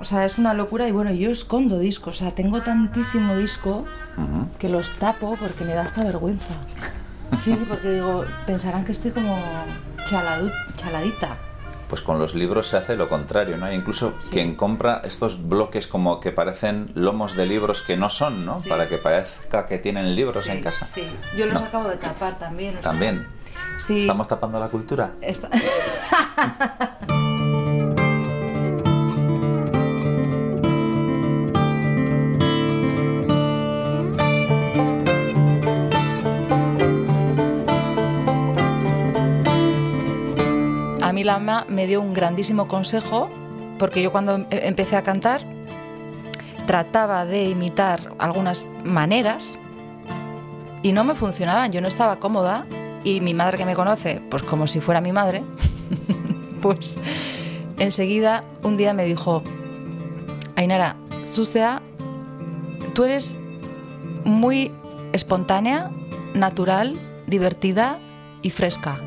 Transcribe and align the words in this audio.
O 0.00 0.04
sea, 0.04 0.24
es 0.24 0.38
una 0.38 0.54
locura 0.54 0.86
y 0.88 0.92
bueno, 0.92 1.10
yo 1.12 1.30
escondo 1.30 1.78
discos, 1.78 2.16
o 2.16 2.18
sea, 2.20 2.30
tengo 2.32 2.62
tantísimo 2.62 3.34
disco 3.36 3.84
que 4.58 4.68
los 4.68 4.92
tapo 4.98 5.36
porque 5.40 5.64
me 5.64 5.74
da 5.74 5.84
esta 5.84 6.04
vergüenza. 6.04 6.54
Sí, 7.36 7.58
porque 7.68 7.90
digo, 7.90 8.24
pensarán 8.46 8.84
que 8.84 8.92
estoy 8.92 9.10
como 9.10 9.36
chaladu- 10.08 10.52
chaladita. 10.76 11.36
Pues 11.88 12.00
con 12.02 12.18
los 12.18 12.34
libros 12.34 12.68
se 12.68 12.76
hace 12.76 12.96
lo 12.96 13.08
contrario, 13.08 13.56
¿no? 13.56 13.72
Incluso 13.72 14.14
quien 14.30 14.54
compra 14.56 15.00
estos 15.04 15.48
bloques 15.48 15.86
como 15.86 16.20
que 16.20 16.30
parecen 16.32 16.90
lomos 16.94 17.34
de 17.34 17.46
libros 17.46 17.82
que 17.82 17.96
no 17.96 18.08
son, 18.10 18.44
¿no? 18.46 18.54
Sí. 18.54 18.68
Para 18.68 18.88
que 18.88 18.98
parezca 18.98 19.66
que 19.66 19.78
tienen 19.78 20.14
libros 20.14 20.44
Sí, 20.44 20.50
en 20.50 20.62
casa. 20.62 20.84
Sí, 20.84 21.02
yo 21.36 21.46
los 21.46 21.54
No. 21.60 21.66
acabo 21.66 21.88
de 21.88 21.96
tapar 21.96 22.38
también. 22.38 22.72
sea, 22.74 22.82
También. 22.82 23.26
Sí. 23.78 24.00
¿Estamos 24.00 24.28
tapando 24.28 24.60
la 24.60 24.68
cultura? 24.68 25.12
Esta- 25.22 25.48
mí 41.18 41.24
la 41.24 41.34
ama 41.34 41.66
me 41.68 41.88
dio 41.88 42.00
un 42.00 42.14
grandísimo 42.14 42.68
consejo 42.68 43.28
porque 43.76 44.00
yo 44.02 44.12
cuando 44.12 44.36
em- 44.36 44.46
empecé 44.50 44.94
a 44.94 45.02
cantar 45.02 45.40
trataba 46.64 47.24
de 47.24 47.48
imitar 47.48 48.12
algunas 48.18 48.68
maneras 48.84 49.58
y 50.84 50.92
no 50.92 51.02
me 51.02 51.16
funcionaban, 51.16 51.72
yo 51.72 51.80
no 51.80 51.88
estaba 51.88 52.20
cómoda 52.20 52.66
y 53.02 53.20
mi 53.20 53.34
madre 53.34 53.58
que 53.58 53.64
me 53.64 53.74
conoce, 53.74 54.20
pues 54.30 54.44
como 54.44 54.68
si 54.68 54.78
fuera 54.78 55.00
mi 55.00 55.10
madre, 55.10 55.42
pues 56.62 56.96
enseguida 57.80 58.44
un 58.62 58.76
día 58.76 58.92
me 58.92 59.04
dijo, 59.04 59.42
Ainara, 60.54 60.94
Sucea, 61.24 61.82
tú 62.94 63.02
eres 63.04 63.36
muy 64.24 64.70
espontánea, 65.12 65.90
natural, 66.34 66.96
divertida 67.26 67.98
y 68.42 68.50
fresca. 68.50 69.00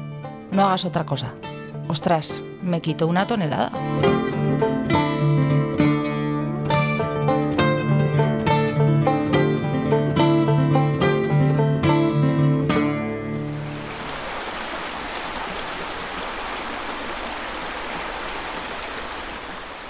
No 0.52 0.66
hagas 0.66 0.84
otra 0.84 1.06
cosa. 1.06 1.34
Ostras, 1.92 2.42
me 2.62 2.80
quito 2.80 3.06
una 3.06 3.28
tonelada. 3.28 3.70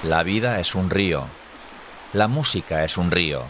La 0.04 0.24
vida 0.24 0.60
es 0.60 0.74
un 0.74 0.90
río. 0.90 1.26
La 2.14 2.28
música 2.28 2.84
es 2.84 2.98
un 2.98 3.12
río. 3.12 3.44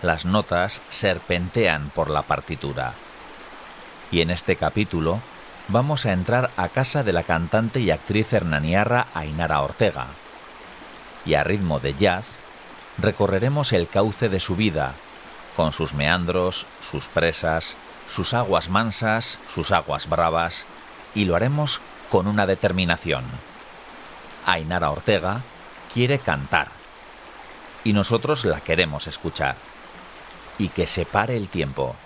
Las 0.00 0.24
notas 0.24 0.80
serpentean 0.88 1.90
por 1.90 2.08
la 2.08 2.22
partitura. 2.22 2.94
Y 4.10 4.22
en 4.22 4.30
este 4.30 4.56
capítulo 4.56 5.20
vamos 5.70 6.06
a 6.06 6.12
entrar 6.12 6.50
a 6.56 6.68
casa 6.68 7.02
de 7.02 7.12
la 7.12 7.22
cantante 7.22 7.80
y 7.80 7.90
actriz 7.90 8.32
hernaniarra 8.32 9.06
Ainara 9.14 9.60
Ortega. 9.60 10.06
Y 11.24 11.34
a 11.34 11.44
ritmo 11.44 11.80
de 11.80 11.94
jazz 11.94 12.40
recorreremos 12.98 13.72
el 13.72 13.88
cauce 13.88 14.28
de 14.28 14.40
su 14.40 14.56
vida, 14.56 14.94
con 15.56 15.72
sus 15.72 15.94
meandros, 15.94 16.66
sus 16.80 17.08
presas, 17.08 17.76
sus 18.08 18.34
aguas 18.34 18.68
mansas, 18.68 19.38
sus 19.52 19.70
aguas 19.70 20.08
bravas, 20.08 20.64
y 21.14 21.24
lo 21.24 21.36
haremos 21.36 21.80
con 22.10 22.26
una 22.26 22.46
determinación. 22.46 23.24
Ainara 24.46 24.90
Ortega 24.90 25.42
quiere 25.92 26.18
cantar. 26.18 26.68
Y 27.84 27.92
nosotros 27.92 28.44
la 28.44 28.60
queremos 28.60 29.06
escuchar. 29.06 29.56
Y 30.58 30.68
que 30.68 30.86
se 30.86 31.06
pare 31.06 31.36
el 31.36 31.48
tiempo. 31.48 31.96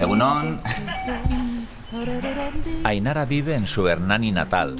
Egunon. 0.00 0.60
Ainara 2.84 3.24
vive 3.24 3.54
en 3.54 3.66
su 3.66 3.88
Hernani 3.88 4.30
natal, 4.30 4.76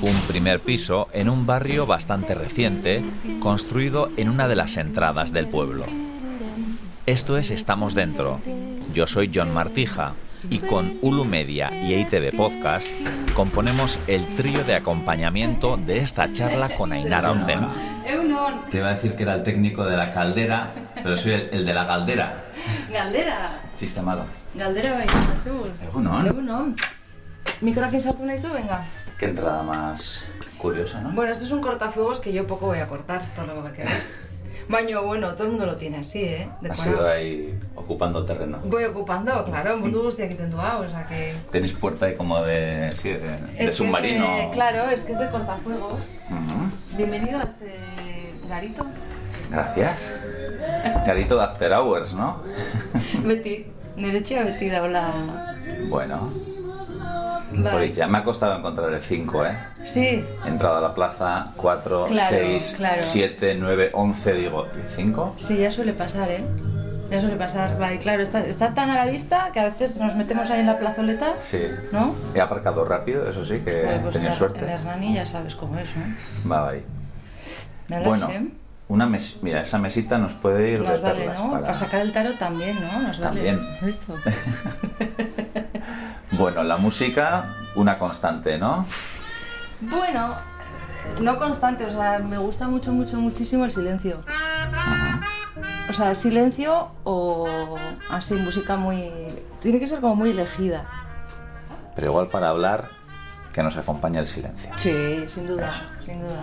un 0.00 0.20
primer 0.26 0.60
piso 0.60 1.08
en 1.12 1.28
un 1.28 1.46
barrio 1.46 1.84
bastante 1.86 2.34
reciente, 2.34 3.04
construido 3.40 4.10
en 4.16 4.30
una 4.30 4.48
de 4.48 4.56
las 4.56 4.76
entradas 4.78 5.32
del 5.32 5.48
pueblo. 5.48 5.84
Esto 7.06 7.36
es 7.36 7.50
Estamos 7.50 7.94
Dentro. 7.94 8.40
Yo 8.94 9.06
soy 9.06 9.30
John 9.34 9.52
Martija 9.52 10.14
y 10.48 10.58
con 10.58 10.96
Ulu 11.02 11.26
Media 11.26 11.70
y 11.70 11.94
ITV 11.94 12.34
Podcast 12.34 12.88
componemos 13.34 13.98
el 14.06 14.26
trío 14.28 14.64
de 14.64 14.74
acompañamiento 14.74 15.76
de 15.76 15.98
esta 15.98 16.32
charla 16.32 16.70
con 16.76 16.92
Ainara. 16.92 17.28
Eunon, 18.06 18.62
Te 18.70 18.78
iba 18.78 18.88
a 18.88 18.94
decir 18.94 19.16
que 19.16 19.22
era 19.24 19.34
el 19.34 19.42
técnico 19.42 19.84
de 19.84 19.96
la 19.96 20.14
caldera, 20.14 20.68
pero 21.02 21.16
soy 21.16 21.32
el, 21.32 21.48
el 21.52 21.66
de 21.66 21.74
la 21.74 21.86
caldera. 21.86 22.44
galdera. 22.90 23.60
Chiste 23.76 24.00
malo. 24.00 24.24
Galdera 24.54 24.92
bai, 24.94 25.06
zuz. 25.42 25.82
Egunon. 25.88 26.26
Egunon. 26.26 26.74
Mikroakin 27.60 28.00
sartu 28.00 28.24
nahi 28.26 28.38
zu, 28.38 28.52
venga. 28.52 28.84
Qué 29.18 29.26
entrada 29.26 29.62
más 29.62 30.24
curiosa, 30.58 31.00
¿no? 31.00 31.10
Bueno, 31.12 31.32
esto 31.32 31.44
es 31.44 31.50
un 31.50 31.60
cortafuegos 31.60 32.20
que 32.20 32.32
yo 32.32 32.46
poco 32.46 32.66
voy 32.66 32.78
a 32.78 32.88
cortar, 32.88 33.22
por 33.34 33.46
lo 33.46 33.72
que 33.72 33.82
ves. 33.84 34.20
Baño, 34.68 35.02
bueno, 35.02 35.34
todo 35.34 35.44
el 35.44 35.50
mundo 35.50 35.66
lo 35.66 35.76
tiene 35.76 35.98
así, 35.98 36.22
¿eh? 36.22 36.48
Has 36.56 36.62
Decorado. 36.78 36.90
ido 36.96 37.08
ahí 37.08 37.60
ocupando 37.74 38.24
terreno. 38.24 38.60
Voy 38.64 38.84
ocupando, 38.84 39.44
claro, 39.44 39.76
mundu 39.76 40.02
guztiak 40.02 40.30
egiten 40.30 40.50
du 40.50 40.58
hau, 40.58 40.84
o 40.86 40.88
sea 40.88 41.04
que... 41.04 41.34
Tenéis 41.52 41.74
puerta 41.74 42.06
ahí 42.06 42.14
como 42.16 42.40
de, 42.42 42.90
sí, 42.92 43.10
de, 43.10 43.36
de 43.58 43.70
submarino. 43.70 44.24
de- 44.38 44.50
claro, 44.52 44.88
es 44.88 45.04
que 45.04 45.12
es 45.12 45.18
de 45.18 45.28
cortafuegos. 45.28 46.04
Ujú. 46.30 46.96
Bienvenido 46.96 47.40
a 47.40 47.42
este 47.42 47.74
garito. 48.48 48.86
Gracias. 49.50 50.10
Garito 51.06 51.36
de 51.36 51.44
After 51.44 51.72
Hours, 51.74 52.14
¿no? 52.14 52.42
Beti, 53.22 53.66
etxea 53.96 54.44
beti 54.44 54.68
daula... 54.70 55.54
bueno, 55.88 56.32
pues 57.72 57.94
ya 57.94 58.06
me 58.08 58.18
ha 58.18 58.24
costado 58.24 58.58
encontrar 58.58 58.92
el 58.92 59.00
5, 59.02 59.46
¿eh? 59.46 59.56
Sí, 59.84 60.24
He 60.44 60.48
entrado 60.48 60.78
a 60.78 60.80
la 60.80 60.94
plaza 60.94 61.52
4, 61.56 62.06
Claro, 62.06 62.36
6, 62.36 62.74
claro. 62.76 63.02
7, 63.02 63.56
9, 63.58 63.90
11, 63.94 64.32
digo, 64.34 64.66
¿y 64.76 64.80
el 64.80 64.88
5? 64.96 65.34
sí, 65.36 65.58
ya 65.58 65.70
suele 65.70 65.92
pasar, 65.92 66.30
¿eh? 66.30 66.44
Ya 67.10 67.20
suele 67.20 67.36
pasar, 67.36 67.80
va, 67.80 67.92
y 67.92 67.98
claro, 67.98 68.22
está, 68.22 68.40
está 68.44 68.74
tan 68.74 68.90
a 68.90 68.96
la 68.96 69.06
vista 69.06 69.50
que 69.52 69.60
a 69.60 69.64
veces 69.64 69.98
nos 69.98 70.16
metemos 70.16 70.50
ahí 70.50 70.60
en 70.60 70.66
la 70.66 70.78
plazoleta, 70.78 71.34
Sí. 71.38 71.60
¿no? 71.92 72.14
He 72.34 72.40
aparcado 72.40 72.84
rápido, 72.84 73.28
eso 73.28 73.44
sí, 73.44 73.60
que 73.60 73.82
Joder, 73.82 73.96
he 73.96 73.98
pues 74.00 74.16
en, 74.16 74.22
tenido 74.22 74.34
suerte. 74.34 74.60
en 74.64 74.70
Hernani 74.70 75.14
ya 75.14 75.26
sabes 75.26 75.54
cómo 75.54 75.78
es, 75.78 75.88
¿no? 75.94 76.50
Va 76.50 76.70
ahí. 76.70 76.84
Dale, 77.88 78.08
Bueno, 78.08 78.26
Shem. 78.26 78.52
Una 78.88 79.06
mes... 79.06 79.38
mira, 79.42 79.62
esa 79.62 79.78
mesita 79.78 80.18
nos 80.18 80.32
puede 80.34 80.70
ir 80.72 80.82
de 80.82 80.88
Nos 80.88 81.00
vale, 81.00 81.20
perlas 81.20 81.40
¿no? 81.40 81.50
Para... 81.50 81.62
para- 81.62 81.74
sacar 81.74 82.00
el 82.00 82.12
tarot 82.12 82.36
también, 82.38 82.76
¿no? 82.80 83.00
Nos 83.00 83.18
vale. 83.18 83.42
También. 83.50 83.60
¿Has 83.76 83.82
visto? 83.86 84.14
Bueno, 86.32 86.64
la 86.64 86.76
música, 86.78 87.44
una 87.76 87.96
constante, 87.96 88.58
¿no? 88.58 88.84
bueno, 89.82 90.34
no 91.20 91.38
constante, 91.38 91.84
o 91.84 91.90
sea, 91.90 92.18
me 92.18 92.38
gusta 92.38 92.66
mucho, 92.66 92.92
mucho, 92.92 93.18
muchísimo 93.18 93.64
el 93.64 93.70
silencio. 93.70 94.20
O 95.88 95.92
sea, 95.92 96.12
silencio 96.16 96.88
o 97.04 97.76
así, 98.10 98.34
música 98.34 98.76
muy... 98.76 99.12
Tiene 99.60 99.78
que 99.78 99.86
ser 99.86 100.00
como 100.00 100.16
muy 100.16 100.30
elegida. 100.30 100.86
Pero 101.94 102.08
igual 102.08 102.26
para 102.26 102.48
hablar, 102.48 102.88
que 103.52 103.62
nos 103.62 103.76
acompaña 103.76 104.18
el 104.20 104.26
silencio. 104.26 104.70
Sí, 104.78 105.24
sin 105.28 105.46
duda, 105.46 105.70
sin 106.04 106.20
duda. 106.20 106.40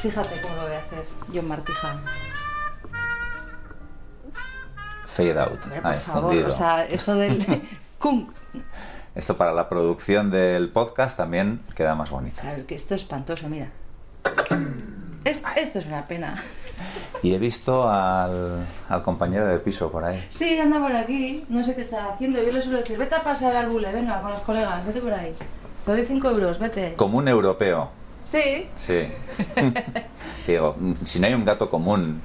Fíjate 0.00 0.40
cómo 0.40 0.54
lo 0.56 0.62
voy 0.62 0.72
a 0.72 0.78
hacer, 0.78 1.04
John 1.34 1.48
Martija. 1.48 2.00
Fade 5.06 5.38
out. 5.40 5.62
Hombre, 5.64 5.80
por 5.82 5.94
favor, 5.96 6.22
fundido. 6.30 6.48
o 6.48 6.50
sea, 6.50 6.84
eso 6.86 7.14
del... 7.16 7.44
¡Cum! 7.98 8.32
Esto 9.14 9.36
para 9.36 9.52
la 9.52 9.68
producción 9.68 10.30
del 10.30 10.70
podcast 10.70 11.16
también 11.16 11.60
queda 11.74 11.94
más 11.94 12.10
bonita. 12.10 12.40
Claro, 12.42 12.64
que 12.66 12.74
esto 12.76 12.94
es 12.94 13.02
espantoso, 13.02 13.48
mira. 13.48 13.68
Es- 15.24 15.42
esto 15.56 15.80
es 15.80 15.86
una 15.86 16.06
pena. 16.06 16.42
Y 17.22 17.34
he 17.34 17.38
visto 17.38 17.90
al, 17.90 18.64
al 18.88 19.02
compañero 19.02 19.46
de 19.46 19.58
piso 19.58 19.90
por 19.90 20.04
ahí. 20.04 20.24
Sí, 20.30 20.58
anda 20.58 20.78
por 20.80 20.92
aquí, 20.92 21.44
no 21.50 21.62
sé 21.64 21.74
qué 21.74 21.82
está 21.82 22.14
haciendo. 22.14 22.42
Yo 22.42 22.52
le 22.52 22.62
suelo 22.62 22.78
decir, 22.78 22.96
vete 22.96 23.16
a 23.16 23.22
pasar 23.22 23.54
al 23.56 23.68
bule, 23.68 23.92
venga, 23.92 24.22
con 24.22 24.30
los 24.30 24.40
colegas, 24.40 24.86
vete 24.86 25.00
por 25.02 25.12
ahí. 25.12 25.34
Te 25.84 25.90
doy 25.92 26.04
5 26.06 26.30
euros, 26.30 26.58
vete. 26.58 26.94
Común 26.94 27.28
europeo. 27.28 27.90
Sí, 28.24 28.68
Sí. 28.76 29.08
Digo, 30.46 30.76
si 31.04 31.20
no 31.20 31.26
hay 31.26 31.34
un 31.34 31.44
gato 31.44 31.70
común 31.70 32.22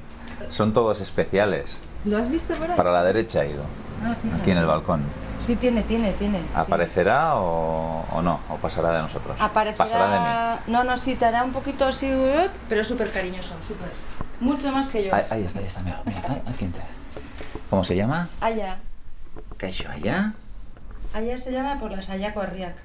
Son 0.49 0.73
todos 0.73 1.01
especiales. 1.01 1.79
¿Lo 2.05 2.17
has 2.17 2.29
visto 2.29 2.53
por 2.53 2.69
ahí? 2.69 2.77
Para 2.77 2.91
la 2.91 3.03
derecha 3.03 3.41
ha 3.41 3.45
ido. 3.45 3.63
Ah. 4.03 4.15
Aquí 4.39 4.51
en 4.51 4.57
el 4.57 4.65
balcón. 4.65 5.03
Sí, 5.39 5.55
tiene, 5.55 5.81
tiene, 5.83 6.13
tiene. 6.13 6.41
¿Aparecerá 6.53 7.35
o, 7.35 8.05
o 8.11 8.21
no? 8.21 8.39
¿O 8.49 8.55
pasará 8.55 8.91
de 8.93 9.01
nosotros? 9.01 9.35
Aparecerá... 9.39 9.77
Pasará 9.77 10.07
de 10.07 10.19
mí. 10.19 10.61
No, 10.73 10.83
no, 10.83 10.95
sí, 10.97 11.15
te 11.15 11.25
hará 11.25 11.43
un 11.43 11.51
poquito 11.51 11.85
así, 11.85 12.09
pero 12.69 12.83
súper 12.83 13.11
cariñoso, 13.11 13.55
súper. 13.67 13.89
Mucho 14.39 14.71
más 14.71 14.89
que 14.89 15.05
yo. 15.05 15.13
Ahí, 15.15 15.23
ahí 15.29 15.43
está, 15.43 15.59
ahí 15.59 15.65
está. 15.65 15.81
Mira, 15.81 16.01
mira. 16.05 16.41
aquí 16.47 16.65
entra. 16.65 16.83
¿Cómo 17.69 17.83
se 17.83 17.95
llama? 17.95 18.29
Allá. 18.41 18.77
Caixo 19.57 19.89
allá. 19.89 20.33
Allá 21.13 21.37
se 21.37 21.51
llama 21.51 21.79
por 21.79 21.91
la 21.91 22.01
Sayaco 22.01 22.41
Arriac. 22.41 22.75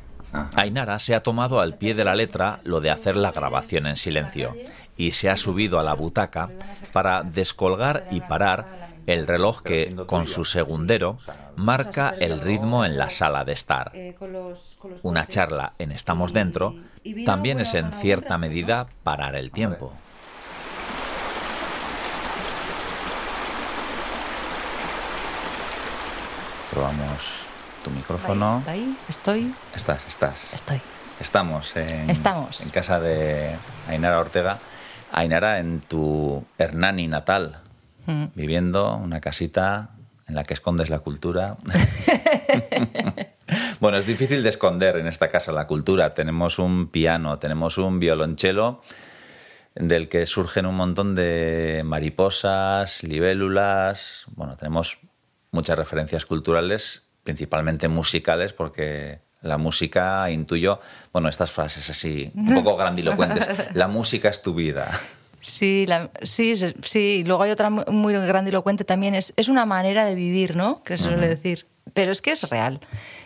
Ainara 0.54 0.98
se 0.98 1.14
ha 1.14 1.22
tomado 1.22 1.60
al 1.60 1.76
pie 1.76 1.94
de 1.94 2.04
la 2.04 2.14
letra 2.14 2.58
lo 2.64 2.80
de 2.80 2.90
hacer 2.90 3.16
la 3.16 3.32
grabación 3.32 3.86
en 3.86 3.96
silencio 3.96 4.56
y 4.96 5.12
se 5.12 5.30
ha 5.30 5.36
subido 5.36 5.78
a 5.78 5.82
la 5.82 5.94
butaca 5.94 6.50
para 6.92 7.22
descolgar 7.22 8.06
y 8.10 8.20
parar 8.20 8.90
el 9.06 9.26
reloj 9.26 9.62
que, 9.62 9.96
con 10.06 10.26
su 10.26 10.44
segundero, 10.44 11.18
marca 11.56 12.14
el 12.20 12.40
ritmo 12.40 12.84
en 12.84 12.96
la 12.96 13.10
sala 13.10 13.44
de 13.44 13.52
estar. 13.52 13.90
Eh, 13.94 14.14
Una 15.02 15.26
charla 15.26 15.72
en 15.78 15.92
Estamos 15.92 16.32
Dentro 16.32 16.76
también 17.24 17.60
es 17.60 17.74
en 17.74 17.92
cierta 17.92 18.38
medida 18.38 18.86
parar 19.02 19.34
el 19.36 19.50
tiempo. 19.50 19.92
Probamos 26.70 27.39
tu 27.82 27.90
micrófono. 27.90 28.62
Ahí, 28.66 28.80
ahí, 28.80 28.96
estoy, 29.08 29.54
Estás, 29.74 30.06
estás. 30.08 30.52
estoy. 30.54 30.80
Estamos 31.20 31.76
en, 31.76 32.08
Estamos. 32.10 32.60
en 32.62 32.70
casa 32.70 32.98
de 33.00 33.54
Ainara 33.88 34.18
Ortega. 34.20 34.58
Ainara, 35.12 35.58
en 35.58 35.80
tu 35.80 36.44
Hernani 36.58 37.08
natal, 37.08 37.60
Mm. 38.06 38.26
viviendo 38.34 38.96
una 38.96 39.20
casita 39.20 39.90
en 40.26 40.34
la 40.34 40.44
que 40.44 40.54
escondes 40.54 40.88
la 40.88 41.00
cultura. 41.00 41.56
bueno, 43.80 43.98
es 43.98 44.06
difícil 44.06 44.42
de 44.42 44.48
esconder 44.48 44.96
en 44.96 45.06
esta 45.06 45.28
casa 45.28 45.52
la 45.52 45.66
cultura. 45.66 46.14
Tenemos 46.14 46.58
un 46.58 46.88
piano, 46.88 47.38
tenemos 47.38 47.78
un 47.78 48.00
violonchelo 48.00 48.82
del 49.74 50.08
que 50.08 50.26
surgen 50.26 50.66
un 50.66 50.76
montón 50.76 51.14
de 51.14 51.82
mariposas, 51.84 53.02
libélulas. 53.02 54.24
Bueno, 54.34 54.56
tenemos 54.56 54.98
muchas 55.52 55.78
referencias 55.78 56.26
culturales, 56.26 57.04
principalmente 57.22 57.88
musicales, 57.88 58.52
porque 58.52 59.20
la 59.42 59.56
música, 59.58 60.30
intuyo, 60.30 60.80
bueno, 61.12 61.28
estas 61.28 61.50
frases 61.50 61.88
así, 61.90 62.30
un 62.34 62.54
poco 62.54 62.76
grandilocuentes. 62.78 63.48
La 63.74 63.88
música 63.88 64.28
es 64.28 64.42
tu 64.42 64.54
vida. 64.54 64.90
Sí, 65.40 65.86
la- 65.88 66.10
sí, 66.22 66.54
sí. 66.82 67.24
Luego 67.26 67.42
hay 67.44 67.50
otra 67.50 67.70
mu- 67.70 67.84
muy 67.90 68.12
grandilocuente 68.12 68.84
también. 68.84 69.14
Es, 69.14 69.32
es 69.36 69.48
una 69.48 69.64
manera 69.64 70.04
de 70.04 70.14
vivir, 70.14 70.56
¿no? 70.56 70.82
Que 70.82 70.98
se 70.98 71.04
suele 71.04 71.28
decir. 71.28 71.66
Pero 71.94 72.12
es 72.12 72.20
que 72.20 72.32
es 72.32 72.48
real. 72.50 72.78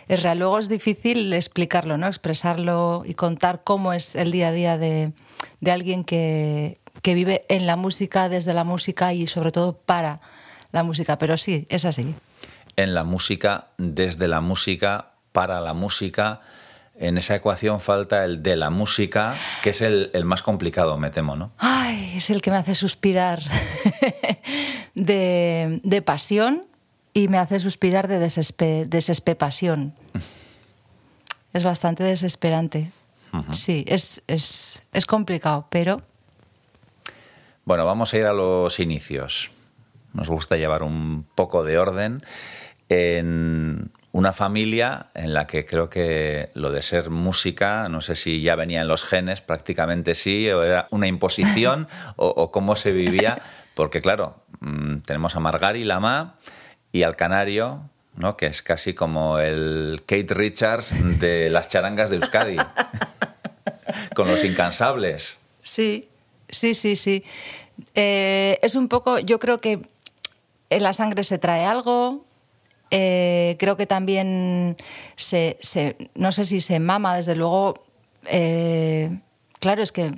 Es 0.07 0.23
real. 0.23 0.39
Luego 0.39 0.57
es 0.57 0.69
difícil 0.69 1.33
explicarlo, 1.33 1.97
¿no? 1.97 2.07
Expresarlo 2.07 3.03
y 3.05 3.15
contar 3.15 3.61
cómo 3.65 3.91
es 3.91 4.15
el 4.15 4.31
día 4.31 4.47
a 4.47 4.51
día 4.53 4.77
de, 4.77 5.11
de 5.59 5.71
alguien 5.71 6.05
que, 6.05 6.79
que 7.01 7.13
vive 7.15 7.43
en 7.49 7.67
la 7.67 7.75
música, 7.75 8.29
desde 8.29 8.53
la 8.53 8.63
música 8.63 9.13
y 9.13 9.27
sobre 9.27 9.51
todo 9.51 9.73
para 9.77 10.21
la 10.71 10.83
música. 10.83 11.17
Pero 11.17 11.35
sí, 11.37 11.67
es 11.69 11.83
así. 11.83 12.15
En 12.75 12.93
la 12.93 13.03
música, 13.03 13.69
desde 13.77 14.27
la 14.27 14.41
música, 14.41 15.11
para 15.31 15.59
la 15.61 15.73
música. 15.73 16.41
En 16.97 17.17
esa 17.17 17.35
ecuación 17.35 17.81
falta 17.81 18.23
el 18.23 18.41
de 18.41 18.55
la 18.55 18.69
música, 18.69 19.35
que 19.61 19.71
es 19.71 19.81
el, 19.81 20.11
el 20.13 20.23
más 20.23 20.41
complicado, 20.41 20.97
me 20.97 21.09
temo, 21.09 21.35
¿no? 21.35 21.51
Ay, 21.57 22.13
es 22.15 22.29
el 22.29 22.41
que 22.41 22.51
me 22.51 22.57
hace 22.57 22.73
suspirar 22.73 23.43
de, 24.95 25.81
de 25.83 26.01
pasión 26.01 26.63
y 27.13 27.27
me 27.27 27.37
hace 27.37 27.59
suspirar 27.59 28.07
de 28.07 28.19
desespe, 28.19 28.85
desespepasión. 28.85 29.93
Es 31.53 31.63
bastante 31.63 32.03
desesperante. 32.03 32.91
Sí, 33.51 33.83
es, 33.87 34.21
es, 34.27 34.81
es 34.93 35.05
complicado, 35.05 35.67
pero 35.69 36.01
Bueno, 37.65 37.85
vamos 37.85 38.13
a 38.13 38.17
ir 38.17 38.25
a 38.25 38.31
los 38.33 38.79
inicios. 38.79 39.51
Nos 40.13 40.29
gusta 40.29 40.55
llevar 40.55 40.83
un 40.83 41.25
poco 41.35 41.65
de 41.65 41.77
orden 41.77 42.23
en 42.89 43.91
una 44.11 44.31
familia 44.31 45.07
en 45.13 45.33
la 45.33 45.45
que 45.47 45.65
creo 45.65 45.89
que 45.89 46.49
lo 46.53 46.71
de 46.71 46.81
ser 46.81 47.09
música, 47.09 47.89
no 47.89 48.01
sé 48.01 48.15
si 48.15 48.41
ya 48.41 48.55
venía 48.55 48.81
en 48.81 48.87
los 48.87 49.03
genes, 49.03 49.41
prácticamente 49.41 50.15
sí, 50.15 50.49
o 50.49 50.63
era 50.63 50.87
una 50.91 51.07
imposición, 51.07 51.87
o, 52.15 52.27
o 52.27 52.51
cómo 52.51 52.75
se 52.75 52.91
vivía, 52.91 53.41
porque 53.73 54.01
claro, 54.01 54.37
mm, 54.61 54.99
tenemos 54.99 55.35
a 55.35 55.39
Margari 55.39 55.83
Lama 55.83 56.35
y 56.91 57.03
al 57.03 57.15
Canario, 57.15 57.89
¿no? 58.15 58.37
que 58.37 58.45
es 58.45 58.61
casi 58.61 58.93
como 58.93 59.39
el 59.39 60.03
Kate 60.05 60.33
Richards 60.33 61.19
de 61.19 61.49
las 61.49 61.67
charangas 61.67 62.09
de 62.09 62.17
Euskadi, 62.17 62.57
con 64.15 64.27
los 64.29 64.43
incansables. 64.43 65.41
sí, 65.61 66.07
sí, 66.49 66.73
sí, 66.73 66.95
sí. 66.95 67.23
Eh, 67.93 68.59
es 68.61 68.75
un 68.75 68.87
poco, 68.87 69.19
yo 69.19 69.39
creo 69.39 69.59
que 69.59 69.81
en 70.69 70.83
la 70.83 70.93
sangre 70.93 71.23
se 71.23 71.37
trae 71.37 71.65
algo. 71.65 72.23
Eh, 72.91 73.55
creo 73.59 73.77
que 73.77 73.85
también 73.85 74.77
se, 75.15 75.57
no 76.15 76.31
sé 76.31 76.45
si 76.45 76.61
se 76.61 76.79
mama, 76.79 77.15
desde 77.15 77.35
luego. 77.35 77.83
eh, 78.25 79.19
claro, 79.59 79.81
es 79.81 79.91
que 79.91 80.11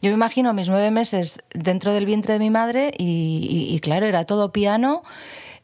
yo 0.00 0.10
me 0.10 0.14
imagino 0.14 0.52
mis 0.52 0.68
nueve 0.68 0.90
meses 0.90 1.38
dentro 1.52 1.92
del 1.92 2.06
vientre 2.06 2.34
de 2.34 2.38
mi 2.38 2.50
madre 2.50 2.92
y, 2.96 3.78
claro, 3.82 4.06
era 4.06 4.24
todo 4.24 4.52
piano, 4.52 5.02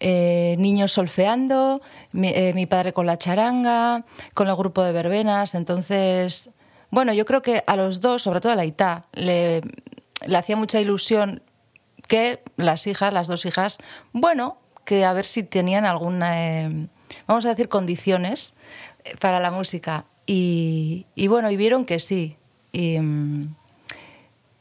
eh, 0.00 0.56
niños 0.58 0.92
solfeando, 0.92 1.80
mi, 2.12 2.66
padre 2.66 2.92
con 2.92 3.06
la 3.06 3.18
charanga, 3.18 4.04
con 4.34 4.48
el 4.48 4.56
grupo 4.56 4.82
de 4.82 4.92
verbenas. 4.92 5.54
Entonces, 5.54 6.50
bueno, 6.90 7.12
yo 7.12 7.24
creo 7.24 7.42
que 7.42 7.64
a 7.66 7.76
los 7.76 8.00
dos, 8.00 8.22
sobre 8.22 8.40
todo 8.40 8.52
a 8.52 8.56
la 8.56 8.64
Ita, 8.64 9.06
le, 9.12 9.62
le 10.26 10.36
hacía 10.36 10.56
mucha 10.56 10.80
ilusión 10.80 11.42
que 12.08 12.42
las 12.56 12.86
hijas, 12.86 13.12
las 13.14 13.28
dos 13.28 13.46
hijas, 13.46 13.78
bueno, 14.12 14.58
que 14.84 15.04
a 15.04 15.12
ver 15.12 15.24
si 15.26 15.42
tenían 15.42 15.84
alguna, 15.84 16.62
eh, 16.64 16.88
vamos 17.26 17.44
a 17.46 17.50
decir, 17.50 17.68
condiciones 17.68 18.54
eh, 19.04 19.14
para 19.20 19.40
la 19.40 19.50
música. 19.50 20.04
Y, 20.26 21.06
y 21.14 21.26
bueno, 21.28 21.50
y 21.50 21.56
vieron 21.56 21.84
que 21.84 21.98
sí. 22.00 22.36
Y, 22.72 22.98
mm, 22.98 23.54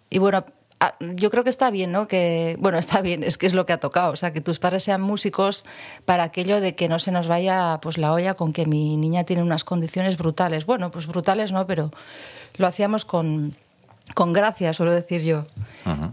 y 0.09 0.17
bueno, 0.19 0.43
a- 0.79 0.95
yo 0.99 1.29
creo 1.29 1.43
que 1.43 1.49
está 1.51 1.69
bien, 1.69 1.91
¿no? 1.91 2.07
Que, 2.07 2.55
bueno, 2.59 2.77
está 2.79 3.01
bien, 3.01 3.23
es 3.23 3.37
que 3.37 3.45
es 3.47 3.53
lo 3.53 3.65
que 3.65 3.73
ha 3.73 3.79
tocado. 3.79 4.11
O 4.11 4.15
sea, 4.15 4.33
que 4.33 4.41
tus 4.41 4.59
padres 4.59 4.83
sean 4.83 5.01
músicos 5.01 5.65
para 6.05 6.23
aquello 6.23 6.59
de 6.59 6.75
que 6.75 6.89
no 6.89 6.99
se 6.99 7.11
nos 7.11 7.27
vaya 7.27 7.79
pues 7.81 7.97
la 7.97 8.11
olla 8.11 8.33
con 8.33 8.51
que 8.53 8.65
mi 8.65 8.97
niña 8.97 9.23
tiene 9.23 9.43
unas 9.43 9.63
condiciones 9.63 10.17
brutales. 10.17 10.65
Bueno, 10.65 10.91
pues 10.91 11.07
brutales 11.07 11.51
no, 11.51 11.65
pero 11.67 11.91
lo 12.57 12.67
hacíamos 12.67 13.05
con, 13.05 13.55
con 14.15 14.33
gracia, 14.33 14.73
suelo 14.73 14.91
decir 14.91 15.21
yo. 15.21 15.45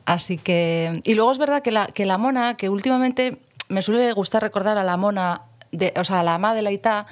Así 0.05 0.37
que. 0.39 1.01
Y 1.05 1.15
luego 1.15 1.33
es 1.33 1.39
verdad 1.39 1.63
que 1.63 1.73
la, 1.73 1.87
que 1.87 2.05
la 2.07 2.19
mona, 2.19 2.57
que 2.57 2.69
últimamente 2.69 3.39
me 3.69 3.83
suele 3.83 4.13
gustar 4.13 4.43
recordar 4.43 4.79
a 4.79 4.85
la 4.85 4.97
mona, 4.97 5.43
de, 5.73 5.93
o 5.97 6.05
sea, 6.05 6.21
a 6.21 6.23
la 6.23 6.35
ama 6.35 6.55
de 6.55 6.63
la 6.63 6.71
Ita, 6.71 7.07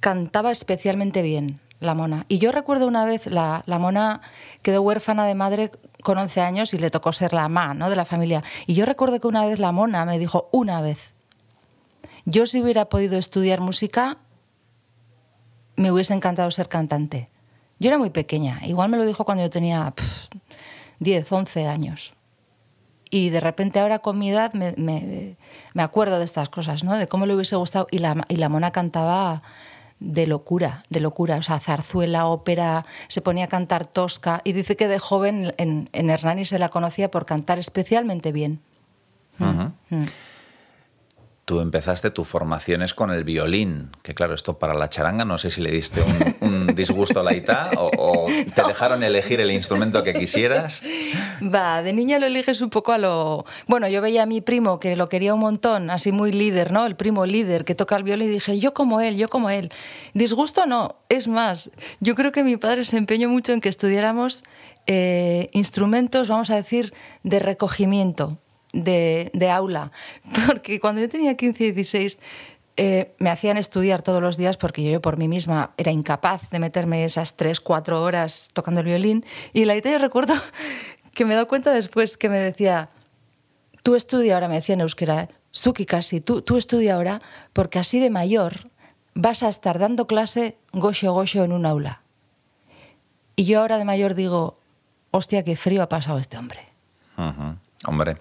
cantaba 0.00 0.50
especialmente 0.50 1.22
bien, 1.22 1.60
la 1.80 1.94
mona. 1.94 2.26
Y 2.28 2.38
yo 2.38 2.52
recuerdo 2.52 2.86
una 2.86 3.04
vez, 3.04 3.26
la, 3.26 3.62
la 3.66 3.78
mona 3.78 4.20
quedó 4.62 4.82
huérfana 4.82 5.26
de 5.26 5.34
madre 5.34 5.70
con 6.02 6.18
11 6.18 6.40
años 6.40 6.74
y 6.74 6.78
le 6.78 6.90
tocó 6.90 7.12
ser 7.12 7.32
la 7.32 7.44
ama 7.44 7.74
¿no? 7.74 7.90
de 7.90 7.96
la 7.96 8.04
familia. 8.04 8.42
Y 8.66 8.74
yo 8.74 8.84
recuerdo 8.84 9.20
que 9.20 9.26
una 9.26 9.44
vez 9.46 9.58
la 9.58 9.72
mona 9.72 10.04
me 10.04 10.18
dijo, 10.18 10.48
una 10.52 10.80
vez, 10.80 11.12
yo 12.24 12.46
si 12.46 12.60
hubiera 12.60 12.86
podido 12.86 13.18
estudiar 13.18 13.60
música, 13.60 14.18
me 15.76 15.90
hubiese 15.90 16.14
encantado 16.14 16.50
ser 16.50 16.68
cantante. 16.68 17.28
Yo 17.78 17.88
era 17.88 17.98
muy 17.98 18.10
pequeña, 18.10 18.60
igual 18.64 18.88
me 18.88 18.96
lo 18.96 19.04
dijo 19.04 19.24
cuando 19.24 19.42
yo 19.42 19.50
tenía 19.50 19.90
pf, 19.90 20.28
10, 21.00 21.32
11 21.32 21.66
años. 21.66 22.14
Y 23.16 23.30
de 23.30 23.38
repente 23.38 23.78
ahora 23.78 24.00
con 24.00 24.18
mi 24.18 24.30
edad 24.30 24.52
me, 24.54 24.74
me- 24.76 25.36
me 25.72 25.82
acuerdo 25.84 26.18
de 26.18 26.24
estas 26.24 26.48
cosas, 26.48 26.82
¿no? 26.82 26.96
De 26.98 27.06
cómo 27.06 27.26
le 27.26 27.34
hubiese 27.34 27.54
gustado. 27.54 27.86
Y 27.92 27.98
la, 27.98 28.24
y 28.28 28.36
la 28.36 28.48
mona 28.48 28.72
cantaba 28.72 29.42
de 30.00 30.26
locura, 30.26 30.82
de 30.90 30.98
locura. 30.98 31.36
O 31.36 31.42
sea, 31.42 31.60
zarzuela, 31.60 32.26
ópera, 32.26 32.84
se 33.06 33.20
ponía 33.20 33.44
a 33.44 33.48
cantar 33.48 33.86
tosca. 33.86 34.40
Y 34.42 34.52
dice 34.52 34.74
que 34.76 34.88
de 34.88 34.98
joven 34.98 35.54
en, 35.58 35.88
en 35.92 36.10
Hernani 36.10 36.44
se 36.44 36.58
la 36.58 36.70
conocía 36.70 37.08
por 37.10 37.24
cantar 37.24 37.58
especialmente 37.60 38.32
bien. 38.32 38.58
Mm. 39.90 40.04
Tú 41.44 41.60
empezaste 41.60 42.10
tu 42.10 42.24
formación 42.24 42.80
es 42.80 42.94
con 42.94 43.10
el 43.10 43.22
violín, 43.22 43.90
que 44.02 44.14
claro, 44.14 44.34
esto 44.34 44.58
para 44.58 44.72
la 44.72 44.88
charanga 44.88 45.26
no 45.26 45.36
sé 45.36 45.50
si 45.50 45.60
le 45.60 45.70
diste 45.70 46.00
un, 46.40 46.52
un 46.52 46.66
disgusto 46.74 47.20
a 47.20 47.22
la 47.22 47.34
ita 47.34 47.70
o, 47.76 47.90
o 47.98 48.26
te 48.26 48.62
dejaron 48.62 49.02
elegir 49.02 49.42
el 49.42 49.50
instrumento 49.50 50.02
que 50.02 50.14
quisieras. 50.14 50.82
Va, 51.42 51.82
de 51.82 51.92
niña 51.92 52.18
lo 52.18 52.26
eliges 52.26 52.62
un 52.62 52.70
poco 52.70 52.92
a 52.92 52.98
lo... 52.98 53.44
Bueno, 53.66 53.88
yo 53.88 54.00
veía 54.00 54.22
a 54.22 54.26
mi 54.26 54.40
primo 54.40 54.80
que 54.80 54.96
lo 54.96 55.06
quería 55.08 55.34
un 55.34 55.40
montón, 55.40 55.90
así 55.90 56.12
muy 56.12 56.32
líder, 56.32 56.72
¿no? 56.72 56.86
El 56.86 56.96
primo 56.96 57.26
líder 57.26 57.66
que 57.66 57.74
toca 57.74 57.96
el 57.96 58.04
violín 58.04 58.28
y 58.28 58.32
dije, 58.32 58.58
yo 58.58 58.72
como 58.72 59.02
él, 59.02 59.16
yo 59.18 59.28
como 59.28 59.50
él. 59.50 59.70
Disgusto 60.14 60.64
no, 60.64 60.96
es 61.10 61.28
más, 61.28 61.70
yo 62.00 62.14
creo 62.14 62.32
que 62.32 62.42
mi 62.42 62.56
padre 62.56 62.84
se 62.84 62.96
empeñó 62.96 63.28
mucho 63.28 63.52
en 63.52 63.60
que 63.60 63.68
estudiáramos 63.68 64.44
eh, 64.86 65.50
instrumentos, 65.52 66.28
vamos 66.28 66.50
a 66.50 66.56
decir, 66.56 66.94
de 67.22 67.38
recogimiento. 67.38 68.38
De, 68.74 69.50
aula, 69.50 69.92
porque 70.46 70.80
cuando 70.80 71.00
yo 71.00 71.08
tenía 71.08 71.36
15 71.36 71.64
y 71.64 71.72
16 71.72 72.18
eh, 72.76 73.14
me 73.18 73.30
hacían 73.30 73.56
estudiar 73.56 74.02
todos 74.02 74.20
los 74.20 74.36
días 74.36 74.56
porque 74.56 74.82
yo 74.82 75.00
por 75.00 75.16
mí 75.16 75.28
misma 75.28 75.70
era 75.76 75.92
incapaz 75.92 76.50
de 76.50 76.58
meterme 76.58 77.04
esas 77.04 77.36
tres, 77.36 77.60
cuatro 77.60 78.02
horas 78.02 78.48
tocando 78.52 78.80
el 78.80 78.86
violín. 78.86 79.24
Y 79.52 79.64
la 79.64 79.76
idea 79.76 79.96
recuerdo 79.98 80.34
que 81.14 81.24
me 81.24 81.32
he 81.32 81.34
dado 81.36 81.46
cuenta 81.46 81.72
después 81.72 82.16
que 82.16 82.28
me 82.28 82.38
decía, 82.38 82.90
tú 83.84 83.94
estudia 83.94 84.34
ahora, 84.34 84.48
me 84.48 84.56
decía 84.56 84.74
en 84.74 84.80
euskera, 84.80 85.28
Suki 85.52 85.86
casi, 85.86 86.20
tú, 86.20 86.42
tú 86.42 86.56
estudia 86.56 86.96
ahora 86.96 87.22
porque 87.52 87.78
así 87.78 88.00
de 88.00 88.10
mayor 88.10 88.68
vas 89.14 89.44
a 89.44 89.48
estar 89.48 89.78
dando 89.78 90.08
clase 90.08 90.58
gocho 90.72 91.12
gocho 91.12 91.44
en 91.44 91.52
un 91.52 91.64
aula. 91.64 92.02
Y 93.36 93.44
yo 93.44 93.60
ahora 93.60 93.78
de 93.78 93.84
mayor 93.84 94.14
digo, 94.16 94.58
hostia, 95.12 95.44
qué 95.44 95.54
frío 95.54 95.82
ha 95.82 95.88
pasado 95.88 96.18
este 96.18 96.36
hombre. 96.36 96.60
Hombre, 97.86 98.16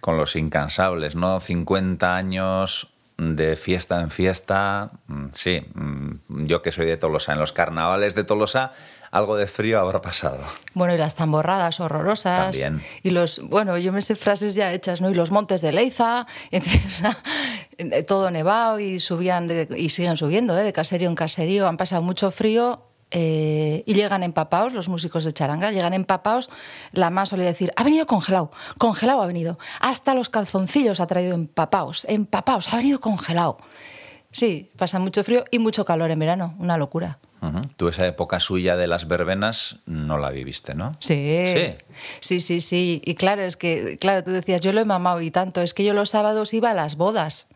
con 0.00 0.16
los 0.16 0.36
incansables, 0.36 1.14
¿no? 1.14 1.40
50 1.40 2.16
años 2.16 2.88
de 3.18 3.56
fiesta 3.56 4.00
en 4.00 4.10
fiesta, 4.10 4.90
mm, 5.06 5.26
sí, 5.32 5.62
mm, 5.74 6.44
yo 6.46 6.60
que 6.60 6.70
soy 6.70 6.86
de 6.86 6.98
Tolosa, 6.98 7.32
en 7.32 7.38
los 7.38 7.52
carnavales 7.52 8.14
de 8.14 8.24
Tolosa 8.24 8.72
algo 9.10 9.36
de 9.36 9.46
frío 9.46 9.80
habrá 9.80 10.02
pasado. 10.02 10.38
Bueno, 10.74 10.94
y 10.94 10.98
las 10.98 11.14
tamborradas 11.14 11.80
horrorosas. 11.80 12.52
También. 12.52 12.82
Y 13.02 13.10
los, 13.10 13.40
bueno, 13.48 13.78
yo 13.78 13.92
me 13.92 14.02
sé 14.02 14.16
frases 14.16 14.54
ya 14.54 14.72
hechas, 14.72 15.00
¿no? 15.00 15.10
Y 15.10 15.14
los 15.14 15.30
montes 15.30 15.60
de 15.60 15.72
Leiza, 15.72 16.26
todo 18.06 18.30
nevado 18.30 18.78
y 18.78 19.00
subían, 19.00 19.50
y 19.74 19.88
siguen 19.88 20.16
subiendo, 20.16 20.58
¿eh? 20.58 20.62
De 20.62 20.72
caserío 20.72 21.08
en 21.08 21.14
caserío, 21.14 21.66
han 21.66 21.76
pasado 21.76 22.02
mucho 22.02 22.30
frío 22.30 22.82
eh, 23.10 23.84
y 23.86 23.94
llegan 23.94 24.22
empapados, 24.22 24.72
los 24.72 24.88
músicos 24.88 25.24
de 25.24 25.32
charanga, 25.32 25.70
llegan 25.70 25.94
empapados, 25.94 26.50
la 26.92 27.10
más 27.10 27.28
solía 27.28 27.46
decir, 27.46 27.72
ha 27.76 27.84
venido 27.84 28.06
congelado, 28.06 28.50
congelado 28.78 29.22
ha 29.22 29.26
venido, 29.26 29.58
hasta 29.80 30.14
los 30.14 30.28
calzoncillos 30.28 31.00
ha 31.00 31.06
traído 31.06 31.34
empapados, 31.34 32.04
empapados, 32.08 32.72
ha 32.72 32.76
venido 32.76 33.00
congelado. 33.00 33.58
Sí, 34.32 34.70
pasa 34.76 34.98
mucho 34.98 35.24
frío 35.24 35.44
y 35.50 35.58
mucho 35.58 35.84
calor 35.84 36.10
en 36.10 36.18
verano, 36.18 36.54
una 36.58 36.76
locura. 36.76 37.18
Tú 37.76 37.88
esa 37.88 38.06
época 38.06 38.40
suya 38.40 38.76
de 38.76 38.88
las 38.88 39.06
verbenas 39.06 39.76
no 39.86 40.18
la 40.18 40.30
viviste, 40.30 40.74
¿no? 40.74 40.92
Sí. 40.98 41.76
Sí. 42.20 42.40
Sí, 42.40 42.60
sí, 42.60 43.02
Y 43.04 43.14
claro, 43.14 43.42
es 43.42 43.56
que, 43.56 43.98
claro, 43.98 44.24
tú 44.24 44.32
decías, 44.32 44.60
yo 44.60 44.72
lo 44.72 44.80
he 44.80 44.84
mamado 44.84 45.20
y 45.20 45.30
tanto, 45.30 45.60
es 45.60 45.72
que 45.72 45.84
yo 45.84 45.94
los 45.94 46.10
sábados 46.10 46.52
iba 46.54 46.70
a 46.70 46.74
las 46.74 46.96
bodas 46.96 47.46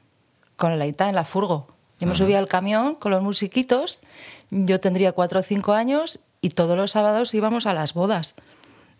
con 0.56 0.78
la 0.78 0.86
Ita 0.86 1.08
en 1.08 1.16
la 1.16 1.24
furgo. 1.24 1.68
Yo 2.00 2.06
me 2.06 2.14
subía 2.14 2.38
al 2.38 2.48
camión 2.48 2.94
con 2.94 3.12
los 3.12 3.22
musiquitos 3.22 4.00
yo 4.50 4.80
tendría 4.80 5.12
cuatro 5.12 5.40
o 5.40 5.42
cinco 5.42 5.72
años 5.72 6.18
y 6.40 6.50
todos 6.50 6.76
los 6.76 6.90
sábados 6.90 7.32
íbamos 7.34 7.66
a 7.66 7.74
las 7.74 7.94
bodas. 7.94 8.34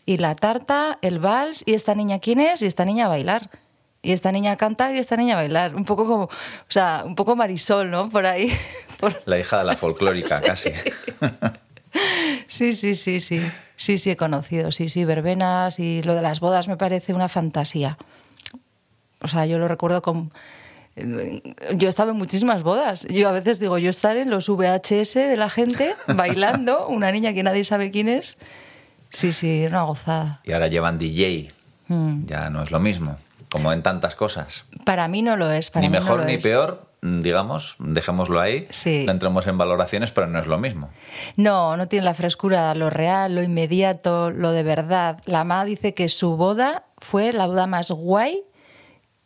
Y 0.07 0.19
la 0.19 0.35
tarta, 0.35 0.99
el 1.03 1.19
vals, 1.19 1.63
y 1.67 1.75
esta 1.75 1.95
niña 1.95 2.21
quién 2.21 2.41
es, 2.41 2.63
y 2.63 2.67
esta 2.67 2.85
niña 2.85 3.07
a 3.07 3.09
bailar. 3.09 3.51
Y 4.03 4.13
esta 4.13 4.33
niña 4.33 4.53
a 4.53 4.57
cantar 4.57 4.95
y 4.95 4.99
esta 4.99 5.17
niña 5.17 5.35
a 5.35 5.39
bailar. 5.39 5.75
Un 5.75 5.85
poco 5.85 6.07
como, 6.07 6.25
o 6.25 6.31
sea, 6.69 7.03
un 7.05 7.15
poco 7.15 7.37
Marisol, 7.37 7.91
¿no? 7.91 8.09
Por 8.09 8.25
ahí. 8.25 8.51
La 9.27 9.39
hija 9.39 9.59
de 9.59 9.65
la 9.65 9.77
folclórica, 9.77 10.41
casi. 10.43 10.71
Sí, 12.47 12.73
sí, 12.73 12.95
sí, 12.95 13.21
sí. 13.21 13.41
Sí, 13.77 13.99
sí, 13.99 14.11
he 14.11 14.17
conocido. 14.17 14.73
Sí, 14.73 14.89
sí, 14.89 15.05
verbenas 15.05 15.79
y 15.79 16.03
lo 16.03 16.15
de 16.15 16.23
las 16.23 16.41
bodas 16.41 16.69
me 16.69 16.77
parece 16.77 17.13
una 17.13 17.29
fantasía. 17.29 17.99
O 19.21 19.29
sea, 19.29 19.45
yo 19.47 19.59
lo 19.59 19.69
recuerdo 19.69 20.01
con 20.01 20.33
yo 20.97 21.87
he 21.87 21.89
estado 21.89 22.11
en 22.11 22.17
muchísimas 22.17 22.63
bodas. 22.63 23.07
Yo 23.09 23.29
a 23.29 23.33
veces 23.33 23.61
digo, 23.61 23.79
yo 23.79 23.91
estar 23.91 24.17
en 24.17 24.31
los 24.31 24.49
VHS 24.49 25.15
de 25.15 25.37
la 25.37 25.51
gente 25.51 25.95
bailando, 26.15 26.89
una 26.89 27.11
niña 27.13 27.33
que 27.33 27.43
nadie 27.43 27.65
sabe 27.65 27.91
quién 27.91 28.09
es. 28.09 28.39
Sí, 29.11 29.33
sí, 29.33 29.67
una 29.67 29.83
gozada. 29.83 30.41
Y 30.45 30.53
ahora 30.53 30.69
llevan 30.69 30.99
DJ. 30.99 31.51
Mm. 31.89 32.27
Ya 32.27 32.51
no 32.51 32.63
es 32.63 32.71
lo 32.71 32.79
mismo, 32.81 33.17
como 33.51 33.73
en 33.73 33.83
tantas 33.83 34.15
cosas. 34.15 34.65
Para 34.85 35.09
mí 35.09 35.23
no 35.23 35.37
lo 35.37 35.51
es. 35.51 35.75
ni 35.75 35.89
mejor 35.89 36.25
ni 36.25 36.39
peor, 36.39 36.87
digamos, 37.03 37.77
dejémoslo 37.79 38.41
ahí. 38.41 38.67
Sí. 38.71 39.05
No 39.07 39.13
entremos 39.13 39.47
en 39.47 39.59
valoraciones, 39.59 40.13
pero 40.13 40.29
no 40.29 40.39
es 40.39 40.47
lo 40.47 40.59
mismo. 40.59 40.91
No, 41.37 41.77
no 41.77 41.89
tiene 41.89 42.05
la 42.05 42.15
frescura, 42.15 42.73
lo 42.75 42.91
real, 42.91 43.35
lo 43.35 43.43
inmediato, 43.43 44.31
lo 44.31 44.53
de 44.53 44.63
verdad. 44.63 45.19
La 45.25 45.45
mamá 45.45 45.65
dice 45.65 45.95
que 45.95 46.09
su 46.09 46.37
boda 46.37 46.85
fue 46.99 47.33
la 47.33 47.47
boda 47.47 47.67
más 47.67 47.91
guay 47.91 48.45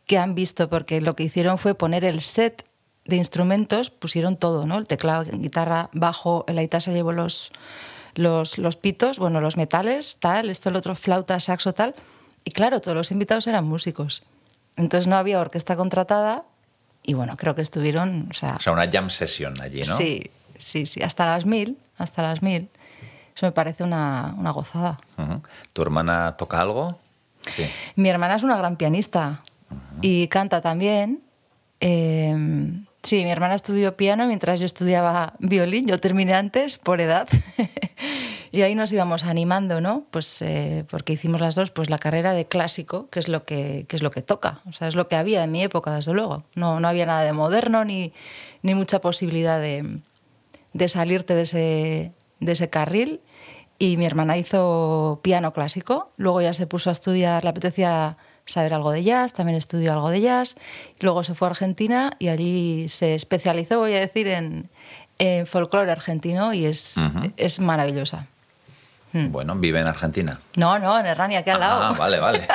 que 0.05 0.17
han 0.17 0.35
visto, 0.35 0.69
porque 0.69 1.01
lo 1.01 1.15
que 1.15 1.23
hicieron 1.23 1.57
fue 1.57 1.75
poner 1.75 2.05
el 2.05 2.21
set 2.21 2.65
de 3.05 3.15
instrumentos, 3.17 3.89
pusieron 3.89 4.37
todo, 4.37 4.65
¿no? 4.65 4.77
El 4.77 4.87
teclado, 4.87 5.25
guitarra, 5.31 5.89
bajo, 5.93 6.43
el 6.47 6.57
aita 6.57 6.79
se 6.79 6.93
llevó 6.93 7.11
los, 7.11 7.51
los, 8.15 8.57
los 8.57 8.75
pitos, 8.75 9.19
bueno, 9.19 9.41
los 9.41 9.57
metales, 9.57 10.17
tal, 10.19 10.49
esto, 10.49 10.69
el 10.69 10.75
otro, 10.75 10.95
flauta, 10.95 11.39
saxo, 11.39 11.73
tal. 11.73 11.95
Y 12.43 12.51
claro, 12.51 12.81
todos 12.81 12.95
los 12.97 13.11
invitados 13.11 13.47
eran 13.47 13.65
músicos. 13.65 14.23
Entonces 14.75 15.07
no 15.07 15.15
había 15.15 15.39
orquesta 15.39 15.75
contratada 15.75 16.43
y 17.03 17.13
bueno, 17.13 17.37
creo 17.37 17.55
que 17.55 17.61
estuvieron... 17.61 18.27
O 18.29 18.33
sea, 18.33 18.55
o 18.57 18.59
sea 18.59 18.73
una 18.73 18.89
jam 18.91 19.09
session 19.09 19.59
allí, 19.61 19.81
¿no? 19.81 19.95
Sí, 19.95 20.29
sí, 20.57 20.85
sí, 20.85 21.01
hasta 21.01 21.25
las 21.25 21.45
mil, 21.45 21.77
hasta 21.97 22.21
las 22.21 22.41
mil. 22.41 22.69
Eso 23.35 23.45
me 23.45 23.51
parece 23.51 23.83
una, 23.83 24.33
una 24.37 24.51
gozada. 24.51 24.99
¿Tu 25.73 25.81
hermana 25.81 26.35
toca 26.37 26.59
algo? 26.59 26.99
Sí. 27.55 27.69
Mi 27.95 28.09
hermana 28.09 28.35
es 28.35 28.43
una 28.43 28.57
gran 28.57 28.75
pianista 28.75 29.41
y 30.01 30.27
canta 30.27 30.61
también. 30.61 31.21
Em, 31.79 32.85
sí, 33.03 33.23
mi 33.23 33.31
hermana 33.31 33.55
estudió 33.55 33.95
piano 33.95 34.25
mientras 34.27 34.59
yo 34.59 34.65
estudiaba 34.65 35.33
violín. 35.39 35.85
Yo 35.85 35.99
terminé 35.99 36.33
antes 36.33 36.77
por 36.77 37.01
edad. 37.01 37.27
y 38.51 38.61
ahí 38.61 38.75
nos 38.75 38.91
íbamos 38.93 39.23
animando, 39.23 39.81
¿no? 39.81 40.05
Pues 40.11 40.41
eh, 40.41 40.85
porque 40.89 41.13
hicimos 41.13 41.41
las 41.41 41.55
dos 41.55 41.71
pues 41.71 41.89
la 41.89 41.97
carrera 41.97 42.33
de 42.33 42.45
clásico, 42.45 43.09
que 43.09 43.19
es 43.19 43.27
lo 43.27 43.45
que, 43.45 43.85
es 43.89 44.01
lo 44.01 44.11
que 44.11 44.21
toca. 44.21 44.61
O 44.65 44.73
sea, 44.73 44.87
es 44.87 44.95
lo 44.95 45.07
que 45.07 45.15
había 45.15 45.43
en 45.43 45.51
mi 45.51 45.63
época, 45.63 45.93
desde 45.95 46.13
luego. 46.13 46.43
No, 46.55 46.79
no 46.79 46.87
había 46.87 47.05
nada 47.05 47.23
de 47.23 47.33
moderno 47.33 47.83
ni, 47.83 48.13
ni 48.61 48.75
mucha 48.75 49.01
posibilidad 49.01 49.59
de, 49.59 49.99
de 50.73 50.89
salirte 50.89 51.35
de 51.35 51.41
ese, 51.41 52.11
de 52.39 52.51
ese 52.51 52.69
carril. 52.69 53.21
Y 53.77 53.97
mi 53.97 54.05
hermana 54.05 54.37
hizo 54.37 55.19
piano 55.21 55.51
clásico. 55.51 56.11
Luego 56.15 56.41
ya 56.41 56.53
se 56.53 56.65
puso 56.65 56.89
a 56.89 56.93
estudiar, 56.93 57.43
le 57.43 57.49
apetecía 57.49 58.17
saber 58.45 58.73
algo 58.73 58.91
de 58.91 59.03
jazz, 59.03 59.33
también 59.33 59.57
estudió 59.57 59.93
algo 59.93 60.09
de 60.09 60.21
jazz. 60.21 60.55
Luego 60.99 61.23
se 61.23 61.35
fue 61.35 61.47
a 61.47 61.51
Argentina 61.51 62.13
y 62.19 62.29
allí 62.29 62.89
se 62.89 63.15
especializó, 63.15 63.79
voy 63.79 63.95
a 63.95 63.99
decir, 63.99 64.27
en, 64.27 64.69
folclore 65.45 65.91
argentino 65.91 66.53
y 66.53 66.65
es, 66.65 66.97
es 67.37 67.59
maravillosa. 67.59 68.27
Hmm. 69.13 69.31
Bueno, 69.31 69.55
vive 69.55 69.79
en 69.79 69.87
Argentina. 69.87 70.41
No, 70.55 70.77
no, 70.77 70.99
en 70.99 71.05
Herrania, 71.05 71.39
aquí 71.39 71.49
al 71.49 71.61
lado. 71.61 71.83
Ah, 71.83 71.93
vale, 71.97 72.19
vale. 72.19 72.45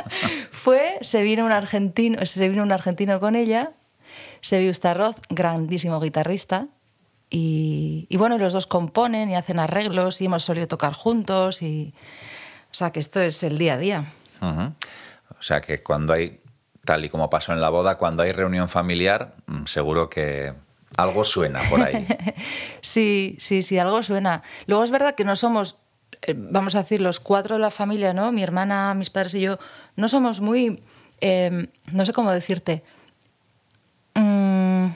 fue, 0.50 0.98
se 1.00 1.22
vino 1.22 1.44
un 1.44 1.52
argentino, 1.52 2.24
se 2.26 2.48
vino 2.48 2.62
un 2.62 2.72
argentino 2.72 3.20
con 3.20 3.36
ella, 3.36 3.70
se 4.40 4.58
vio 4.58 4.72
Arroz, 4.82 5.16
grandísimo 5.28 6.00
guitarrista, 6.00 6.66
y, 7.30 8.06
y, 8.08 8.16
bueno, 8.16 8.38
los 8.38 8.54
dos 8.54 8.66
componen 8.66 9.28
y 9.28 9.36
hacen 9.36 9.58
arreglos 9.60 10.20
y 10.22 10.24
hemos 10.24 10.44
solido 10.44 10.66
tocar 10.66 10.94
juntos 10.94 11.60
y 11.60 11.92
o 12.70 12.74
sea 12.74 12.90
que 12.90 13.00
esto 13.00 13.20
es 13.20 13.42
el 13.42 13.58
día 13.58 13.74
a 13.74 13.78
día. 13.78 14.04
O 15.38 15.42
sea 15.42 15.60
que 15.60 15.82
cuando 15.82 16.12
hay, 16.12 16.40
tal 16.84 17.04
y 17.04 17.08
como 17.08 17.30
pasó 17.30 17.52
en 17.52 17.60
la 17.60 17.70
boda, 17.70 17.96
cuando 17.96 18.22
hay 18.22 18.32
reunión 18.32 18.68
familiar, 18.68 19.36
mm, 19.46 19.64
seguro 19.64 20.08
que 20.08 20.54
algo 20.96 21.24
suena 21.24 21.60
por 21.70 21.82
ahí. 21.82 22.06
sí, 22.80 23.36
sí, 23.38 23.62
sí, 23.62 23.78
algo 23.78 24.02
suena. 24.02 24.42
Luego 24.66 24.84
es 24.84 24.90
verdad 24.90 25.14
que 25.14 25.24
no 25.24 25.36
somos, 25.36 25.76
eh, 26.22 26.34
vamos 26.36 26.74
a 26.74 26.82
decir, 26.82 27.00
los 27.00 27.20
cuatro 27.20 27.56
de 27.56 27.60
la 27.60 27.70
familia, 27.70 28.12
¿no? 28.12 28.32
Mi 28.32 28.42
hermana, 28.42 28.94
mis 28.94 29.10
padres 29.10 29.34
y 29.34 29.40
yo, 29.40 29.58
no 29.96 30.08
somos 30.08 30.40
muy, 30.40 30.82
em, 31.20 31.68
no 31.92 32.04
sé 32.04 32.12
cómo 32.12 32.32
decirte, 32.32 32.82
mm, 34.14 34.86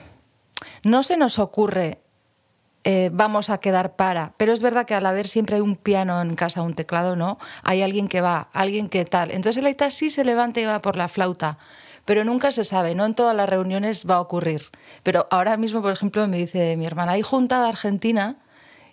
no 0.83 1.03
se 1.03 1.17
nos 1.17 1.39
ocurre 1.39 2.02
eh, 2.85 3.09
vamos 3.13 3.49
a 3.49 3.59
quedar 3.59 3.95
para. 3.95 4.33
Pero 4.37 4.51
es 4.51 4.61
verdad 4.61 4.85
que 4.85 4.93
al 4.93 5.05
haber 5.05 5.27
siempre 5.27 5.55
hay 5.55 5.61
un 5.61 5.75
piano 5.75 6.21
en 6.21 6.35
casa, 6.35 6.61
un 6.61 6.73
teclado, 6.73 7.15
¿no? 7.15 7.39
Hay 7.63 7.81
alguien 7.81 8.07
que 8.07 8.21
va, 8.21 8.49
alguien 8.51 8.89
que 8.89 9.05
tal. 9.05 9.31
Entonces 9.31 9.57
el 9.57 9.65
Aita 9.67 9.89
sí 9.89 10.09
se 10.09 10.25
levanta 10.25 10.59
y 10.59 10.65
va 10.65 10.81
por 10.81 10.97
la 10.97 11.07
flauta. 11.07 11.57
Pero 12.05 12.25
nunca 12.25 12.51
se 12.51 12.65
sabe, 12.65 12.95
no 12.95 13.05
en 13.05 13.15
todas 13.15 13.35
las 13.35 13.47
reuniones 13.47 14.05
va 14.09 14.15
a 14.15 14.21
ocurrir. 14.21 14.63
Pero 15.03 15.27
ahora 15.31 15.55
mismo, 15.55 15.81
por 15.81 15.93
ejemplo, 15.93 16.27
me 16.27 16.37
dice 16.37 16.75
mi 16.75 16.85
hermana, 16.85 17.13
hay 17.13 17.21
junta 17.21 17.61
de 17.61 17.69
Argentina 17.69 18.35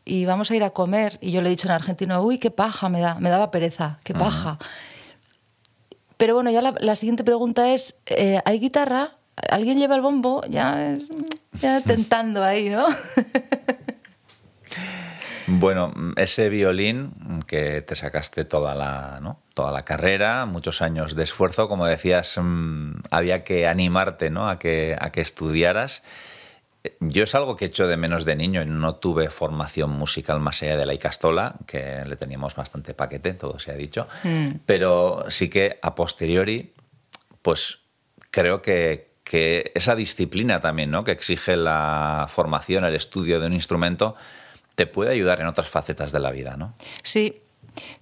y 0.04 0.24
vamos 0.26 0.52
a 0.52 0.56
ir 0.56 0.62
a 0.62 0.70
comer. 0.70 1.18
Y 1.20 1.32
yo 1.32 1.42
le 1.42 1.48
he 1.48 1.50
dicho 1.50 1.66
en 1.66 1.72
argentino, 1.72 2.22
uy, 2.22 2.38
qué 2.38 2.52
paja 2.52 2.88
me 2.88 3.00
da, 3.00 3.16
me 3.16 3.28
daba 3.28 3.50
pereza, 3.50 3.98
qué 4.04 4.14
paja. 4.14 4.58
Pero 6.16 6.34
bueno, 6.34 6.50
ya 6.50 6.60
la, 6.60 6.94
siguiente 6.94 7.24
pregunta 7.24 7.72
es, 7.72 7.96
eh, 8.06 8.40
¿hay 8.44 8.60
guitarra? 8.60 9.16
¿Alguien 9.50 9.78
lleva 9.78 9.96
el 9.96 10.02
bombo? 10.02 10.44
Ya, 10.48 10.98
ya 11.60 11.80
tentando 11.80 12.44
ahí, 12.44 12.68
¿no? 12.68 12.86
Bueno, 15.46 15.92
ese 16.16 16.48
violín 16.48 17.12
que 17.46 17.82
te 17.82 17.94
sacaste 17.94 18.44
toda 18.44 18.74
la, 18.74 19.20
toda 19.54 19.72
la 19.72 19.84
carrera, 19.84 20.46
muchos 20.46 20.80
años 20.82 21.16
de 21.16 21.24
esfuerzo, 21.24 21.68
como 21.68 21.86
decías, 21.86 22.38
mm, 22.40 22.92
había 23.10 23.42
que 23.42 23.66
animarte 23.66 24.30
¿no? 24.30 24.48
a, 24.48 24.58
que, 24.58 24.96
a 25.00 25.10
que 25.10 25.20
estudiaras. 25.20 26.02
Yo 27.00 27.24
es 27.24 27.34
algo 27.34 27.56
que 27.56 27.66
he 27.66 27.68
hecho 27.68 27.88
de 27.88 27.96
menos 27.96 28.24
de 28.24 28.36
niño. 28.36 28.64
No 28.64 28.94
tuve 28.94 29.28
formación 29.28 29.90
musical 29.90 30.40
más 30.40 30.62
allá 30.62 30.76
de 30.76 30.86
la 30.86 30.94
Icastola, 30.94 31.56
que 31.66 32.04
le 32.06 32.16
teníamos 32.16 32.54
bastante 32.54 32.94
paquete, 32.94 33.34
todo 33.34 33.58
se 33.58 33.72
ha 33.72 33.74
dicho. 33.74 34.06
Mm. 34.22 34.60
Pero 34.66 35.24
sí 35.28 35.50
que 35.50 35.78
a 35.82 35.94
posteriori 35.94 36.72
pues 37.42 37.78
creo 38.30 38.62
que, 38.62 39.14
que 39.24 39.72
esa 39.74 39.94
disciplina 39.94 40.60
también, 40.60 40.90
¿no? 40.90 41.04
Que 41.04 41.12
exige 41.12 41.56
la 41.56 42.26
formación, 42.28 42.84
el 42.84 42.94
estudio 42.94 43.40
de 43.40 43.46
un 43.46 43.54
instrumento, 43.54 44.14
te 44.80 44.86
puede 44.86 45.12
ayudar 45.12 45.42
en 45.42 45.46
otras 45.46 45.68
facetas 45.68 46.10
de 46.10 46.20
la 46.20 46.30
vida, 46.30 46.56
¿no? 46.56 46.72
Sí. 47.02 47.42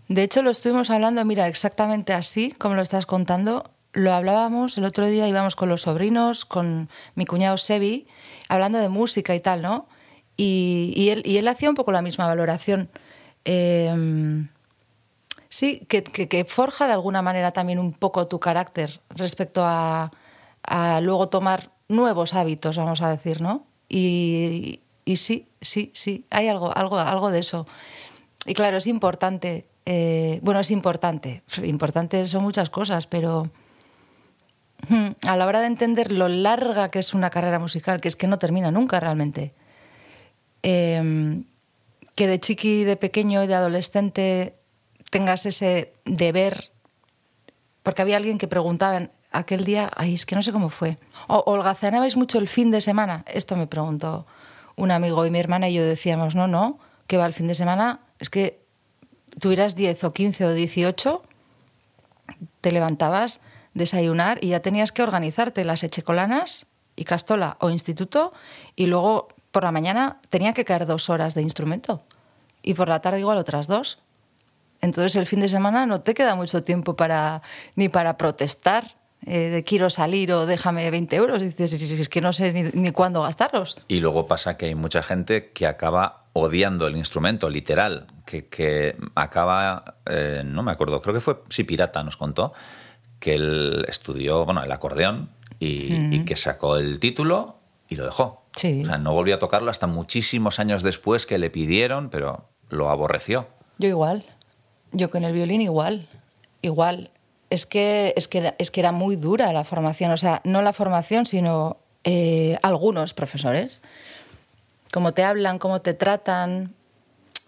De 0.07 0.23
hecho, 0.23 0.43
lo 0.43 0.51
estuvimos 0.51 0.91
hablando, 0.91 1.25
mira, 1.25 1.49
exactamente 1.49 2.13
así, 2.13 2.53
como 2.53 2.77
lo 2.77 2.83
estás 2.83 3.05
contando. 3.05 3.73
Lo 3.93 4.13
hablábamos 4.15 4.79
el 4.79 4.85
otro 4.85 5.09
día, 5.09 5.27
íbamos 5.27 5.57
con 5.57 5.69
los 5.69 5.83
sobrinos, 5.83 6.45
con 6.45 6.89
mi 7.17 7.25
cuñado 7.25 7.57
Sebi, 7.57 8.07
hablando 8.49 8.79
de 8.79 8.89
música 8.89 9.35
y 9.35 9.41
tal, 9.41 9.61
¿no? 9.61 9.89
Y, 10.37 11.09
él, 11.11 11.23
y 11.27 11.45
hacía 11.45 11.69
un 11.69 11.75
poco 11.75 11.91
la 11.91 12.01
misma 12.01 12.29
valoración. 12.29 12.91
Eh, 13.45 14.47
sí, 15.49 15.85
que, 15.89 16.45
forja 16.45 16.87
de 16.87 16.93
alguna 16.93 17.23
manera 17.23 17.51
también 17.51 17.81
un 17.81 17.93
poco 17.93 18.29
tu 18.29 18.39
carácter 18.39 19.01
respecto 19.11 19.65
a, 19.65 20.13
luego 21.03 21.29
tomar 21.29 21.73
nuevos 21.89 22.35
hábitos, 22.35 22.77
vamos 22.77 23.03
a 23.03 23.11
decir, 23.11 23.41
¿no? 23.41 23.67
Y, 23.89 24.83
sí, 25.17 25.49
sí, 25.61 25.91
sí, 25.95 26.27
hay 26.31 26.49
algo, 26.49 26.77
algo, 26.77 26.99
algo 26.99 27.31
de 27.31 27.41
eso. 27.41 27.67
Y 28.47 28.55
claro, 28.55 28.77
es 28.77 28.87
importante, 28.87 29.67
eh, 29.87 30.41
bueno, 30.43 30.61
es 30.61 30.71
importante, 30.71 31.43
importante 31.63 32.27
son 32.27 32.43
muchas 32.43 32.71
cosas, 32.71 33.07
pero 33.07 33.51
hmm, 34.89 35.09
a 35.27 35.37
la 35.37 35.47
hora 35.47 35.61
de 35.61 35.67
entender 35.67 36.13
lo 36.13 36.29
larga 36.29 36.91
que 36.91 36.99
es 36.99 37.15
una 37.15 37.31
carrera 37.31 37.59
musical, 37.59 38.01
que 38.01 38.09
es 38.09 38.17
que 38.17 38.27
no 38.27 38.39
termina 38.39 38.71
nunca 38.71 39.01
realmente, 39.01 39.55
eh, 40.63 41.43
que 42.15 42.27
de 42.27 42.41
chiqui, 42.41 42.85
de 42.85 42.97
pequeño 42.97 43.45
y 43.45 43.47
de 43.47 43.55
adolescente 43.55 44.55
tengas 45.11 45.47
ese 45.47 45.93
deber, 46.05 46.71
porque 47.83 48.03
había 48.03 48.17
alguien 48.17 48.39
que 48.39 48.49
preguntaba 48.49 49.09
aquel 49.31 49.65
día, 49.65 49.91
ay, 49.97 50.15
es 50.15 50.27
que 50.27 50.37
no 50.37 50.43
sé 50.43 50.53
cómo 50.53 50.69
fue, 50.69 50.97
o 51.29 51.39
holgazanabais 51.47 52.17
mucho 52.17 52.39
el 52.39 52.49
fin 52.49 52.71
de 52.71 52.81
semana, 52.81 53.25
esto 53.27 53.57
me 53.57 53.67
preguntó 53.67 54.27
un 54.79 54.91
amigo 54.93 55.27
y 55.27 55.31
mi 55.31 55.39
hermana 55.39 55.69
y 55.69 55.75
yo 55.75 55.85
decíamos, 55.85 56.35
no, 56.35 56.47
no, 56.47 56.79
que 57.07 57.17
va 57.17 57.27
el 57.27 57.35
fin 57.35 57.49
de 57.49 57.55
semana, 57.55 58.01
es 58.19 58.31
que 58.31 58.63
tuvieras 59.39 59.75
10 59.75 60.05
o 60.05 60.13
15 60.13 60.47
o 60.47 60.55
18, 60.55 61.23
te 62.61 62.73
levantabas, 62.73 63.41
desayunar 63.75 64.39
y 64.43 64.49
ya 64.49 64.61
tenías 64.61 64.93
que 64.93 65.03
organizarte 65.03 65.65
las 65.65 65.83
echecolanas 65.83 66.67
y 66.97 67.05
castola 67.05 67.57
o 67.61 67.71
instituto 67.71 68.33
y 68.77 68.87
luego 68.87 69.29
por 69.51 69.65
la 69.65 69.73
mañana 69.73 70.21
tenía 70.31 70.53
que 70.53 70.65
caer 70.65 70.87
dos 70.87 71.11
horas 71.11 71.35
de 71.35 71.43
instrumento 71.43 72.03
y 72.63 72.75
por 72.75 72.89
la 72.89 73.01
tarde 73.01 73.21
igual 73.21 73.39
otras 73.39 73.67
dos. 73.67 73.99
Entonces 74.81 75.17
el 75.17 75.27
fin 75.27 75.41
de 75.41 75.49
semana 75.49 75.87
no 75.87 76.01
te 76.03 76.15
queda 76.15 76.35
mucho 76.35 76.63
tiempo 76.63 76.95
para 76.95 77.43
ni 77.75 77.89
para 77.89 78.17
protestar 78.17 78.98
eh, 79.27 79.51
de 79.51 79.65
quiero 79.65 79.91
salir 79.91 80.33
o 80.33 80.47
déjame 80.47 80.91
20 80.91 81.17
euros. 81.17 81.43
Y 81.43 81.49
dices, 81.49 81.73
es 81.73 82.09
que 82.09 82.21
no 82.21 82.33
sé 82.33 82.73
ni, 82.75 82.91
cuándo 82.93 83.23
gastarlos. 83.23 83.77
Y 83.89 84.01
luego 84.01 84.27
pasa 84.27 84.57
que 84.57 84.67
hay 84.67 84.75
mucha 84.75 85.03
gente 85.03 85.51
que 85.53 85.67
acaba 85.67 86.25
odiando 86.33 86.87
el 86.87 86.97
instrumento, 86.97 87.51
literal, 87.51 88.07
que, 88.25 88.97
acaba, 89.15 89.97
eh, 90.07 90.43
no 90.45 90.63
me 90.63 90.71
acuerdo, 90.71 91.01
creo 91.01 91.15
que 91.15 91.21
fue, 91.21 91.43
sí, 91.49 91.65
Pirata 91.65 92.03
nos 92.05 92.17
contó, 92.17 92.53
que 93.19 93.35
él 93.35 93.85
estudió, 93.89 94.45
bueno, 94.45 94.63
el 94.63 94.71
acordeón 94.71 95.31
y, 95.59 96.25
que 96.25 96.37
sacó 96.37 96.77
el 96.77 97.01
título 97.01 97.59
y 97.89 97.97
lo 97.97 98.05
dejó. 98.05 98.45
Sí. 98.55 98.83
O 98.83 98.87
sea, 98.87 98.99
no 98.99 99.13
volvió 99.13 99.35
a 99.35 99.39
tocarlo 99.39 99.71
hasta 99.71 99.89
muchísimos 99.89 100.61
años 100.61 100.83
después 100.83 101.27
que 101.27 101.39
le 101.39 101.51
pidieron, 101.51 102.11
pero 102.11 102.49
lo 102.69 102.91
aborreció. 102.91 103.47
Yo 103.79 103.89
igual. 103.89 104.25
Yo 104.93 105.11
con 105.11 105.25
el 105.25 105.33
violín 105.33 105.61
igual, 105.61 106.09
igual. 106.63 107.11
Es 107.51 107.67
que, 107.67 108.13
es 108.17 108.29
que, 108.29 108.55
es 108.59 108.71
que 108.71 108.81
era 108.81 108.93
muy 108.93 109.17
dura 109.17 109.53
la 109.53 109.65
formación, 109.65 110.11
o 110.11 110.17
sea, 110.17 110.43
no 110.45 110.61
la 110.63 110.73
formación, 110.73 111.27
sino 111.27 111.79
eh, 112.05 112.59
algunos 112.63 113.15
profesores. 113.15 113.83
Cómo 114.93 115.13
te 115.13 115.25
hablan, 115.25 115.59
cómo 115.59 115.81
te 115.81 115.95
tratan, 115.95 116.75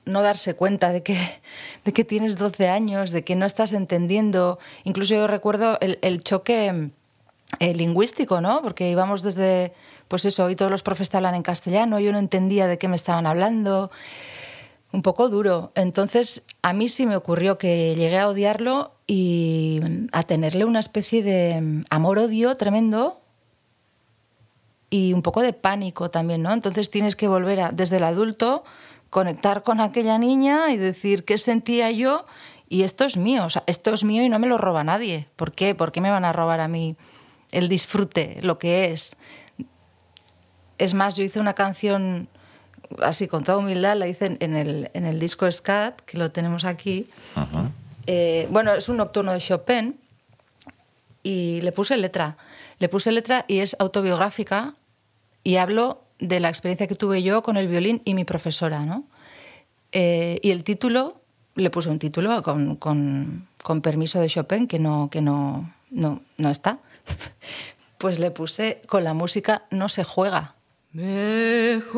no 0.04 0.22
darse 0.22 0.54
cuenta 0.54 0.92
de 0.92 1.02
que, 1.02 1.18
de 1.84 1.92
que 1.92 2.04
tienes 2.04 2.36
12 2.36 2.68
años, 2.68 3.10
de 3.10 3.24
que 3.24 3.36
no 3.36 3.46
estás 3.46 3.72
entendiendo. 3.72 4.58
Incluso 4.84 5.14
yo 5.14 5.26
recuerdo 5.26 5.78
el, 5.80 6.22
choque 6.22 6.90
eh, 7.58 7.74
lingüístico, 7.74 8.40
¿no? 8.40 8.62
Porque 8.62 8.90
íbamos 8.90 9.22
desde, 9.22 9.72
pues 10.08 10.24
eso, 10.24 10.44
hoy 10.44 10.56
todos 10.56 10.70
los 10.70 10.82
profes 10.82 11.10
te 11.10 11.16
hablan 11.16 11.34
en 11.34 11.42
castellano, 11.42 12.00
yo 12.00 12.12
no 12.12 12.18
entendía 12.18 12.66
de 12.66 12.78
qué 12.78 12.88
me 12.88 12.96
estaban 12.96 13.26
hablando 13.26 13.90
un 14.92 15.02
poco 15.02 15.28
duro. 15.28 15.72
Entonces, 15.74 16.42
a 16.62 16.72
mí 16.72 16.88
sí 16.88 17.06
me 17.06 17.16
ocurrió 17.16 17.58
que 17.58 17.94
llegué 17.94 18.18
a 18.18 18.28
odiarlo 18.28 18.92
y 19.06 19.80
a 20.12 20.22
tenerle 20.22 20.64
una 20.64 20.80
especie 20.80 21.22
de 21.22 21.84
amor-odio 21.90 22.56
tremendo 22.56 23.20
y 24.90 25.12
un 25.12 25.22
poco 25.22 25.40
de 25.42 25.52
pánico 25.52 26.10
también, 26.10 26.42
¿no? 26.42 26.52
Entonces 26.52 26.90
tienes 26.90 27.14
que 27.14 27.28
volver 27.28 27.60
a, 27.60 27.70
desde 27.70 27.98
el 27.98 28.04
adulto, 28.04 28.64
conectar 29.08 29.62
con 29.62 29.80
aquella 29.80 30.18
niña 30.18 30.72
y 30.72 30.76
decir 30.76 31.24
qué 31.24 31.38
sentía 31.38 31.90
yo 31.90 32.24
y 32.68 32.82
esto 32.82 33.04
es 33.04 33.16
mío, 33.16 33.44
o 33.44 33.50
sea, 33.50 33.64
esto 33.66 33.92
es 33.92 34.04
mío 34.04 34.22
y 34.22 34.28
no 34.28 34.38
me 34.38 34.46
lo 34.46 34.58
roba 34.58 34.84
nadie. 34.84 35.28
¿Por 35.36 35.52
qué? 35.52 35.74
¿Por 35.74 35.90
qué 35.90 36.00
me 36.00 36.10
van 36.10 36.24
a 36.24 36.32
robar 36.32 36.60
a 36.60 36.68
mí 36.68 36.96
el 37.50 37.68
disfrute, 37.68 38.38
lo 38.42 38.58
que 38.58 38.92
es? 38.92 39.16
Es 40.78 40.94
más, 40.94 41.14
yo 41.14 41.24
hice 41.24 41.40
una 41.40 41.54
canción 41.54 42.28
así 43.02 43.28
con 43.28 43.44
toda 43.44 43.58
humildad, 43.58 43.96
la 43.96 44.08
hice 44.08 44.36
en 44.40 44.56
el, 44.56 44.90
en 44.94 45.06
el 45.06 45.18
disco 45.18 45.50
Scat, 45.50 46.00
que 46.02 46.18
lo 46.18 46.30
tenemos 46.30 46.64
aquí. 46.64 47.08
Eh, 48.06 48.48
bueno, 48.50 48.74
es 48.74 48.88
un 48.88 48.96
nocturno 48.96 49.32
de 49.32 49.38
Chopin 49.38 49.98
y 51.22 51.60
le 51.60 51.72
puse 51.72 51.96
letra. 51.96 52.36
Le 52.78 52.88
puse 52.88 53.12
letra 53.12 53.44
y 53.46 53.58
es 53.58 53.76
autobiográfica 53.78 54.74
y 55.44 55.56
hablo 55.56 56.02
de 56.18 56.40
la 56.40 56.48
experiencia 56.48 56.86
que 56.86 56.94
tuve 56.94 57.22
yo 57.22 57.42
con 57.42 57.56
el 57.56 57.68
violín 57.68 58.02
y 58.04 58.14
mi 58.14 58.24
profesora, 58.24 58.84
¿no? 58.84 59.04
Eh, 59.92 60.38
y 60.42 60.50
el 60.50 60.64
título, 60.64 61.20
le 61.54 61.70
puse 61.70 61.88
un 61.88 61.98
título 61.98 62.42
con, 62.42 62.76
con, 62.76 63.46
con, 63.62 63.80
permiso 63.80 64.20
de 64.20 64.28
Chopin, 64.28 64.66
que 64.66 64.78
no, 64.78 65.08
que 65.10 65.20
no, 65.20 65.72
no, 65.90 66.20
no 66.36 66.50
está. 66.50 66.78
pues 67.98 68.18
le 68.18 68.30
puse, 68.30 68.82
con 68.86 69.04
la 69.04 69.14
música 69.14 69.64
no 69.70 69.88
se 69.88 70.04
juega. 70.04 70.54
Mejor 70.92 71.88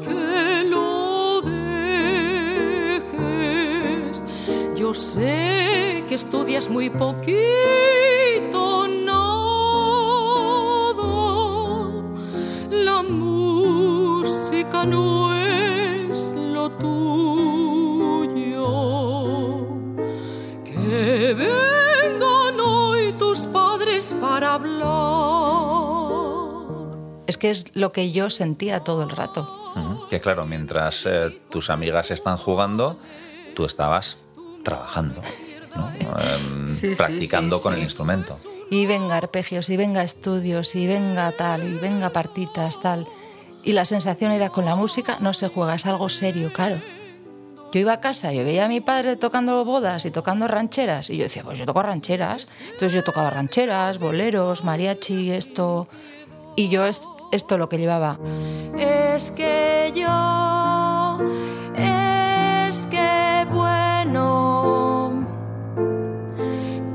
que 0.00 0.64
lo 0.64 1.42
dejes. 1.42 3.04
Yo 4.74 4.94
sé 4.94 6.04
que 6.08 6.14
estudias 6.14 6.70
muy 6.70 6.88
poquito, 6.88 7.36
nada. 9.04 9.42
La 12.70 13.02
música 13.02 14.86
no 14.86 15.34
es 15.34 15.41
que 27.42 27.50
es 27.50 27.64
lo 27.74 27.90
que 27.90 28.12
yo 28.12 28.30
sentía 28.30 28.84
todo 28.84 29.02
el 29.02 29.10
rato. 29.10 30.06
Que 30.08 30.20
claro, 30.20 30.46
mientras 30.46 31.04
eh, 31.06 31.40
tus 31.50 31.70
amigas 31.70 32.12
están 32.12 32.36
jugando, 32.36 33.00
tú 33.56 33.64
estabas 33.64 34.18
trabajando, 34.62 35.20
em, 35.74 36.96
practicando 36.96 37.60
con 37.60 37.74
el 37.74 37.82
instrumento. 37.82 38.38
Y 38.70 38.86
venga 38.86 39.16
arpegios, 39.16 39.68
y 39.70 39.76
venga 39.76 40.04
estudios, 40.04 40.76
y 40.76 40.86
venga 40.86 41.32
tal, 41.32 41.64
y 41.64 41.78
venga 41.78 42.10
partitas, 42.10 42.80
tal. 42.80 43.08
Y 43.64 43.72
la 43.72 43.86
sensación 43.86 44.30
era 44.30 44.50
con 44.50 44.64
la 44.64 44.76
música 44.76 45.18
no 45.18 45.34
se 45.34 45.48
juega, 45.48 45.74
es 45.74 45.84
algo 45.86 46.08
serio, 46.08 46.52
claro. 46.52 46.80
Yo 47.72 47.80
iba 47.80 47.94
a 47.94 48.00
casa, 48.00 48.32
yo 48.32 48.44
veía 48.44 48.66
a 48.66 48.68
mi 48.68 48.80
padre 48.80 49.16
tocando 49.16 49.64
bodas 49.64 50.06
y 50.06 50.12
tocando 50.12 50.46
rancheras, 50.46 51.10
y 51.10 51.16
yo 51.16 51.24
decía, 51.24 51.42
pues 51.42 51.58
yo 51.58 51.66
toco 51.66 51.82
rancheras. 51.82 52.46
Entonces 52.66 52.92
yo 52.92 53.02
tocaba 53.02 53.30
rancheras, 53.30 53.98
boleros, 53.98 54.62
mariachi, 54.62 55.32
esto. 55.32 55.88
Y 56.54 56.68
yo 56.68 56.86
esto 57.32 57.58
lo 57.58 57.68
que 57.68 57.78
llevaba. 57.78 58.18
Es 58.78 59.32
que 59.32 59.90
yo, 59.94 61.18
es 61.74 62.86
que 62.86 63.46
bueno, 63.50 65.26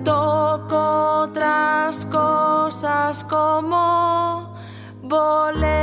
toco 0.05 1.21
otras 1.23 2.05
cosas 2.05 3.23
como 3.25 4.55
boleros. 5.01 5.75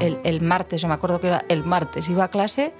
El, 0.00 0.20
el 0.22 0.40
martes, 0.42 0.82
yo 0.82 0.88
me 0.88 0.94
acuerdo 0.94 1.20
que 1.20 1.28
era 1.28 1.44
el 1.48 1.64
martes, 1.64 2.08
iba 2.08 2.24
a 2.24 2.28
clase. 2.28 2.74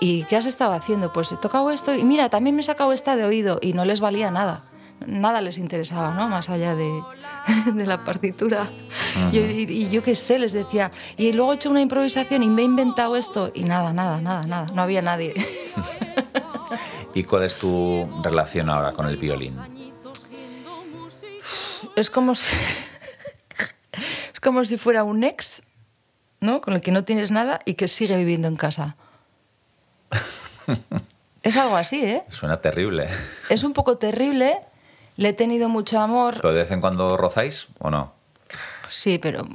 ¿Y 0.00 0.24
qué 0.24 0.36
has 0.36 0.46
estado 0.46 0.72
haciendo? 0.72 1.12
Pues 1.12 1.30
he 1.32 1.36
tocado 1.36 1.70
esto 1.70 1.94
y 1.94 2.04
mira, 2.04 2.28
también 2.28 2.56
me 2.56 2.62
he 2.62 2.64
sacado 2.64 2.92
esta 2.92 3.16
de 3.16 3.24
oído 3.24 3.58
y 3.62 3.74
no 3.74 3.84
les 3.84 4.00
valía 4.00 4.30
nada 4.30 4.64
nada 5.06 5.40
les 5.40 5.58
interesaba, 5.58 6.14
¿no? 6.14 6.28
Más 6.28 6.48
allá 6.48 6.74
de, 6.74 7.02
la 7.74 8.04
partitura. 8.04 8.68
y, 9.32 9.88
yo 9.88 10.02
qué 10.02 10.14
sé, 10.14 10.38
les 10.38 10.52
decía, 10.52 10.90
y 11.16 11.32
luego 11.32 11.52
he 11.52 11.56
hecho 11.56 11.70
una 11.70 11.80
improvisación 11.80 12.42
y 12.42 12.48
me 12.48 12.62
he 12.62 12.64
inventado 12.64 13.16
esto 13.16 13.50
y 13.54 13.64
nada, 13.64 13.92
nada, 13.92 14.20
nada, 14.20 14.46
nada, 14.46 14.66
no 14.74 14.82
había 14.82 15.02
nadie. 15.02 15.34
¿Y 17.14 17.24
cuál 17.24 17.44
es 17.44 17.54
tu 17.56 18.08
relación 18.22 18.70
ahora 18.70 18.92
con 18.92 19.06
el 19.06 19.16
violín? 19.16 19.56
Es 21.94 22.10
como 22.10 22.34
si, 22.34 22.56
es 24.32 24.40
como 24.40 24.64
si 24.64 24.76
fuera 24.76 25.04
un 25.04 25.22
ex, 25.22 25.62
¿no? 26.40 26.60
Con 26.60 26.74
el 26.74 26.80
que 26.80 26.90
no 26.90 27.04
tienes 27.04 27.30
nada 27.30 27.60
y 27.64 27.74
que 27.74 27.86
sigue 27.86 28.16
viviendo 28.16 28.48
en 28.48 28.56
casa. 28.56 28.96
Es 31.42 31.56
algo 31.56 31.76
así, 31.76 32.02
¿eh? 32.02 32.24
Suena 32.30 32.60
terrible. 32.60 33.04
Es 33.50 33.64
un 33.64 33.74
poco 33.74 33.98
terrible. 33.98 34.60
Le 35.16 35.30
he 35.30 35.32
tenido 35.32 35.68
mucho 35.68 36.00
amor. 36.00 36.34
¿Pero 36.36 36.52
de 36.52 36.62
vez 36.62 36.70
en 36.70 36.80
cuando 36.80 37.16
rozáis 37.16 37.68
o 37.78 37.90
no? 37.90 38.14
Sí, 38.88 39.18
pero 39.18 39.46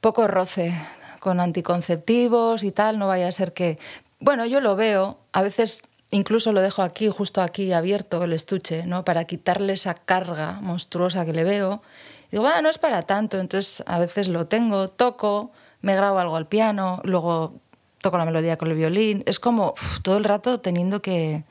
poco 0.00 0.26
roce 0.26 0.74
con 1.20 1.40
anticonceptivos 1.40 2.64
y 2.64 2.70
tal. 2.70 2.98
No 2.98 3.06
vaya 3.06 3.28
a 3.28 3.32
ser 3.32 3.52
que... 3.52 3.78
Bueno, 4.20 4.46
yo 4.46 4.60
lo 4.60 4.76
veo. 4.76 5.18
A 5.32 5.42
veces 5.42 5.82
incluso 6.10 6.52
lo 6.52 6.60
dejo 6.60 6.82
aquí, 6.82 7.08
justo 7.08 7.42
aquí, 7.42 7.72
abierto 7.72 8.22
el 8.24 8.32
estuche, 8.32 8.86
¿no? 8.86 9.04
Para 9.04 9.24
quitarle 9.24 9.72
esa 9.72 9.94
carga 9.94 10.58
monstruosa 10.60 11.24
que 11.24 11.32
le 11.32 11.44
veo. 11.44 11.82
Digo, 12.30 12.42
bueno, 12.42 12.62
no 12.62 12.68
es 12.68 12.78
para 12.78 13.02
tanto. 13.02 13.38
Entonces 13.38 13.82
a 13.86 13.98
veces 13.98 14.28
lo 14.28 14.46
tengo, 14.46 14.88
toco, 14.88 15.50
me 15.80 15.94
grabo 15.96 16.18
algo 16.18 16.36
al 16.36 16.46
piano, 16.46 17.00
luego 17.04 17.54
toco 18.00 18.18
la 18.18 18.24
melodía 18.24 18.56
con 18.56 18.68
el 18.68 18.76
violín. 18.76 19.22
Es 19.26 19.40
como 19.40 19.74
todo 20.02 20.16
el 20.16 20.24
rato 20.24 20.60
teniendo 20.60 21.02
que, 21.02 21.44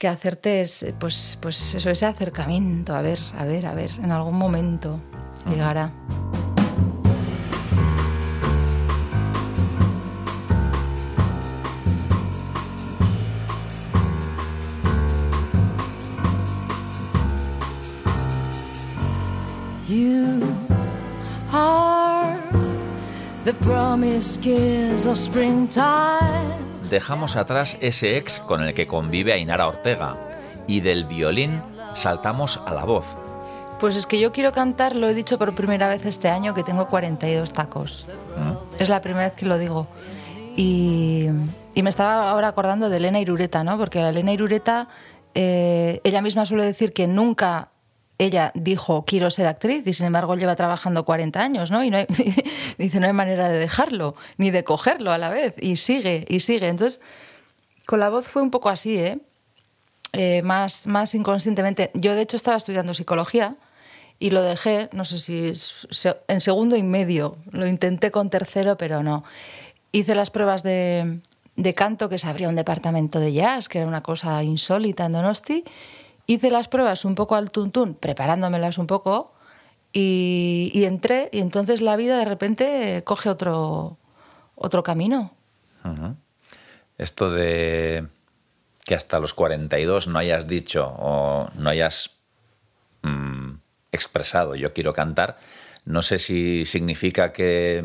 que 0.00 0.08
hacerte 0.08 0.64
pues, 0.98 1.36
pues 1.42 1.74
eso, 1.74 1.90
ese 1.90 2.06
acercamiento. 2.06 2.94
A 2.94 3.02
ver, 3.02 3.20
a 3.36 3.44
ver, 3.44 3.66
a 3.66 3.74
ver, 3.74 3.90
en 4.02 4.10
algún 4.10 4.36
momento 4.38 4.98
llegará. 5.46 5.92
You 19.86 20.40
are 21.52 22.40
the 23.44 23.52
promised 23.52 24.40
kiss 24.40 25.04
of 25.04 25.18
springtime. 25.18 26.69
Dejamos 26.90 27.36
atrás 27.36 27.76
ese 27.80 28.16
ex 28.16 28.40
con 28.40 28.64
el 28.64 28.74
que 28.74 28.88
convive 28.88 29.32
Ainara 29.32 29.68
Ortega 29.68 30.16
y 30.66 30.80
del 30.80 31.04
violín 31.04 31.62
saltamos 31.94 32.60
a 32.66 32.74
la 32.74 32.84
voz. 32.84 33.16
Pues 33.78 33.94
es 33.94 34.06
que 34.06 34.18
yo 34.18 34.32
quiero 34.32 34.50
cantar, 34.50 34.96
lo 34.96 35.08
he 35.08 35.14
dicho 35.14 35.38
por 35.38 35.54
primera 35.54 35.88
vez 35.88 36.04
este 36.04 36.28
año, 36.28 36.52
que 36.52 36.64
tengo 36.64 36.88
42 36.88 37.52
tacos. 37.52 38.06
¿Mm? 38.36 38.82
Es 38.82 38.88
la 38.88 39.00
primera 39.00 39.26
vez 39.26 39.34
que 39.34 39.46
lo 39.46 39.56
digo. 39.56 39.86
Y, 40.56 41.28
y, 41.74 41.82
me 41.84 41.90
estaba 41.90 42.28
ahora 42.28 42.48
acordando 42.48 42.88
de 42.88 42.96
Elena 42.96 43.20
Irureta, 43.20 43.62
¿no? 43.62 43.78
Porque 43.78 44.00
Elena 44.00 44.32
Irureta, 44.32 44.88
eh, 45.34 46.00
ella 46.02 46.20
misma 46.20 46.44
suele 46.44 46.64
decir 46.64 46.92
que 46.92 47.06
nunca 47.06 47.70
ella 48.20 48.52
dijo 48.54 49.04
quiero 49.06 49.30
ser 49.30 49.46
actriz 49.46 49.86
y 49.86 49.94
sin 49.94 50.06
embargo 50.06 50.36
lleva 50.36 50.54
trabajando 50.54 51.06
40 51.06 51.40
años, 51.40 51.70
¿no? 51.70 51.82
Y 51.82 51.90
no 51.90 51.98
dice 52.78 53.00
no 53.00 53.06
hay 53.06 53.14
manera 53.14 53.48
de 53.48 53.58
dejarlo 53.58 54.14
ni 54.36 54.50
de 54.50 54.62
cogerlo 54.62 55.10
a 55.10 55.18
la 55.18 55.30
vez 55.30 55.54
y 55.58 55.76
sigue 55.76 56.26
y 56.28 56.40
sigue. 56.40 56.68
Entonces 56.68 57.00
con 57.86 57.98
la 57.98 58.10
voz 58.10 58.26
fue 58.26 58.42
un 58.42 58.50
poco 58.50 58.68
así, 58.68 58.98
¿eh? 58.98 59.18
eh 60.12 60.42
más, 60.42 60.86
más 60.86 61.14
inconscientemente. 61.14 61.90
Yo 61.94 62.14
de 62.14 62.20
hecho 62.20 62.36
estaba 62.36 62.58
estudiando 62.58 62.92
psicología 62.92 63.56
y 64.18 64.30
lo 64.30 64.42
dejé, 64.42 64.90
no 64.92 65.06
sé 65.06 65.18
si 65.18 65.52
en 66.28 66.40
segundo 66.42 66.76
y 66.76 66.82
medio. 66.82 67.36
Lo 67.52 67.66
intenté 67.66 68.10
con 68.10 68.28
tercero, 68.28 68.76
pero 68.76 69.02
no. 69.02 69.24
Hice 69.92 70.14
las 70.14 70.28
pruebas 70.28 70.62
de, 70.62 71.20
de 71.56 71.74
canto, 71.74 72.10
que 72.10 72.18
se 72.18 72.28
abría 72.28 72.50
un 72.50 72.54
departamento 72.54 73.18
de 73.18 73.32
jazz, 73.32 73.70
que 73.70 73.78
era 73.78 73.88
una 73.88 74.02
cosa 74.02 74.42
insólita 74.42 75.06
en 75.06 75.12
Donosti 75.12 75.64
hice 76.32 76.50
las 76.50 76.68
pruebas 76.68 77.04
un 77.04 77.16
poco 77.16 77.34
al 77.34 77.50
tuntún, 77.50 77.94
preparándomelas 77.94 78.78
un 78.78 78.86
poco, 78.86 79.32
y, 79.92 80.84
entré, 80.84 81.28
y 81.32 81.40
entonces 81.40 81.80
la 81.80 81.96
vida 81.96 82.16
de 82.16 82.24
repente 82.24 83.02
coge 83.04 83.28
otro, 83.28 83.98
otro 84.54 84.84
camino. 84.84 85.34
Esto 86.98 87.30
de 87.30 88.06
que 88.84 88.94
hasta 88.94 89.18
los 89.18 89.34
42 89.34 90.06
no 90.06 90.18
hayas 90.18 90.46
dicho 90.46 90.86
o 90.86 91.48
no 91.54 91.70
hayas 91.70 92.18
mm, 93.02 93.54
expresado 93.90 94.54
yo 94.54 94.72
quiero 94.72 94.92
cantar, 94.92 95.38
no 95.84 96.02
sé 96.02 96.18
si 96.18 96.64
significa 96.66 97.32
que 97.32 97.84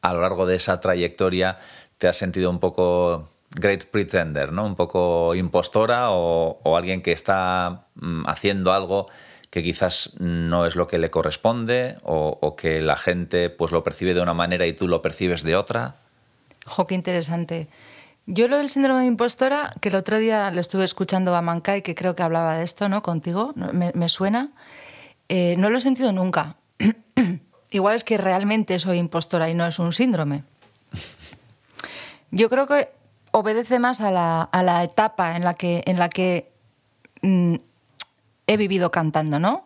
a 0.00 0.14
lo 0.14 0.22
largo 0.22 0.46
de 0.46 0.56
esa 0.56 0.80
trayectoria 0.80 1.58
te 1.98 2.08
has 2.08 2.16
sentido 2.16 2.50
un 2.50 2.58
poco 2.58 3.28
great 3.54 3.84
pretender, 3.84 4.52
¿no? 4.52 4.64
Un 4.64 4.76
poco 4.76 5.34
impostora 5.34 6.10
o, 6.10 6.76
alguien 6.76 7.02
que 7.02 7.12
está 7.12 7.86
mm, 7.94 8.24
haciendo 8.26 8.72
algo 8.72 9.08
que 9.50 9.62
quizás 9.62 10.12
no 10.18 10.64
es 10.64 10.76
lo 10.76 10.88
que 10.88 10.98
le 10.98 11.10
corresponde 11.10 11.98
o, 12.04 12.56
que 12.56 12.80
la 12.80 12.96
gente 12.96 13.50
pues 13.50 13.70
lo 13.70 13.84
percibe 13.84 14.14
de 14.14 14.22
una 14.22 14.32
manera 14.32 14.66
y 14.66 14.72
tú 14.72 14.88
lo 14.88 15.02
percibes 15.02 15.42
de 15.42 15.56
otra. 15.56 15.96
Jo, 16.64 16.86
qué 16.86 16.94
interesante. 16.94 17.68
Yo 18.24 18.48
lo 18.48 18.56
del 18.56 18.70
síndrome 18.70 19.00
de 19.00 19.06
impostora, 19.06 19.74
que 19.80 19.90
el 19.90 19.96
otro 19.96 20.16
día 20.16 20.50
le 20.50 20.60
estuve 20.60 20.84
escuchando 20.84 21.34
a 21.34 21.42
Mankai, 21.42 21.82
que 21.82 21.94
creo 21.94 22.14
que 22.14 22.22
hablaba 22.22 22.56
de 22.56 22.64
esto, 22.64 22.88
¿no? 22.88 23.02
Contigo, 23.02 23.52
me, 23.54 24.08
suena. 24.08 24.52
Eh, 25.28 25.56
no 25.58 25.68
lo 25.68 25.78
he 25.78 25.80
sentido 25.82 26.12
nunca. 26.12 26.56
Igual 27.70 27.96
es 27.96 28.04
que 28.04 28.16
realmente 28.16 28.78
soy 28.78 28.98
impostora 28.98 29.50
y 29.50 29.54
no 29.54 29.66
es 29.66 29.78
un 29.78 29.92
síndrome. 29.92 30.44
Yo 32.30 32.48
creo 32.48 32.66
que 32.66 32.88
obedece 33.32 33.78
más 33.78 34.00
a 34.00 34.10
la, 34.10 34.42
a 34.42 34.62
la 34.62 34.84
etapa 34.84 35.36
en 35.36 35.44
la 35.44 35.54
que, 35.54 35.82
en 35.86 35.98
la 35.98 36.08
que 36.08 36.52
mm, 37.22 37.56
he 38.46 38.56
vivido 38.56 38.90
cantando, 38.90 39.38
¿no? 39.38 39.64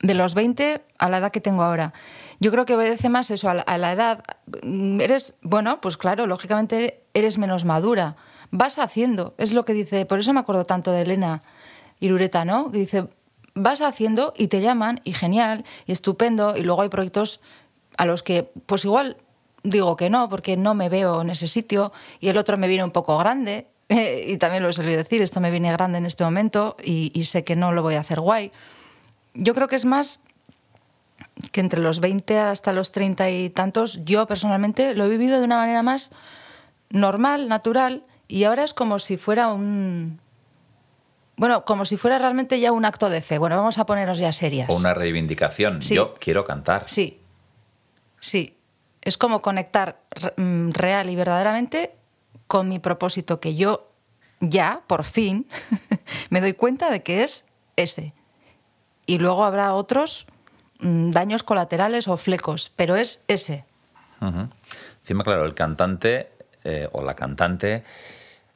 De 0.00 0.14
los 0.14 0.34
20 0.34 0.84
a 0.98 1.08
la 1.08 1.18
edad 1.18 1.32
que 1.32 1.40
tengo 1.40 1.62
ahora. 1.62 1.92
Yo 2.38 2.50
creo 2.50 2.66
que 2.66 2.74
obedece 2.74 3.08
más 3.08 3.30
eso, 3.30 3.48
a 3.48 3.78
la, 3.78 3.92
edad. 3.92 4.22
Mm, 4.62 5.00
eres, 5.00 5.34
bueno, 5.42 5.80
pues 5.80 5.96
claro, 5.96 6.26
lógicamente 6.26 7.02
eres 7.14 7.38
menos 7.38 7.64
madura. 7.64 8.16
Vas 8.50 8.78
haciendo, 8.78 9.34
es 9.38 9.52
lo 9.52 9.64
que 9.64 9.72
dice, 9.72 10.06
por 10.06 10.18
eso 10.18 10.32
me 10.32 10.40
acuerdo 10.40 10.64
tanto 10.64 10.92
de 10.92 11.02
Elena 11.02 11.42
Irureta, 11.98 12.44
¿no? 12.44 12.70
Que 12.70 12.78
dice, 12.78 13.08
vas 13.54 13.80
haciendo 13.80 14.34
y 14.36 14.48
te 14.48 14.60
llaman 14.60 15.00
y 15.02 15.12
genial 15.12 15.64
y 15.86 15.92
estupendo 15.92 16.56
y 16.56 16.62
luego 16.62 16.82
hay 16.82 16.90
proyectos 16.90 17.40
a 17.96 18.04
los 18.04 18.22
que 18.22 18.52
pues 18.66 18.84
igual 18.84 19.16
digo 19.70 19.96
que 19.96 20.10
no, 20.10 20.28
porque 20.28 20.56
no 20.56 20.74
me 20.74 20.88
veo 20.88 21.22
en 21.22 21.30
ese 21.30 21.46
sitio 21.46 21.92
y 22.20 22.28
el 22.28 22.38
otro 22.38 22.56
me 22.56 22.68
viene 22.68 22.84
un 22.84 22.90
poco 22.90 23.18
grande. 23.18 23.66
y 23.88 24.36
también 24.38 24.62
lo 24.62 24.68
he 24.68 24.72
solido 24.72 24.96
decir, 24.96 25.22
esto 25.22 25.40
me 25.40 25.50
viene 25.50 25.70
grande 25.70 25.98
en 25.98 26.06
este 26.06 26.24
momento 26.24 26.76
y, 26.82 27.24
sé 27.24 27.44
que 27.44 27.56
no 27.56 27.72
lo 27.72 27.82
voy 27.82 27.94
a 27.94 28.00
hacer 28.00 28.20
guay. 28.20 28.52
Yo 29.34 29.54
creo 29.54 29.68
que 29.68 29.76
es 29.76 29.84
más 29.84 30.20
que 31.52 31.60
entre 31.60 31.80
los 31.80 32.00
20 32.00 32.38
hasta 32.38 32.72
los 32.72 32.92
30 32.92 33.30
y 33.30 33.50
tantos, 33.50 34.04
yo 34.04 34.26
personalmente 34.26 34.94
lo 34.94 35.04
he 35.04 35.08
vivido 35.08 35.38
de 35.38 35.44
una 35.44 35.56
manera 35.56 35.82
más 35.82 36.10
normal, 36.90 37.48
natural, 37.48 38.04
y 38.28 38.44
ahora 38.44 38.64
es 38.64 38.74
como 38.74 38.98
si 38.98 39.16
fuera 39.16 39.52
un... 39.52 40.20
Bueno, 41.36 41.66
como 41.66 41.84
si 41.84 41.98
fuera 41.98 42.18
realmente 42.18 42.58
ya 42.58 42.72
un 42.72 42.86
acto 42.86 43.10
de 43.10 43.20
fe. 43.20 43.36
Bueno, 43.36 43.56
vamos 43.58 43.76
a 43.76 43.84
ponernos 43.84 44.18
ya 44.18 44.32
serias. 44.32 44.70
O 44.70 44.76
una 44.76 44.94
reivindicación. 44.94 45.80
Yo 45.80 46.14
quiero 46.14 46.46
cantar. 46.46 46.84
Sí, 46.86 47.20
sí. 48.18 48.55
Es 49.06 49.16
como 49.16 49.40
conectar 49.40 50.00
mm, 50.36 50.70
real 50.72 51.08
y 51.10 51.14
verdaderamente 51.14 51.92
con 52.48 52.68
mi 52.68 52.80
propósito, 52.80 53.38
que 53.38 53.54
yo 53.54 53.92
ya, 54.40 54.82
por 54.88 55.04
fin, 55.04 55.46
me 56.30 56.40
doy 56.40 56.54
cuenta 56.54 56.90
de 56.90 57.04
que 57.04 57.22
es 57.22 57.44
ese. 57.76 58.14
Y 59.06 59.18
luego 59.18 59.44
habrá 59.44 59.74
otros 59.74 60.26
mm, 60.80 61.12
daños 61.12 61.44
colaterales 61.44 62.08
o 62.08 62.16
flecos, 62.16 62.72
pero 62.74 62.96
es 62.96 63.24
ese. 63.28 63.64
Encima, 65.00 65.22
claro, 65.22 65.44
el 65.44 65.54
cantante 65.54 66.32
eh, 66.64 66.88
o 66.90 67.04
la 67.04 67.14
cantante, 67.14 67.84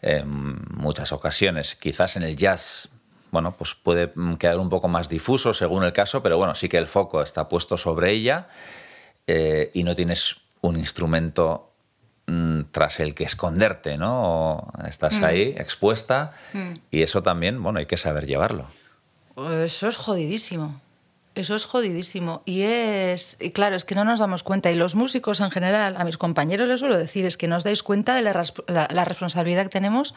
en 0.02 0.64
muchas 0.74 1.12
ocasiones, 1.12 1.76
quizás 1.76 2.16
en 2.16 2.24
el 2.24 2.34
jazz, 2.34 2.88
bueno, 3.30 3.54
pues 3.56 3.76
puede 3.76 4.10
mm, 4.16 4.34
quedar 4.34 4.58
un 4.58 4.68
poco 4.68 4.88
más 4.88 5.08
difuso 5.08 5.54
según 5.54 5.84
el 5.84 5.92
caso, 5.92 6.24
pero 6.24 6.38
bueno, 6.38 6.56
sí 6.56 6.68
que 6.68 6.78
el 6.78 6.88
foco 6.88 7.22
está 7.22 7.48
puesto 7.48 7.76
sobre 7.76 8.10
ella 8.10 8.48
eh, 9.32 9.70
y 9.74 9.84
no 9.84 9.94
tienes 9.94 10.39
un 10.60 10.76
instrumento 10.76 11.72
mm, 12.26 12.62
tras 12.70 13.00
el 13.00 13.14
que 13.14 13.24
esconderte, 13.24 13.96
¿no? 13.96 14.72
Estás 14.86 15.20
mm. 15.20 15.24
ahí 15.24 15.54
expuesta 15.56 16.32
mm. 16.52 16.72
y 16.90 17.02
eso 17.02 17.22
también, 17.22 17.62
bueno, 17.62 17.78
hay 17.78 17.86
que 17.86 17.96
saber 17.96 18.26
llevarlo. 18.26 18.66
Eso 19.64 19.88
es 19.88 19.96
jodidísimo. 19.96 20.80
Eso 21.34 21.54
es 21.54 21.64
jodidísimo. 21.64 22.42
Y 22.44 22.62
es, 22.62 23.36
y 23.40 23.50
claro, 23.52 23.76
es 23.76 23.84
que 23.84 23.94
no 23.94 24.04
nos 24.04 24.18
damos 24.18 24.42
cuenta. 24.42 24.70
Y 24.70 24.74
los 24.74 24.94
músicos 24.94 25.40
en 25.40 25.50
general, 25.50 25.96
a 25.96 26.04
mis 26.04 26.18
compañeros 26.18 26.68
les 26.68 26.80
suelo 26.80 26.98
decir, 26.98 27.24
es 27.24 27.36
que 27.36 27.48
no 27.48 27.56
os 27.56 27.64
dais 27.64 27.82
cuenta 27.82 28.14
de 28.14 28.22
la, 28.22 28.44
la 28.66 29.04
responsabilidad 29.04 29.62
que 29.64 29.70
tenemos 29.70 30.14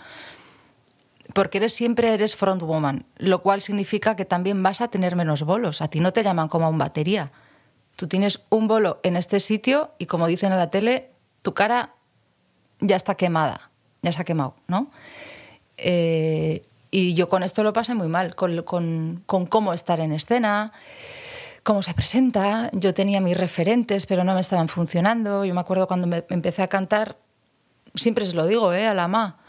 porque 1.33 1.57
eres 1.57 1.73
siempre 1.73 2.13
eres 2.13 2.35
frontwoman, 2.35 3.05
lo 3.17 3.41
cual 3.41 3.61
significa 3.61 4.15
que 4.15 4.25
también 4.25 4.61
vas 4.61 4.81
a 4.81 4.89
tener 4.89 5.15
menos 5.15 5.43
bolos. 5.43 5.81
A 5.81 5.87
ti 5.87 5.99
no 5.99 6.13
te 6.13 6.23
llaman 6.23 6.47
como 6.47 6.65
a 6.65 6.69
un 6.69 6.77
batería. 6.77 7.31
Tú 7.95 8.07
tienes 8.07 8.41
un 8.49 8.67
bolo 8.67 8.99
en 9.03 9.15
este 9.15 9.39
sitio 9.39 9.91
y 9.99 10.07
como 10.07 10.27
dicen 10.27 10.51
en 10.51 10.57
la 10.57 10.71
tele, 10.71 11.11
tu 11.41 11.53
cara 11.53 11.93
ya 12.79 12.95
está 12.95 13.15
quemada, 13.15 13.69
ya 14.01 14.11
se 14.11 14.21
ha 14.21 14.25
quemado, 14.25 14.55
¿no? 14.67 14.91
Eh, 15.77 16.65
y 16.91 17.13
yo 17.15 17.29
con 17.29 17.43
esto 17.43 17.63
lo 17.63 17.73
pasé 17.73 17.95
muy 17.95 18.07
mal, 18.07 18.35
con, 18.35 18.61
con, 18.63 19.45
cómo 19.47 19.73
estar 19.73 19.99
en 19.99 20.11
escena, 20.11 20.71
cómo 21.63 21.81
se 21.81 21.93
presenta. 21.93 22.69
Yo 22.73 22.93
tenía 22.93 23.19
mis 23.19 23.37
referentes, 23.37 24.05
pero 24.05 24.23
no 24.23 24.35
me 24.35 24.41
estaban 24.41 24.69
funcionando. 24.69 25.43
Yo 25.45 25.53
me 25.53 25.61
acuerdo 25.61 25.87
cuando 25.87 26.07
me 26.07 26.23
empecé 26.29 26.61
a 26.61 26.67
cantar, 26.67 27.17
siempre 27.95 28.25
se 28.25 28.33
lo 28.33 28.45
digo 28.45 28.73
¿eh? 28.73 28.87
a 28.87 28.93
la 28.93 29.07
ma, 29.07 29.39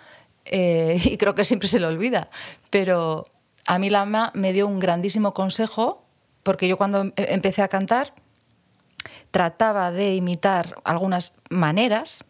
eh, 0.45 0.99
y 1.05 1.17
creo 1.17 1.35
que 1.35 1.45
siempre 1.45 1.69
se 1.69 1.81
lo 1.81 1.89
olvida, 1.89 2.31
pero 2.71 3.27
a 3.67 3.79
mí 3.79 3.91
la 3.91 4.05
ma 4.05 4.31
me 4.35 4.53
dio 4.53 4.67
un 4.67 4.79
grandísimo 4.79 5.35
consejo, 5.35 6.05
porque 6.43 6.69
yo 6.69 6.77
cuando 6.77 7.13
empecé 7.17 7.63
a 7.63 7.69
cantar 7.69 8.15
trataba 9.35 9.91
de 9.91 10.15
imitar 10.15 10.77
algunas 10.85 11.33
maneras 11.51 12.23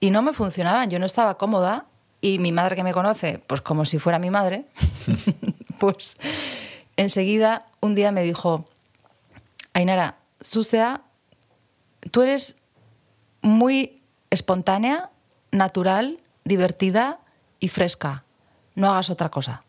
y 0.00 0.10
no 0.10 0.20
me 0.20 0.32
funcionaban, 0.32 0.90
yo 0.90 0.98
no 0.98 1.06
estaba 1.06 1.38
cómoda 1.38 1.86
y 2.20 2.40
mi 2.40 2.50
madre 2.50 2.74
que 2.74 2.82
me 2.82 2.92
conoce, 2.92 3.38
pues 3.46 3.60
como 3.60 3.84
si 3.84 4.00
fuera 4.00 4.18
mi 4.18 4.28
madre, 4.28 4.66
pues 5.78 6.16
enseguida 6.96 7.66
un 7.80 7.94
día 7.94 8.10
me 8.10 8.24
dijo, 8.24 8.68
Ainara, 9.74 10.16
Sucea, 10.40 11.02
tú 12.10 12.22
eres 12.22 12.56
muy 13.40 14.02
espontánea, 14.30 15.10
natural, 15.52 16.18
divertida 16.44 17.20
y 17.60 17.68
fresca. 17.68 18.24
No 18.74 18.90
hagas 18.90 19.08
otra 19.08 19.28
cosa. 19.30 19.62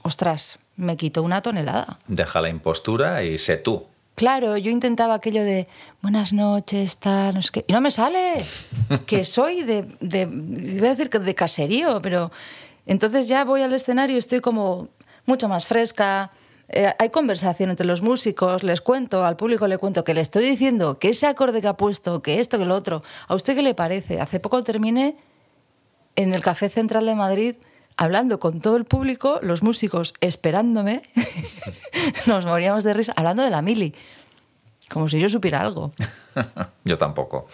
Ostras, 0.00 0.58
me 0.76 0.96
quitó 0.96 1.22
una 1.22 1.42
tonelada. 1.42 1.98
Deja 2.06 2.40
la 2.40 2.48
impostura 2.48 3.24
y 3.24 3.36
sé 3.36 3.58
tú. 3.58 3.88
Claro, 4.14 4.56
yo 4.56 4.70
intentaba 4.70 5.14
aquello 5.14 5.42
de 5.42 5.66
buenas 6.00 6.32
noches, 6.32 6.98
tal, 6.98 7.34
no 7.34 7.42
sé 7.42 7.50
qué. 7.52 7.64
Y 7.66 7.72
no 7.72 7.80
me 7.80 7.90
sale. 7.90 8.44
que 9.06 9.24
soy 9.24 9.62
de, 9.62 9.86
de. 10.00 10.26
Voy 10.26 10.86
a 10.86 10.90
decir 10.90 11.10
que 11.10 11.18
de 11.18 11.34
caserío, 11.34 12.00
pero. 12.00 12.30
Entonces 12.86 13.28
ya 13.28 13.44
voy 13.44 13.62
al 13.62 13.72
escenario 13.72 14.16
y 14.16 14.18
estoy 14.18 14.40
como 14.40 14.88
mucho 15.26 15.48
más 15.48 15.66
fresca. 15.66 16.30
Eh, 16.68 16.92
hay 16.98 17.10
conversación 17.10 17.70
entre 17.70 17.86
los 17.86 18.02
músicos, 18.02 18.62
les 18.62 18.80
cuento, 18.80 19.24
al 19.24 19.36
público 19.36 19.66
le 19.68 19.78
cuento 19.78 20.02
que 20.02 20.14
le 20.14 20.20
estoy 20.20 20.48
diciendo 20.48 20.98
que 20.98 21.10
ese 21.10 21.26
acorde 21.26 21.60
que 21.60 21.68
ha 21.68 21.76
puesto, 21.76 22.22
que 22.22 22.40
esto, 22.40 22.58
que 22.58 22.64
lo 22.64 22.74
otro. 22.74 23.02
¿A 23.28 23.34
usted 23.34 23.54
qué 23.54 23.62
le 23.62 23.74
parece? 23.74 24.20
Hace 24.20 24.40
poco 24.40 24.62
terminé 24.62 25.16
en 26.16 26.32
el 26.32 26.42
Café 26.42 26.68
Central 26.70 27.06
de 27.06 27.14
Madrid 27.14 27.56
hablando 27.96 28.40
con 28.40 28.60
todo 28.60 28.76
el 28.76 28.84
público, 28.84 29.38
los 29.42 29.62
músicos 29.62 30.14
esperándome, 30.20 31.02
nos 32.26 32.44
moríamos 32.44 32.84
de 32.84 32.94
risa, 32.94 33.12
hablando 33.16 33.42
de 33.42 33.50
la 33.50 33.62
mili, 33.62 33.94
como 34.90 35.08
si 35.08 35.18
yo 35.18 35.28
supiera 35.28 35.60
algo. 35.60 35.90
yo 36.84 36.98
tampoco. 36.98 37.48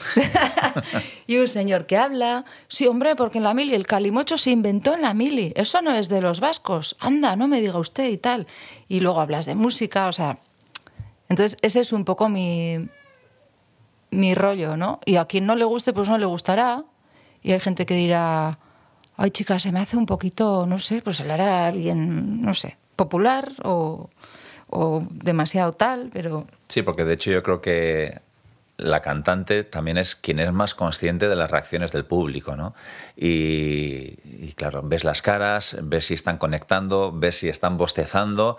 y 1.27 1.39
un 1.39 1.49
señor 1.49 1.87
que 1.87 1.97
habla, 1.97 2.45
sí, 2.69 2.87
hombre, 2.87 3.17
porque 3.17 3.39
en 3.39 3.45
la 3.45 3.55
mili 3.55 3.75
el 3.75 3.87
calimocho 3.87 4.39
se 4.39 4.51
inventó 4.51 4.95
en 4.95 5.03
la 5.03 5.15
mili, 5.15 5.53
eso 5.57 5.83
no 5.83 5.93
es 5.93 6.09
de 6.09 6.21
los 6.21 6.41
vascos, 6.41 6.97
anda, 7.01 7.37
no 7.37 7.49
me 7.49 7.61
diga 7.61 7.79
usted 7.79 8.09
y 8.11 8.17
tal. 8.17 8.47
Y 8.89 9.01
luego 9.01 9.21
hablas 9.21 9.47
de 9.47 9.55
música, 9.55 10.09
o 10.09 10.13
sea... 10.13 10.39
Entonces, 11.29 11.57
ese 11.63 11.79
es 11.79 11.93
un 11.93 12.05
poco 12.05 12.29
mi, 12.29 12.89
mi 14.11 14.35
rollo, 14.35 14.77
¿no? 14.77 14.99
Y 15.05 15.15
a 15.15 15.27
quien 15.27 15.47
no 15.47 15.55
le 15.55 15.65
guste, 15.65 15.93
pues 15.93 16.09
no 16.09 16.19
le 16.19 16.27
gustará. 16.27 16.85
Y 17.41 17.53
hay 17.53 17.61
gente 17.61 17.87
que 17.87 17.95
dirá, 17.95 18.59
ay 19.21 19.31
chica, 19.33 19.59
se 19.59 19.71
me 19.71 19.81
hace 19.81 19.99
un 19.99 20.07
poquito, 20.07 20.65
no 20.67 20.79
sé, 20.79 21.03
pues 21.03 21.21
hablar 21.21 21.43
a 21.43 21.67
alguien, 21.67 22.41
no 22.41 22.55
sé, 22.55 22.79
popular 22.97 23.53
o, 23.63 24.09
o 24.69 25.07
demasiado 25.11 25.73
tal, 25.75 26.09
pero... 26.11 26.47
Sí, 26.69 26.81
porque 26.81 27.05
de 27.05 27.15
hecho 27.15 27.31
yo 27.31 27.43
creo 27.43 27.61
que 27.61 28.19
la 28.79 29.03
cantante 29.03 29.63
también 29.63 29.99
es 29.99 30.17
quien 30.17 30.39
es 30.39 30.51
más 30.53 30.75
consciente 30.75 31.29
de 31.29 31.37
las 31.37 31.51
reacciones 31.51 31.93
del 31.93 32.07
público, 32.07 32.57
¿no? 32.57 32.75
Y, 33.15 34.17
y, 34.25 34.55
claro, 34.57 34.81
ves 34.83 35.05
las 35.05 35.21
caras, 35.21 35.77
ves 35.83 36.07
si 36.07 36.15
están 36.15 36.39
conectando, 36.39 37.13
ves 37.13 37.37
si 37.37 37.51
están 37.51 37.77
bostezando 37.77 38.57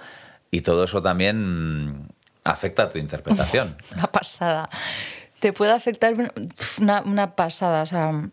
y 0.52 0.62
todo 0.62 0.84
eso 0.84 1.02
también 1.02 2.10
afecta 2.43 2.84
a 2.84 2.89
tu 2.89 3.00
interpretación. 3.00 3.78
Una 3.95 4.06
pasada. 4.06 4.69
Te 5.39 5.54
puede 5.54 5.71
afectar 5.71 6.13
una, 6.78 7.02
una 7.02 7.36
pasada, 7.36 7.82
o 7.82 7.88
sea 7.88 8.30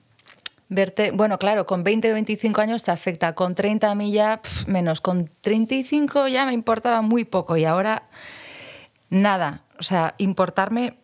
verte, 0.69 1.11
bueno, 1.13 1.39
claro, 1.39 1.67
con 1.67 1.83
20 1.85 2.11
o 2.11 2.15
25 2.15 2.61
años 2.61 2.83
te 2.83 2.91
afecta, 2.91 3.35
con 3.35 3.55
30 3.55 3.91
a 3.91 3.95
mí 3.95 4.13
ya 4.13 4.41
menos, 4.67 5.01
con 5.01 5.31
35 5.41 6.29
ya 6.29 6.45
me 6.47 6.53
importaba 6.53 7.03
muy 7.03 7.25
poco 7.25 7.57
y 7.57 7.65
ahora 7.65 8.09
nada, 9.09 9.63
o 9.79 9.83
sea, 9.83 10.15
importarme, 10.19 10.99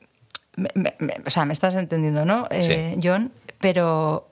o 1.26 1.30
sea, 1.30 1.44
me 1.44 1.52
estás 1.52 1.74
entendiendo, 1.74 2.24
¿no, 2.24 2.46
eh, 2.50 2.98
John? 3.02 3.32
Pero, 3.58 4.28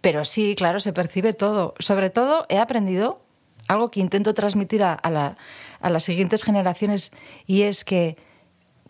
pero 0.00 0.24
sí, 0.24 0.54
claro, 0.56 0.80
se 0.80 0.92
percibe 0.92 1.32
todo. 1.32 1.74
Sobre 1.78 2.10
todo 2.10 2.46
he 2.48 2.58
aprendido 2.58 3.22
algo 3.68 3.90
que 3.90 4.00
intento 4.00 4.34
transmitir 4.34 4.82
a, 4.82 5.00
la, 5.10 5.36
a 5.80 5.90
las 5.90 6.04
siguientes 6.04 6.44
generaciones 6.44 7.12
y 7.46 7.62
es 7.62 7.84
que 7.84 8.16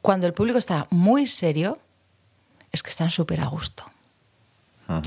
cuando 0.03 0.27
el 0.27 0.35
público 0.35 0.59
está 0.59 0.87
muy 0.91 1.27
serio, 1.27 1.79
es 2.73 2.83
que 2.83 2.91
están 2.91 3.11
súper 3.11 3.41
a 3.41 3.47
gusto. 3.47 3.85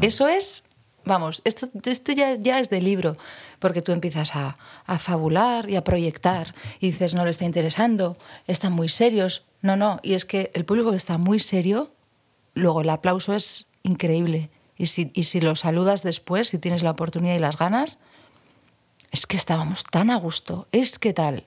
Eso 0.02 0.28
es 0.28 0.64
Vamos, 1.06 1.42
esto, 1.46 1.68
esto 1.86 2.12
ya, 2.12 2.36
ya, 2.36 2.60
es 2.60 2.70
de 2.70 2.82
libro, 2.82 3.16
porque 3.60 3.82
tú 3.82 3.92
empiezas 3.92 4.36
a, 4.36 4.58
a, 4.86 5.00
fabular 5.00 5.70
y 5.70 5.76
a 5.76 5.84
proyectar 5.84 6.54
y 6.80 6.92
dices, 6.92 7.16
no 7.16 7.24
le 7.26 7.32
está 7.32 7.46
interesando, 7.46 8.18
están 8.48 8.74
muy 8.74 8.90
serios. 8.90 9.44
No, 9.62 9.76
no, 9.76 10.00
y 10.04 10.14
es 10.14 10.26
que 10.26 10.52
el 10.54 10.66
público 10.66 10.94
está 10.94 11.18
muy 11.18 11.40
serio, 11.40 11.92
luego 12.54 12.82
el 12.82 12.90
aplauso 12.90 13.34
es 13.34 13.68
increíble. 13.84 14.50
Y 14.78 14.86
si, 14.86 15.12
y 15.14 15.26
si 15.26 15.42
lo 15.42 15.56
saludas 15.56 16.04
después, 16.04 16.50
si 16.50 16.58
tienes 16.58 16.84
la 16.84 16.92
oportunidad 16.92 17.36
y 17.36 17.40
las 17.40 17.58
ganas, 17.58 17.98
es 19.12 19.28
que 19.28 19.38
estábamos 19.38 19.84
tan 19.84 20.10
a 20.10 20.16
gusto, 20.16 20.68
es 20.72 21.00
que 21.00 21.14
tal. 21.14 21.44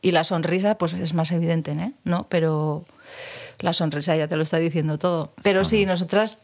Y 0.00 0.12
la 0.12 0.24
sonrisa, 0.24 0.78
pues 0.78 0.92
es 0.92 1.14
más 1.14 1.32
evidente, 1.32 1.72
¿eh? 1.72 1.92
¿no? 2.04 2.26
Pero 2.28 2.84
la 3.58 3.72
sonrisa 3.72 4.16
ya 4.16 4.28
te 4.28 4.36
lo 4.36 4.42
está 4.42 4.58
diciendo 4.58 4.98
todo. 4.98 5.32
Pero 5.42 5.64
sí, 5.64 5.84
nosotras 5.86 6.38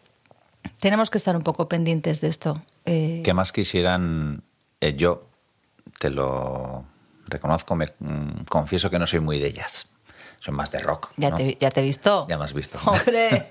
tenemos 0.79 1.11
que 1.11 1.19
estar 1.19 1.37
un 1.37 1.43
poco 1.43 1.69
pendientes 1.69 2.21
de 2.21 2.29
esto. 2.29 2.63
Eh... 2.85 3.23
¿Qué 3.25 3.35
más 3.35 3.53
quisieran? 3.53 4.43
Eh, 4.81 4.95
yo 4.97 5.29
te 5.99 6.11
lo 6.11 6.85
reconozco, 7.27 7.75
me 7.77 7.87
mm, 7.99 8.45
confieso 8.49 8.91
que 8.91 8.99
no 8.99 9.07
soy 9.07 9.21
muy 9.21 9.39
de 9.39 9.49
ellas. 9.49 9.89
Soy 10.41 10.55
más 10.55 10.71
de 10.71 10.81
rock. 10.81 11.13
Ya, 11.17 11.31
¿no? 11.31 11.37
te, 11.37 11.57
ya 11.61 11.71
te 11.71 11.81
he 11.81 11.85
visto. 11.85 12.27
Ya 12.29 12.37
me 12.37 12.45
has 12.45 12.53
visto. 12.53 12.79
¡Hombre! 12.85 13.47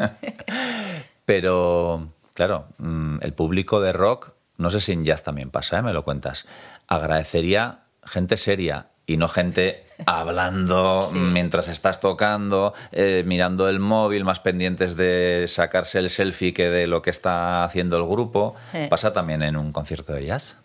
Pero, 1.25 2.07
claro, 2.33 2.67
mm, 2.77 3.19
el 3.21 3.33
público 3.33 3.79
de 3.79 3.93
rock, 3.93 4.33
no 4.57 4.69
sé 4.69 4.81
si 4.81 4.91
en 4.91 5.03
jazz 5.03 5.23
también 5.23 5.51
pasa, 5.51 5.79
¿eh? 5.79 5.81
me 5.81 5.93
lo 5.93 6.03
cuentas, 6.03 6.45
agradecería 6.87 7.85
gente 8.03 8.37
seria 8.37 8.89
y 9.11 9.17
no 9.17 9.27
gente 9.27 9.83
hablando 10.05 11.03
sí. 11.09 11.15
mientras 11.15 11.67
estás 11.67 11.99
tocando, 11.99 12.73
eh, 12.91 13.23
mirando 13.25 13.69
el 13.69 13.79
móvil, 13.79 14.23
más 14.23 14.39
pendientes 14.39 14.95
de 14.95 15.45
sacarse 15.47 15.99
el 15.99 16.09
selfie 16.09 16.53
que 16.53 16.69
de 16.69 16.87
lo 16.87 17.01
que 17.01 17.09
está 17.09 17.63
haciendo 17.63 17.97
el 17.97 18.05
grupo. 18.07 18.55
Eh. 18.73 18.87
¿Pasa 18.89 19.13
también 19.13 19.43
en 19.43 19.57
un 19.57 19.71
concierto 19.71 20.13
de 20.13 20.25
jazz? 20.25 20.57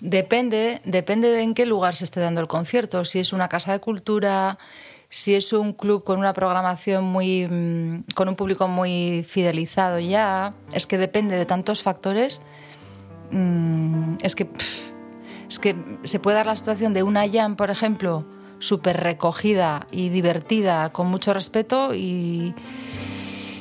Depende, 0.00 0.82
depende 0.84 1.30
de 1.30 1.40
en 1.40 1.54
qué 1.54 1.64
lugar 1.64 1.96
se 1.96 2.04
esté 2.04 2.20
dando 2.20 2.40
el 2.40 2.48
concierto. 2.48 3.04
Si 3.04 3.18
es 3.18 3.32
una 3.32 3.48
casa 3.48 3.72
de 3.72 3.80
cultura, 3.80 4.58
si 5.08 5.34
es 5.34 5.52
un 5.52 5.72
club 5.72 6.04
con 6.04 6.18
una 6.18 6.32
programación 6.32 7.04
muy. 7.04 7.46
Mm, 7.46 8.04
con 8.14 8.28
un 8.28 8.36
público 8.36 8.68
muy 8.68 9.24
fidelizado 9.26 9.98
ya. 9.98 10.52
Es 10.72 10.86
que 10.86 10.98
depende 10.98 11.36
de 11.36 11.46
tantos 11.46 11.82
factores. 11.82 12.42
Mm, 13.30 14.16
es 14.22 14.36
que. 14.36 14.44
Pff, 14.44 14.95
es 15.48 15.58
que 15.58 15.76
se 16.04 16.18
puede 16.18 16.36
dar 16.36 16.46
la 16.46 16.56
situación 16.56 16.94
de 16.94 17.02
una 17.02 17.28
jam, 17.28 17.56
por 17.56 17.70
ejemplo, 17.70 18.24
súper 18.58 18.98
recogida 19.02 19.86
y 19.90 20.08
divertida, 20.08 20.90
con 20.92 21.08
mucho 21.08 21.32
respeto, 21.34 21.94
y, 21.94 22.54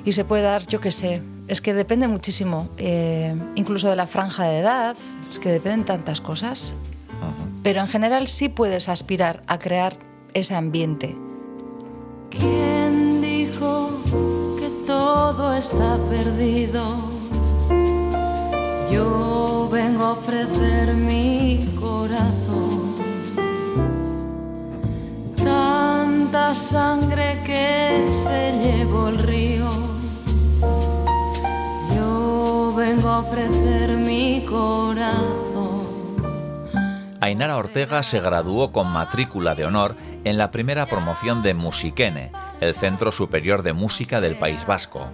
y 0.04 0.12
se 0.12 0.26
puede 0.26 0.44
dar, 0.44 0.68
yo 0.68 0.80
qué 0.80 0.92
sé, 0.92 1.22
es 1.48 1.62
que 1.62 1.74
depende 1.74 2.08
muchísimo, 2.08 2.70
eh, 2.78 3.36
incluso 3.56 3.90
de 3.90 3.96
la 3.96 4.08
franja 4.08 4.46
de 4.46 4.60
edad, 4.60 4.96
es 5.30 5.40
que 5.40 5.50
dependen 5.50 5.86
tantas 5.86 6.22
cosas. 6.22 6.74
Uh 7.22 7.26
-huh. 7.26 7.62
Pero 7.64 7.82
en 7.82 7.88
general 7.88 8.28
sí 8.28 8.50
puedes 8.50 8.90
aspirar 8.90 9.44
a 9.48 9.60
crear 9.60 9.98
ese 10.34 10.56
ambiente. 10.56 11.16
¿Quién 12.30 13.22
dijo 13.22 13.92
que 14.60 14.70
todo 14.88 15.54
está 15.54 15.98
perdido? 16.10 16.84
Yo 18.92 19.35
ofrecer 20.18 20.94
mi 20.94 21.70
corazón. 21.80 22.96
Tanta 25.36 26.56
sangre 26.56 27.40
que 27.46 28.12
se 28.12 28.60
llevó 28.64 29.10
el 29.10 29.20
río. 29.20 29.70
Yo 31.96 32.74
vengo 32.76 33.10
a 33.10 33.20
ofrecer 33.20 33.98
mi 33.98 34.46
corazón. 34.46 35.36
Ainara 37.22 37.58
Ortega 37.58 38.04
se 38.04 38.20
graduó 38.20 38.72
con 38.72 38.88
matrícula 38.88 39.56
de 39.56 39.66
honor 39.66 39.96
en 40.24 40.38
la 40.38 40.52
primera 40.52 40.86
promoción 40.86 41.42
de 41.42 41.54
Musiquene, 41.54 42.32
el 42.62 42.76
Centro 42.76 43.12
Superior 43.12 43.64
de 43.64 43.74
Música 43.74 44.22
del 44.22 44.38
País 44.38 44.66
Vasco. 44.66 45.08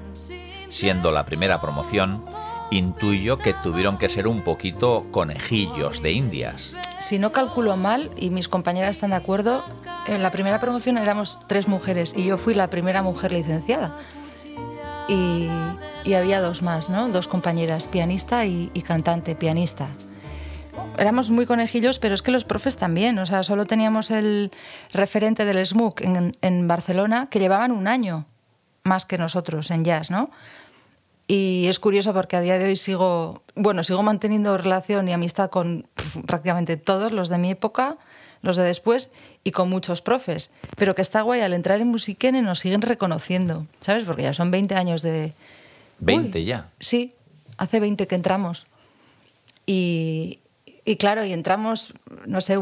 Siendo 0.70 1.12
la 1.12 1.26
primera 1.26 1.60
promoción, 1.62 2.24
intuyo 2.72 3.38
que 3.38 3.54
tuvieron 3.54 3.98
que 3.98 4.10
ser 4.10 4.28
un 4.28 4.42
poquito 4.42 5.06
conejillos 5.12 6.02
de 6.02 6.12
indias. 6.12 6.74
Si 7.00 7.20
no 7.20 7.32
calculo 7.32 7.78
mal, 7.78 8.10
y 8.16 8.30
mis 8.30 8.48
compañeras 8.48 8.92
están 8.92 9.12
de 9.12 9.18
acuerdo, 9.18 9.64
en 10.08 10.24
la 10.24 10.32
primera 10.32 10.60
promoción 10.60 10.98
éramos 10.98 11.40
tres 11.48 11.68
mujeres 11.68 12.14
y 12.18 12.26
yo 12.26 12.38
fui 12.38 12.54
la 12.54 12.70
primera 12.70 13.04
mujer 13.04 13.32
licenciada. 13.32 13.96
Y, 15.08 15.48
y 16.06 16.14
había 16.14 16.42
dos 16.42 16.62
más, 16.62 16.90
¿no? 16.90 17.10
Dos 17.10 17.28
compañeras, 17.28 17.88
pianista 17.88 18.46
y, 18.46 18.72
y 18.74 18.82
cantante, 18.82 19.36
pianista 19.36 19.88
éramos 20.98 21.32
muy 21.32 21.46
conejillos, 21.46 22.00
pero 22.00 22.16
es 22.16 22.22
que 22.22 22.32
los 22.32 22.46
profes 22.46 22.78
también. 22.78 23.18
O 23.20 23.26
sea, 23.26 23.44
solo 23.44 23.66
teníamos 23.66 24.12
el 24.12 24.52
referente 24.94 25.46
del 25.46 25.66
SMUC 25.66 26.02
en, 26.02 26.38
en, 26.42 26.68
Barcelona, 26.68 27.28
que 27.30 27.40
llevaban 27.40 27.72
un 27.72 27.88
año 27.88 28.26
más 28.84 29.06
que 29.06 29.18
nosotros 29.18 29.72
en 29.72 29.84
jazz, 29.84 30.12
¿no? 30.12 30.32
Y 31.28 31.68
es 31.68 31.80
curioso 31.80 32.14
porque 32.14 32.36
a 32.36 32.42
día 32.42 32.58
de 32.58 32.66
hoy 32.66 32.76
sigo, 32.76 33.44
bueno, 33.56 33.84
sigo 33.84 34.04
manteniendo 34.04 34.58
relación 34.58 35.08
y 35.08 35.14
amistad 35.14 35.50
con 35.50 35.88
prácticamente 36.26 36.78
todos 36.78 37.12
los 37.12 37.30
de 37.30 37.38
mi 37.38 37.52
época, 37.52 37.98
los 38.42 38.58
de 38.58 38.64
después 38.64 39.12
y 39.44 39.52
con 39.52 39.70
muchos 39.70 40.02
profes. 40.02 40.52
Pero 40.76 40.96
que 40.96 41.02
está 41.02 41.22
guay, 41.22 41.42
al 41.42 41.54
entrar 41.54 41.80
en 41.80 41.88
Musiquene 41.88 42.42
nos 42.42 42.60
siguen 42.60 42.82
reconociendo, 42.82 43.66
¿sabes? 43.80 44.04
Porque 44.04 44.24
ya 44.24 44.34
son 44.34 44.52
20 44.52 44.76
años 44.76 45.02
de... 45.02 45.34
¿20 46.02 46.36
Uy, 46.36 46.46
ya? 46.46 46.70
Sí, 46.80 47.14
hace 47.58 47.80
20 47.80 48.08
que 48.08 48.16
entramos. 48.16 48.66
Y, 49.66 50.40
y 50.84 50.96
claro, 50.98 51.24
y 51.24 51.34
entramos, 51.34 51.94
no 52.26 52.42
sé, 52.42 52.58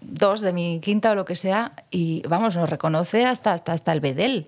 dos 0.00 0.40
de 0.40 0.52
mi 0.52 0.80
quinta 0.80 1.12
o 1.12 1.14
lo 1.14 1.24
que 1.24 1.36
sea, 1.36 1.72
y 1.90 2.22
vamos, 2.26 2.56
nos 2.56 2.68
reconoce 2.68 3.26
hasta, 3.26 3.52
hasta, 3.52 3.72
hasta 3.72 3.92
el 3.92 4.00
Bedel 4.00 4.46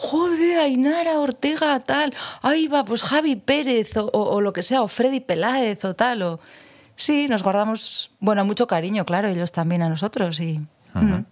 joder, 0.00 0.58
Ainara 0.60 1.20
Ortega, 1.20 1.78
tal, 1.80 2.14
ahí 2.40 2.68
va, 2.68 2.84
pues 2.84 3.02
Javi 3.02 3.36
Pérez 3.36 3.96
o, 3.98 4.08
o, 4.12 4.40
lo 4.40 4.52
que 4.52 4.62
sea, 4.62 4.80
o 4.82 4.88
Freddy 4.88 5.20
Peláez 5.20 5.84
o 5.84 5.94
tal, 5.94 6.22
o... 6.22 6.40
Sí, 6.96 7.28
nos 7.28 7.42
guardamos, 7.42 8.10
bueno, 8.20 8.44
mucho 8.44 8.66
cariño, 8.66 9.04
claro, 9.04 9.28
ellos 9.28 9.52
también 9.52 9.82
a 9.82 9.88
nosotros 9.88 10.40
y... 10.40 10.60
Uh 10.94 10.98
-huh. 10.98 11.24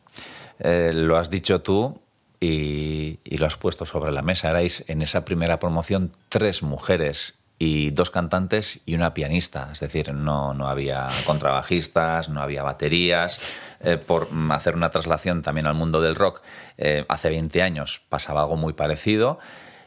eh, 0.60 0.92
lo 0.94 1.16
has 1.18 1.30
dicho 1.30 1.60
tú 1.60 1.98
y, 2.40 3.18
y, 3.24 3.38
lo 3.38 3.46
has 3.46 3.56
puesto 3.56 3.84
sobre 3.84 4.12
la 4.12 4.22
mesa. 4.22 4.48
Erais 4.50 4.84
en 4.86 5.02
esa 5.02 5.24
primera 5.24 5.58
promoción 5.58 6.12
tres 6.28 6.62
mujeres 6.62 7.38
y 7.58 7.90
dos 7.90 8.10
cantantes 8.10 8.80
y 8.86 8.94
una 8.94 9.14
pianista. 9.14 9.68
Es 9.72 9.80
decir, 9.80 10.14
no, 10.14 10.54
no 10.54 10.68
había 10.68 11.08
contrabajistas, 11.26 12.28
no 12.28 12.40
había 12.40 12.62
baterías. 12.62 13.40
Eh, 13.80 13.96
por 13.96 14.28
hacer 14.50 14.74
una 14.74 14.90
traslación 14.90 15.42
también 15.42 15.66
al 15.66 15.74
mundo 15.74 16.00
del 16.00 16.16
rock, 16.16 16.42
eh, 16.76 17.04
hace 17.08 17.28
20 17.28 17.62
años 17.62 18.00
pasaba 18.08 18.42
algo 18.42 18.56
muy 18.56 18.72
parecido. 18.72 19.38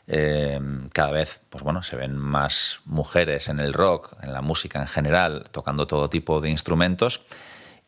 Eh, 0.08 0.60
cada 0.94 1.12
vez 1.12 1.42
pues 1.50 1.64
bueno, 1.64 1.84
se 1.84 1.96
ven 1.96 2.18
más 2.18 2.82
mujeres 2.86 3.48
en 3.50 3.60
el 3.60 3.74
rock, 3.74 4.16
en 4.22 4.34
la 4.34 4.42
música 4.42 4.80
en 4.80 4.88
general, 4.88 5.46
tocando 5.52 5.88
todo 5.88 6.10
tipo 6.10 6.42
de 6.42 6.50
instrumentos. 6.50 7.22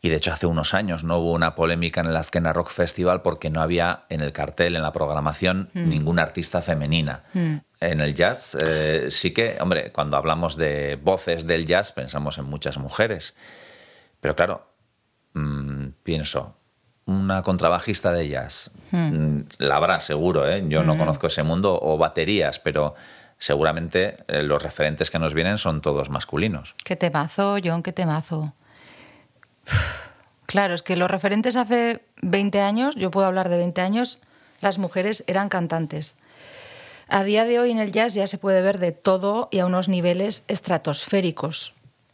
Y 0.04 0.10
de 0.10 0.16
hecho 0.16 0.32
hace 0.32 0.46
unos 0.46 0.74
años 0.74 1.02
no 1.02 1.18
hubo 1.18 1.32
una 1.32 1.54
polémica 1.54 2.02
en 2.02 2.08
el 2.08 2.16
Azkena 2.16 2.52
Rock 2.52 2.68
Festival 2.68 3.22
porque 3.22 3.48
no 3.48 3.62
había 3.62 4.04
en 4.10 4.20
el 4.20 4.32
cartel, 4.32 4.76
en 4.76 4.82
la 4.82 4.92
programación, 4.92 5.70
mm. 5.72 5.88
ninguna 5.88 6.22
artista 6.22 6.60
femenina. 6.60 7.24
Mm. 7.32 7.56
En 7.80 8.00
el 8.02 8.14
jazz 8.14 8.54
eh, 8.60 9.06
sí 9.08 9.32
que, 9.32 9.56
hombre, 9.60 9.92
cuando 9.92 10.18
hablamos 10.18 10.56
de 10.56 10.98
voces 11.02 11.46
del 11.46 11.64
jazz 11.64 11.92
pensamos 11.92 12.36
en 12.36 12.44
muchas 12.44 12.76
mujeres. 12.76 13.34
Pero 14.20 14.36
claro, 14.36 14.66
mmm, 15.32 15.73
pienso, 16.04 16.54
una 17.06 17.42
contrabajista 17.42 18.12
de 18.12 18.28
jazz, 18.28 18.70
mm. 18.92 19.40
la 19.58 19.76
habrá 19.76 19.98
seguro, 19.98 20.48
¿eh? 20.48 20.62
yo 20.68 20.84
no 20.84 20.96
conozco 20.96 21.26
ese 21.26 21.42
mundo, 21.42 21.78
o 21.82 21.98
baterías, 21.98 22.60
pero 22.60 22.94
seguramente 23.38 24.18
eh, 24.28 24.42
los 24.42 24.62
referentes 24.62 25.10
que 25.10 25.18
nos 25.18 25.34
vienen 25.34 25.58
son 25.58 25.80
todos 25.80 26.08
masculinos. 26.08 26.74
Qué 26.84 26.94
temazo, 26.94 27.56
John, 27.62 27.82
qué 27.82 27.92
temazo. 27.92 28.54
Claro, 30.46 30.74
es 30.74 30.82
que 30.82 30.94
los 30.94 31.10
referentes 31.10 31.56
hace 31.56 32.04
20 32.20 32.60
años, 32.60 32.94
yo 32.96 33.10
puedo 33.10 33.26
hablar 33.26 33.48
de 33.48 33.56
20 33.56 33.80
años, 33.80 34.20
las 34.60 34.78
mujeres 34.78 35.24
eran 35.26 35.48
cantantes. 35.48 36.16
A 37.08 37.24
día 37.24 37.44
de 37.44 37.58
hoy 37.58 37.70
en 37.70 37.78
el 37.78 37.90
jazz 37.90 38.14
ya 38.14 38.26
se 38.26 38.38
puede 38.38 38.62
ver 38.62 38.78
de 38.78 38.92
todo 38.92 39.48
y 39.50 39.60
a 39.60 39.66
unos 39.66 39.88
niveles 39.88 40.44
estratosféricos. 40.46 41.72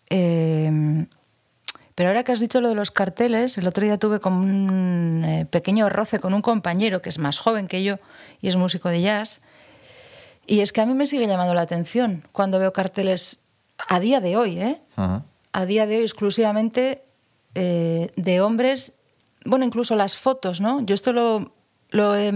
Eh, 0.08 1.06
pero 1.94 2.08
ahora 2.08 2.24
que 2.24 2.32
has 2.32 2.40
dicho 2.40 2.60
lo 2.60 2.68
de 2.68 2.74
los 2.74 2.90
carteles, 2.90 3.58
el 3.58 3.66
otro 3.66 3.84
día 3.84 3.98
tuve 3.98 4.20
como 4.20 4.40
un 4.40 5.24
eh, 5.24 5.46
pequeño 5.46 5.88
roce 5.88 6.18
con 6.18 6.34
un 6.34 6.42
compañero 6.42 7.02
que 7.02 7.08
es 7.08 7.18
más 7.18 7.38
joven 7.38 7.68
que 7.68 7.82
yo 7.82 7.96
y 8.40 8.48
es 8.48 8.56
músico 8.56 8.88
de 8.88 9.02
jazz. 9.02 9.40
Y 10.46 10.60
es 10.60 10.72
que 10.72 10.80
a 10.80 10.86
mí 10.86 10.94
me 10.94 11.06
sigue 11.06 11.26
llamando 11.26 11.54
la 11.54 11.62
atención 11.62 12.24
cuando 12.32 12.58
veo 12.58 12.72
carteles 12.72 13.40
a 13.88 14.00
día 14.00 14.20
de 14.20 14.36
hoy, 14.36 14.58
¿eh? 14.60 14.80
Uh 14.96 15.00
-huh. 15.00 15.22
A 15.52 15.66
día 15.66 15.86
de 15.86 15.96
hoy 15.96 16.02
exclusivamente 16.02 17.02
eh, 17.54 18.10
de 18.16 18.40
hombres, 18.40 18.92
bueno, 19.44 19.64
incluso 19.64 19.96
las 19.96 20.16
fotos, 20.16 20.60
¿no? 20.60 20.80
Yo 20.82 20.94
esto 20.94 21.12
lo, 21.12 21.52
lo, 21.90 22.16
he, 22.16 22.32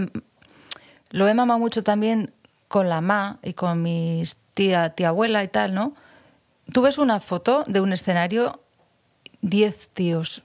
lo 1.11 1.29
he 1.29 1.35
mamado 1.35 1.59
mucho 1.61 1.83
también 1.83 2.33
con 2.69 2.89
la 2.89 3.01
ma 3.01 3.39
y 3.43 3.53
con 3.53 3.83
mis 3.83 4.37
tía, 4.55 4.91
tía 4.91 5.09
abuela 5.09 5.45
y 5.45 5.49
tal, 5.49 5.75
¿no? 5.75 5.95
Tú 6.73 6.83
ves 6.83 6.99
una 6.99 7.21
foto 7.21 7.65
de 7.67 7.81
un 7.81 7.93
escenario, 7.93 8.61
10 9.45 9.89
tíos. 9.93 10.43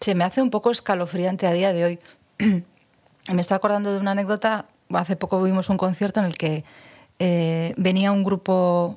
Se 0.00 0.14
me 0.14 0.22
hace 0.22 0.40
un 0.40 0.50
poco 0.50 0.70
escalofriante 0.70 1.46
a 1.46 1.52
día 1.52 1.72
de 1.72 1.84
hoy. 1.84 1.98
me 2.38 3.40
estoy 3.40 3.56
acordando 3.56 3.92
de 3.92 3.98
una 3.98 4.12
anécdota. 4.12 4.66
Hace 4.90 5.16
poco 5.16 5.42
vimos 5.42 5.68
un 5.70 5.76
concierto 5.76 6.20
en 6.20 6.26
el 6.26 6.38
que 6.38 6.64
eh, 7.18 7.74
venía 7.76 8.12
un 8.12 8.22
grupo 8.22 8.96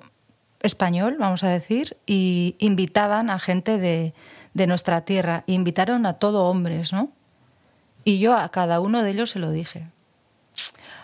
español, 0.61 1.17
vamos 1.19 1.43
a 1.43 1.49
decir, 1.49 1.97
y 2.05 2.55
invitaban 2.59 3.31
a 3.31 3.39
gente 3.39 3.79
de, 3.79 4.13
de 4.53 4.67
nuestra 4.67 5.01
tierra. 5.01 5.43
Invitaron 5.47 6.05
a 6.05 6.13
todo 6.13 6.45
hombres, 6.45 6.93
¿no? 6.93 7.09
Y 8.03 8.19
yo 8.19 8.35
a 8.37 8.49
cada 8.49 8.79
uno 8.79 9.01
de 9.01 9.09
ellos 9.09 9.31
se 9.31 9.39
lo 9.39 9.49
dije. 9.49 9.87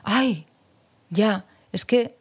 Ay, 0.04 0.46
ya, 1.10 1.46
es 1.72 1.86
que, 1.86 2.16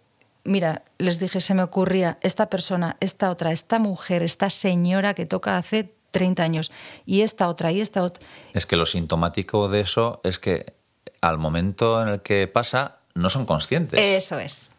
mira, 0.46 0.82
les 0.98 1.18
dije, 1.18 1.40
se 1.40 1.54
me 1.54 1.62
ocurría 1.62 2.18
esta 2.22 2.48
persona, 2.48 2.96
esta 3.00 3.30
otra, 3.30 3.52
esta 3.52 3.78
mujer, 3.78 4.22
esta 4.22 4.50
señora 4.50 5.14
que 5.14 5.26
toca 5.26 5.56
hace 5.56 5.92
30 6.10 6.42
años, 6.42 6.72
y 7.04 7.22
esta 7.22 7.48
otra, 7.48 7.72
y 7.72 7.80
esta 7.80 8.02
otra. 8.02 8.26
Es 8.54 8.66
que 8.66 8.76
lo 8.76 8.86
sintomático 8.86 9.68
de 9.68 9.80
eso 9.80 10.20
es 10.24 10.38
que 10.38 10.74
al 11.20 11.38
momento 11.38 12.00
en 12.02 12.08
el 12.08 12.22
que 12.22 12.46
pasa 12.48 12.98
no 13.14 13.30
son 13.30 13.46
conscientes. 13.46 14.00
Eso 14.00 14.38
es, 14.38 14.70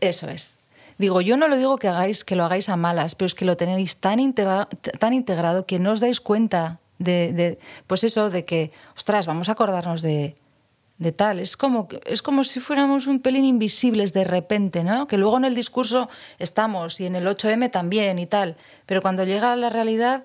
eso 0.00 0.28
es. 0.28 0.54
Digo, 0.98 1.20
yo 1.20 1.36
no 1.36 1.48
lo 1.48 1.56
digo 1.56 1.76
que 1.76 1.88
hagáis, 1.88 2.24
que 2.24 2.36
lo 2.36 2.44
hagáis 2.44 2.68
a 2.70 2.76
malas, 2.76 3.14
pero 3.14 3.26
es 3.26 3.34
que 3.34 3.44
lo 3.44 3.56
tenéis 3.56 3.98
tan, 3.98 4.18
integra 4.18 4.68
tan 4.98 5.12
integrado 5.12 5.66
que 5.66 5.78
no 5.78 5.92
os 5.92 6.00
dais 6.00 6.20
cuenta 6.20 6.80
de, 6.98 7.32
de, 7.34 7.58
pues 7.86 8.02
eso, 8.04 8.30
de 8.30 8.46
que, 8.46 8.72
ostras, 8.96 9.26
vamos 9.26 9.50
a 9.50 9.52
acordarnos 9.52 10.00
de, 10.00 10.34
de 10.98 11.12
tal. 11.12 11.40
Es 11.40 11.56
como, 11.56 11.88
es 12.04 12.22
como 12.22 12.44
si 12.44 12.60
fuéramos 12.60 13.06
un 13.06 13.20
pelín 13.20 13.44
invisibles 13.44 14.12
de 14.12 14.24
repente, 14.24 14.84
¿no? 14.84 15.06
Que 15.06 15.18
luego 15.18 15.36
en 15.36 15.44
el 15.44 15.54
discurso 15.54 16.08
estamos 16.38 17.00
y 17.00 17.06
en 17.06 17.16
el 17.16 17.26
8M 17.26 17.70
también 17.70 18.18
y 18.18 18.26
tal. 18.26 18.56
Pero 18.86 19.02
cuando 19.02 19.24
llega 19.24 19.52
a 19.52 19.56
la 19.56 19.70
realidad, 19.70 20.24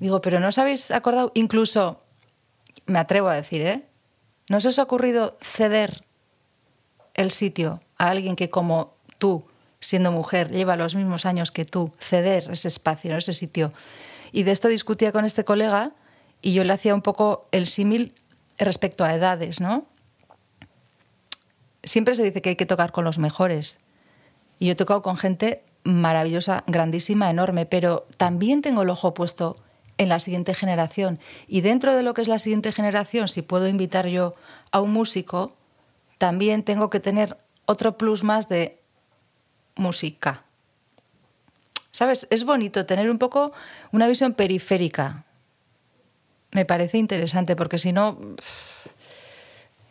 digo, 0.00 0.20
pero 0.20 0.40
no 0.40 0.48
os 0.48 0.58
habéis 0.58 0.90
acordado, 0.90 1.30
incluso, 1.34 2.02
me 2.86 2.98
atrevo 2.98 3.28
a 3.28 3.34
decir, 3.34 3.62
¿eh? 3.62 3.84
¿No 4.48 4.56
os 4.56 4.78
ha 4.78 4.82
ocurrido 4.82 5.36
ceder 5.42 6.02
el 7.14 7.30
sitio 7.30 7.80
a 7.98 8.10
alguien 8.10 8.34
que 8.34 8.48
como 8.48 8.94
tú 9.18 9.44
siendo 9.80 10.12
mujer, 10.12 10.50
lleva 10.50 10.76
los 10.76 10.94
mismos 10.94 11.26
años 11.26 11.50
que 11.50 11.64
tú, 11.64 11.92
ceder 11.98 12.50
ese 12.50 12.68
espacio, 12.68 13.16
ese 13.16 13.32
sitio. 13.32 13.72
Y 14.32 14.42
de 14.42 14.50
esto 14.50 14.68
discutía 14.68 15.12
con 15.12 15.24
este 15.24 15.44
colega 15.44 15.92
y 16.42 16.52
yo 16.52 16.64
le 16.64 16.72
hacía 16.72 16.94
un 16.94 17.02
poco 17.02 17.48
el 17.52 17.66
símil 17.66 18.14
respecto 18.58 19.04
a 19.04 19.14
edades, 19.14 19.60
¿no? 19.60 19.86
Siempre 21.88 22.14
se 22.14 22.22
dice 22.22 22.42
que 22.42 22.50
hay 22.50 22.56
que 22.56 22.66
tocar 22.66 22.92
con 22.92 23.04
los 23.04 23.18
mejores. 23.18 23.78
Y 24.58 24.66
yo 24.66 24.72
he 24.72 24.76
tocado 24.76 25.00
con 25.00 25.16
gente 25.16 25.62
maravillosa, 25.84 26.62
grandísima, 26.66 27.30
enorme, 27.30 27.64
pero 27.64 28.06
también 28.18 28.60
tengo 28.60 28.82
el 28.82 28.90
ojo 28.90 29.14
puesto 29.14 29.56
en 29.96 30.10
la 30.10 30.20
siguiente 30.20 30.52
generación. 30.52 31.18
Y 31.46 31.62
dentro 31.62 31.96
de 31.96 32.02
lo 32.02 32.12
que 32.12 32.20
es 32.20 32.28
la 32.28 32.38
siguiente 32.38 32.72
generación, 32.72 33.26
si 33.26 33.40
puedo 33.40 33.66
invitar 33.68 34.06
yo 34.06 34.34
a 34.70 34.82
un 34.82 34.92
músico, 34.92 35.56
también 36.18 36.62
tengo 36.62 36.90
que 36.90 37.00
tener 37.00 37.38
otro 37.64 37.96
plus 37.96 38.22
más 38.22 38.50
de 38.50 38.78
música. 39.74 40.44
¿Sabes? 41.90 42.26
Es 42.30 42.44
bonito 42.44 42.84
tener 42.84 43.10
un 43.10 43.18
poco 43.18 43.52
una 43.92 44.06
visión 44.08 44.34
periférica. 44.34 45.24
Me 46.50 46.66
parece 46.66 46.98
interesante 46.98 47.56
porque 47.56 47.78
si 47.78 47.92
no, 47.92 48.18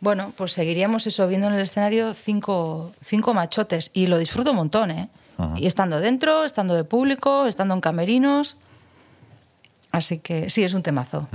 bueno, 0.00 0.32
pues 0.36 0.52
seguiríamos 0.52 1.06
eso 1.06 1.26
viendo 1.26 1.48
en 1.48 1.54
el 1.54 1.60
escenario 1.60 2.14
cinco, 2.14 2.92
cinco 3.04 3.34
machotes 3.34 3.90
y 3.92 4.06
lo 4.06 4.18
disfruto 4.18 4.50
un 4.50 4.56
montón, 4.56 4.90
¿eh? 4.90 5.08
Y 5.54 5.68
estando 5.68 6.00
dentro, 6.00 6.44
estando 6.44 6.74
de 6.74 6.82
público, 6.82 7.46
estando 7.46 7.72
en 7.72 7.80
camerinos. 7.80 8.56
Así 9.92 10.18
que 10.18 10.50
sí, 10.50 10.64
es 10.64 10.74
un 10.74 10.82
temazo. 10.82 11.28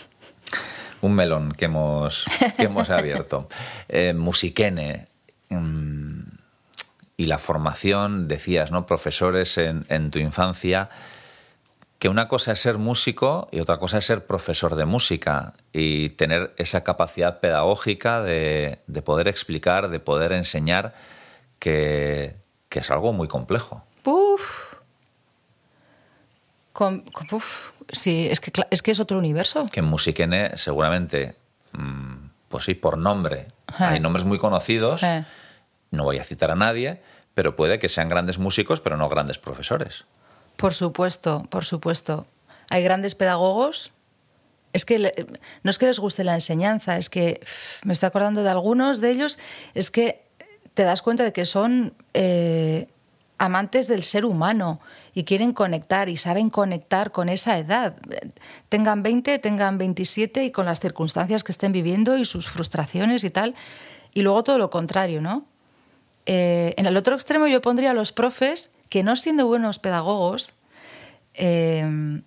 un 1.02 1.12
melón 1.14 1.52
que 1.52 1.66
hemos, 1.66 2.24
que 2.56 2.64
hemos 2.64 2.88
abierto. 2.90 3.48
Eh, 3.92 4.14
musiquene, 4.14 5.08
mm, 5.50 6.20
y 7.16 7.26
la 7.26 7.38
formación, 7.38 8.28
decías, 8.28 8.70
¿no? 8.70 8.86
Profesores 8.86 9.58
en, 9.58 9.84
en 9.88 10.10
tu 10.10 10.18
infancia 10.20 10.88
que 12.00 12.08
una 12.08 12.26
cosa 12.28 12.52
es 12.52 12.60
ser 12.60 12.78
músico 12.78 13.48
y 13.52 13.60
otra 13.60 13.78
cosa 13.78 13.98
es 13.98 14.06
ser 14.06 14.26
profesor 14.26 14.74
de 14.74 14.86
música 14.86 15.52
y 15.72 16.08
tener 16.10 16.52
esa 16.56 16.82
capacidad 16.82 17.38
pedagógica 17.40 18.22
de, 18.22 18.80
de 18.88 19.02
poder 19.02 19.28
explicar, 19.28 19.88
de 19.90 20.00
poder 20.00 20.32
enseñar, 20.32 20.94
que, 21.58 22.34
que 22.70 22.78
es 22.80 22.90
algo 22.90 23.12
muy 23.12 23.28
complejo. 23.28 23.84
Uf. 24.04 24.70
Sí, 27.92 28.28
es 28.30 28.40
que, 28.40 28.50
es 28.70 28.82
que 28.82 28.92
es 28.92 29.00
otro 29.00 29.18
universo. 29.18 29.66
Que 29.70 29.80
en 29.80 29.86
Musiquene 29.86 30.56
seguramente, 30.56 31.36
mm, 31.72 32.14
pues 32.48 32.64
sí, 32.64 32.74
por 32.74 32.96
nombre, 32.96 33.48
Eh. 33.68 33.72
hay 33.84 34.00
nombres 34.00 34.24
muy 34.24 34.38
conocidos, 34.38 35.02
Eh. 35.02 35.24
no 35.90 36.04
voy 36.04 36.18
a 36.18 36.24
citar 36.24 36.50
a 36.50 36.54
nadie, 36.54 37.02
pero 37.34 37.56
puede 37.56 37.78
que 37.78 37.88
sean 37.90 38.08
grandes 38.08 38.38
músicos, 38.38 38.80
pero 38.80 38.96
no 38.96 39.08
grandes 39.08 39.38
profesores. 39.38 40.06
Por 40.60 40.74
supuesto, 40.74 41.46
por 41.48 41.64
supuesto. 41.64 42.26
Hay 42.68 42.84
grandes 42.84 43.14
pedagogos. 43.14 43.94
Es 44.74 44.84
que 44.84 44.98
no 45.62 45.70
es 45.70 45.78
que 45.78 45.86
les 45.86 45.98
guste 45.98 46.22
la 46.22 46.34
enseñanza, 46.34 46.98
es 46.98 47.08
que 47.08 47.40
me 47.82 47.94
estoy 47.94 48.08
acordando 48.08 48.44
de 48.44 48.50
algunos 48.50 49.00
de 49.00 49.10
ellos, 49.10 49.38
es 49.74 49.90
que 49.90 50.22
te 50.74 50.84
das 50.84 51.02
cuenta 51.02 51.24
de 51.24 51.32
que 51.32 51.46
son 51.46 51.94
eh, 52.14 52.86
amantes 53.38 53.88
del 53.88 54.04
ser 54.04 54.24
humano 54.26 54.80
y 55.14 55.24
quieren 55.24 55.54
conectar 55.54 56.08
y 56.08 56.18
saben 56.18 56.50
conectar 56.50 57.10
con 57.10 57.30
esa 57.30 57.58
edad. 57.58 57.96
Tengan 58.68 59.02
20, 59.02 59.38
tengan 59.38 59.78
27 59.78 60.44
y 60.44 60.50
con 60.52 60.66
las 60.66 60.78
circunstancias 60.78 61.42
que 61.42 61.52
estén 61.52 61.72
viviendo 61.72 62.16
y 62.18 62.26
sus 62.26 62.48
frustraciones 62.48 63.24
y 63.24 63.30
tal. 63.30 63.54
Y 64.12 64.22
luego 64.22 64.44
todo 64.44 64.58
lo 64.58 64.70
contrario, 64.70 65.22
¿no? 65.22 65.46
Eh, 66.26 66.74
en 66.76 66.84
el 66.84 66.96
otro 66.98 67.14
extremo 67.14 67.46
yo 67.46 67.62
pondría 67.62 67.90
a 67.92 67.94
los 67.94 68.12
profes 68.12 68.70
que 68.90 69.02
no 69.02 69.16
siendo 69.16 69.46
buenos 69.46 69.78
pedagogos, 69.78 70.52
eh, 71.32 72.20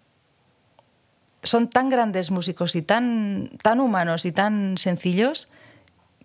son 1.44 1.70
tan 1.70 1.90
grandes 1.90 2.32
músicos 2.32 2.76
y 2.76 2.82
tan, 2.82 3.52
tan 3.62 3.80
humanos 3.80 4.26
y 4.26 4.32
tan 4.32 4.78
sencillos 4.78 5.48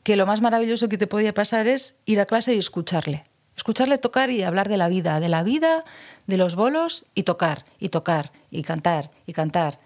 que 0.04 0.16
lo 0.16 0.26
más 0.26 0.40
maravilloso 0.40 0.88
que 0.88 0.96
te 0.96 1.06
podía 1.06 1.34
pasar 1.34 1.66
es 1.66 1.96
ir 2.06 2.20
a 2.20 2.24
clase 2.24 2.54
y 2.54 2.58
escucharle. 2.58 3.24
Escucharle 3.56 3.98
tocar 3.98 4.30
y 4.30 4.44
hablar 4.44 4.68
de 4.68 4.76
la 4.76 4.88
vida, 4.88 5.18
de 5.18 5.28
la 5.28 5.42
vida, 5.42 5.84
de 6.28 6.36
los 6.36 6.54
bolos 6.54 7.04
y 7.14 7.24
tocar, 7.24 7.64
y 7.80 7.88
tocar, 7.88 8.30
y 8.50 8.62
cantar, 8.62 9.10
y 9.26 9.32
cantar. 9.32 9.80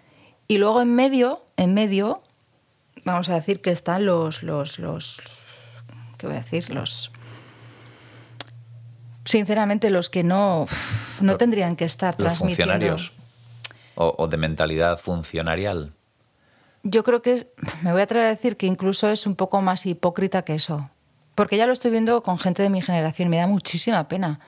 Y 0.47 0.59
luego 0.59 0.81
en 0.81 0.93
medio, 0.93 1.43
en 1.57 1.73
medio, 1.73 2.21
vamos 3.03 3.29
a 3.29 3.33
decir 3.33 3.61
que 3.61 3.71
están 3.71 4.05
los, 4.05 4.43
los, 4.43 4.77
los, 4.77 5.19
¿qué 6.19 6.27
voy 6.27 6.35
a 6.35 6.39
decir? 6.39 6.69
Los, 6.69 7.11
sinceramente, 9.33 9.89
los 9.89 10.11
que 10.11 10.23
no, 10.23 10.67
no 11.19 11.37
tendrían 11.37 11.75
que 11.75 11.85
estar 11.85 12.13
Los 12.19 12.37
transmitiendo. 12.37 12.73
funcionarios 12.73 13.13
o, 13.95 14.13
o 14.15 14.27
de 14.27 14.37
mentalidad 14.37 14.99
funcionarial. 14.99 15.91
Yo 16.83 17.03
creo 17.03 17.23
que 17.23 17.51
me 17.81 17.91
voy 17.91 18.01
a 18.01 18.03
atrever 18.03 18.27
a 18.27 18.29
decir 18.29 18.57
que 18.57 18.67
incluso 18.67 19.09
es 19.09 19.25
un 19.25 19.35
poco 19.35 19.59
más 19.59 19.87
hipócrita 19.87 20.43
que 20.43 20.53
eso. 20.53 20.87
Porque 21.33 21.57
ya 21.57 21.65
lo 21.65 21.73
estoy 21.73 21.89
viendo 21.89 22.21
con 22.21 22.37
gente 22.37 22.61
de 22.61 22.69
mi 22.69 22.79
generación, 22.79 23.29
me 23.29 23.37
da 23.37 23.47
muchísima 23.47 24.07
pena. 24.07 24.39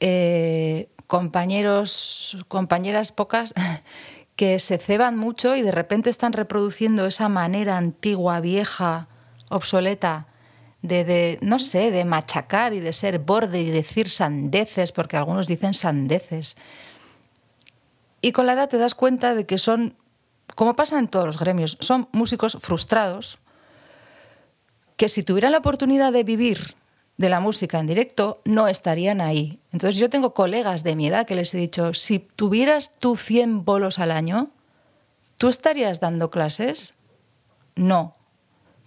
Eh, 0.00 0.90
compañeros, 1.06 2.36
compañeras 2.48 3.10
pocas 3.10 3.54
que 4.36 4.58
se 4.58 4.76
ceban 4.76 5.16
mucho 5.16 5.56
y 5.56 5.62
de 5.62 5.72
repente 5.72 6.10
están 6.10 6.34
reproduciendo 6.34 7.06
esa 7.06 7.30
manera 7.30 7.78
antigua, 7.78 8.40
vieja, 8.40 9.08
obsoleta 9.48 10.26
de, 10.86 11.04
de, 11.04 11.38
no 11.42 11.58
sé, 11.58 11.90
de 11.90 12.04
machacar 12.04 12.72
y 12.72 12.80
de 12.80 12.92
ser 12.92 13.18
borde 13.18 13.60
y 13.60 13.70
decir 13.70 14.08
sandeces, 14.08 14.92
porque 14.92 15.16
algunos 15.16 15.46
dicen 15.46 15.74
sandeces. 15.74 16.56
Y 18.20 18.32
con 18.32 18.46
la 18.46 18.54
edad 18.54 18.68
te 18.68 18.78
das 18.78 18.94
cuenta 18.94 19.34
de 19.34 19.46
que 19.46 19.58
son, 19.58 19.94
como 20.54 20.74
pasa 20.74 20.98
en 20.98 21.08
todos 21.08 21.26
los 21.26 21.38
gremios, 21.38 21.76
son 21.80 22.08
músicos 22.12 22.58
frustrados 22.60 23.38
que 24.96 25.08
si 25.08 25.22
tuvieran 25.22 25.52
la 25.52 25.58
oportunidad 25.58 26.12
de 26.12 26.24
vivir 26.24 26.74
de 27.18 27.28
la 27.28 27.40
música 27.40 27.78
en 27.78 27.86
directo, 27.86 28.40
no 28.44 28.68
estarían 28.68 29.20
ahí. 29.20 29.60
Entonces 29.72 29.96
yo 29.96 30.10
tengo 30.10 30.34
colegas 30.34 30.82
de 30.84 30.96
mi 30.96 31.06
edad 31.06 31.26
que 31.26 31.34
les 31.34 31.54
he 31.54 31.58
dicho, 31.58 31.94
si 31.94 32.18
tuvieras 32.18 32.92
tú 32.98 33.16
100 33.16 33.64
bolos 33.64 33.98
al 33.98 34.10
año, 34.10 34.50
¿tú 35.38 35.48
estarías 35.48 36.00
dando 36.00 36.30
clases? 36.30 36.94
No. 37.74 38.16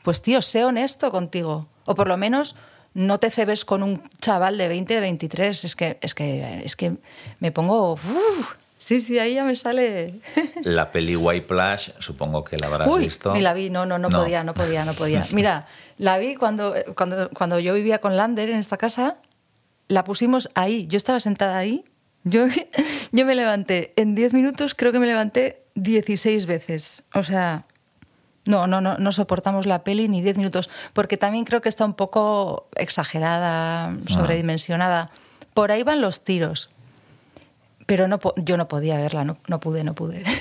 Pues 0.04 0.22
tío, 0.22 0.42
sé 0.42 0.64
honesto 0.64 1.12
contigo. 1.12 1.68
O 1.90 1.96
por 1.96 2.08
lo 2.08 2.18
menos 2.18 2.56
no 2.94 3.20
te 3.20 3.32
cebes 3.32 3.66
con 3.66 3.82
un 3.82 4.04
chaval 4.22 4.60
de 4.60 4.68
20, 4.68 4.94
de 4.94 5.00
23. 5.02 5.66
Es 5.66 5.76
que, 5.76 5.98
es 6.02 6.14
que, 6.14 6.62
es 6.64 6.76
que 6.76 6.98
me 7.40 7.52
pongo... 7.52 7.94
uf, 7.94 8.56
sí, 8.78 9.02
sí, 9.02 9.18
ahí 9.18 9.34
ya 9.34 9.44
me 9.44 9.56
sale... 9.56 10.20
La 10.64 10.92
peli 10.92 11.16
White 11.16 11.48
Plush, 11.48 11.90
supongo 11.98 12.44
que 12.44 12.58
la 12.58 12.68
habrás 12.68 12.88
Uy, 12.88 13.06
visto. 13.06 13.34
ni 13.34 13.42
la 13.42 13.56
vi, 13.56 13.72
no, 13.72 13.88
no, 13.88 13.98
no, 13.98 14.12
podía, 14.12 14.44
no 14.44 14.54
podía, 14.54 14.86
no 14.86 14.94
podía. 14.94 15.26
Mira, 15.32 15.66
la 15.98 16.20
vi 16.20 16.36
cuando, 16.36 16.76
cuando, 16.96 17.32
cuando 17.32 17.58
yo 17.58 17.74
vivía 17.74 17.98
con 17.98 18.16
Lander 18.16 18.52
en 18.52 18.60
esta 18.60 18.78
casa, 18.78 19.18
la 19.88 20.04
pusimos 20.04 20.48
ahí, 20.54 20.86
yo 20.86 20.98
estaba 20.98 21.20
sentada 21.20 21.58
ahí, 21.58 21.86
yo, 22.24 22.46
yo 23.12 23.26
me 23.26 23.34
levanté, 23.34 23.94
en 23.96 24.14
10 24.14 24.34
minutos 24.34 24.76
creo 24.76 24.92
que 24.92 25.00
me 25.00 25.08
levanté 25.08 25.64
16 25.74 26.46
veces. 26.46 27.04
O 27.16 27.24
sea, 27.24 27.66
no, 28.50 28.68
no, 28.68 28.82
no, 28.82 28.98
no 28.98 29.12
soportamos 29.14 29.66
la 29.66 29.84
peli 29.84 30.10
ni 30.10 30.22
10 30.22 30.36
minutos, 30.38 30.70
porque 30.94 31.16
también 31.16 31.46
creo 31.46 31.62
que 31.62 31.70
está 31.70 31.86
un 31.86 31.94
poco 31.94 32.68
exagerada, 32.76 33.96
sobredimensionada. 34.10 35.12
Por 35.54 35.72
ahí 35.72 35.84
van 35.84 36.02
los 36.02 36.24
tiros. 36.26 36.70
Pero 37.86 38.08
no, 38.08 38.20
yo 38.36 38.58
no 38.58 38.68
podía 38.68 38.98
verla, 38.98 39.24
no, 39.24 39.38
no 39.48 39.60
pude, 39.60 39.84
no 39.84 39.94
pude. 39.96 40.24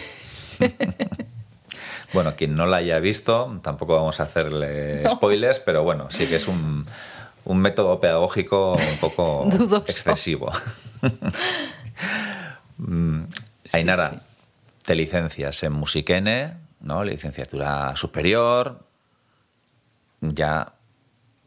Bueno, 2.14 2.36
quien 2.36 2.54
no 2.54 2.64
la 2.64 2.78
haya 2.78 2.98
visto, 3.00 3.60
tampoco 3.62 3.94
vamos 3.94 4.18
a 4.20 4.22
hacerle 4.22 5.06
spoilers, 5.10 5.60
pero 5.60 5.82
bueno, 5.82 6.10
sí 6.10 6.26
que 6.26 6.36
es 6.36 6.48
un, 6.48 6.86
un 7.44 7.58
método 7.58 8.00
pedagógico 8.00 8.72
un 8.72 8.96
poco 8.98 9.44
Dudoso. 9.50 9.84
excesivo. 9.86 10.50
Mm, 12.78 13.24
Sí, 13.64 13.76
Ainara, 13.76 14.10
sí. 14.10 14.16
te 14.84 14.94
licencias 14.94 15.62
en 15.62 15.72
Musiquene, 15.72 16.54
¿no? 16.80 17.04
Licenciatura 17.04 17.94
superior. 17.96 18.86
Ya 20.20 20.72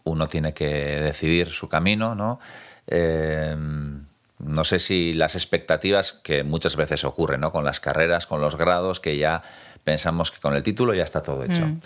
uno 0.03 0.27
tiene 0.27 0.53
que 0.53 0.67
decidir 1.01 1.49
su 1.49 1.67
camino, 1.69 2.15
¿no? 2.15 2.39
Eh, 2.87 3.55
no 4.39 4.63
sé 4.63 4.79
si 4.79 5.13
las 5.13 5.35
expectativas 5.35 6.13
que 6.13 6.43
muchas 6.43 6.75
veces 6.75 7.03
ocurren, 7.03 7.41
¿no? 7.41 7.51
Con 7.51 7.63
las 7.63 7.79
carreras, 7.79 8.25
con 8.25 8.41
los 8.41 8.55
grados, 8.55 8.99
que 8.99 9.17
ya 9.17 9.43
pensamos 9.83 10.31
que 10.31 10.39
con 10.39 10.55
el 10.55 10.63
título 10.63 10.93
ya 10.93 11.03
está 11.03 11.21
todo 11.21 11.43
hecho. 11.43 11.65
Mm. 11.65 11.81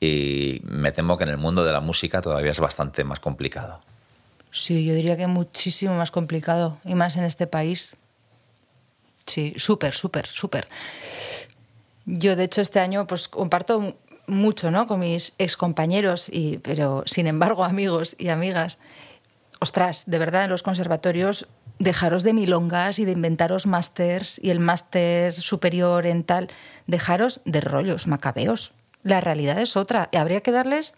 Y 0.00 0.62
me 0.64 0.92
temo 0.92 1.16
que 1.16 1.24
en 1.24 1.30
el 1.30 1.36
mundo 1.36 1.64
de 1.64 1.72
la 1.72 1.80
música 1.80 2.20
todavía 2.20 2.50
es 2.50 2.60
bastante 2.60 3.04
más 3.04 3.20
complicado. 3.20 3.80
Sí, 4.50 4.84
yo 4.84 4.94
diría 4.94 5.16
que 5.16 5.26
muchísimo 5.26 5.94
más 5.94 6.10
complicado, 6.10 6.78
y 6.84 6.94
más 6.94 7.16
en 7.16 7.24
este 7.24 7.46
país. 7.46 7.96
Sí, 9.26 9.54
súper, 9.56 9.94
súper, 9.94 10.26
súper. 10.26 10.66
Yo, 12.12 12.34
de 12.34 12.44
hecho, 12.44 12.60
este 12.60 12.80
año 12.80 13.06
pues 13.06 13.28
comparto 13.28 13.96
mucho 14.26 14.70
¿no? 14.70 14.86
con 14.86 15.00
mis 15.00 15.34
excompañeros, 15.38 16.28
y, 16.28 16.58
pero 16.58 17.04
sin 17.06 17.26
embargo, 17.26 17.64
amigos 17.64 18.16
y 18.18 18.28
amigas. 18.28 18.80
Ostras, 19.60 20.04
de 20.06 20.18
verdad, 20.18 20.44
en 20.44 20.50
los 20.50 20.62
conservatorios, 20.62 21.46
dejaros 21.78 22.24
de 22.24 22.32
milongas 22.32 22.98
y 22.98 23.04
de 23.04 23.12
inventaros 23.12 23.66
másters 23.66 24.40
y 24.42 24.50
el 24.50 24.58
máster 24.58 25.34
superior 25.34 26.06
en 26.06 26.24
tal. 26.24 26.48
Dejaros 26.86 27.40
de 27.44 27.60
rollos 27.60 28.06
macabeos. 28.06 28.72
La 29.02 29.20
realidad 29.20 29.60
es 29.60 29.76
otra. 29.76 30.08
Y 30.10 30.16
habría 30.16 30.40
que 30.40 30.50
darles 30.50 30.94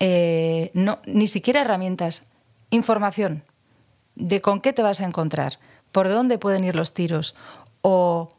eh, 0.00 0.70
no, 0.74 1.00
ni 1.06 1.28
siquiera 1.28 1.60
herramientas, 1.60 2.24
información 2.70 3.44
de 4.14 4.40
con 4.40 4.60
qué 4.60 4.72
te 4.72 4.82
vas 4.82 5.00
a 5.00 5.04
encontrar, 5.04 5.58
por 5.92 6.08
dónde 6.08 6.38
pueden 6.38 6.64
ir 6.64 6.76
los 6.76 6.94
tiros, 6.94 7.34
o 7.82 8.33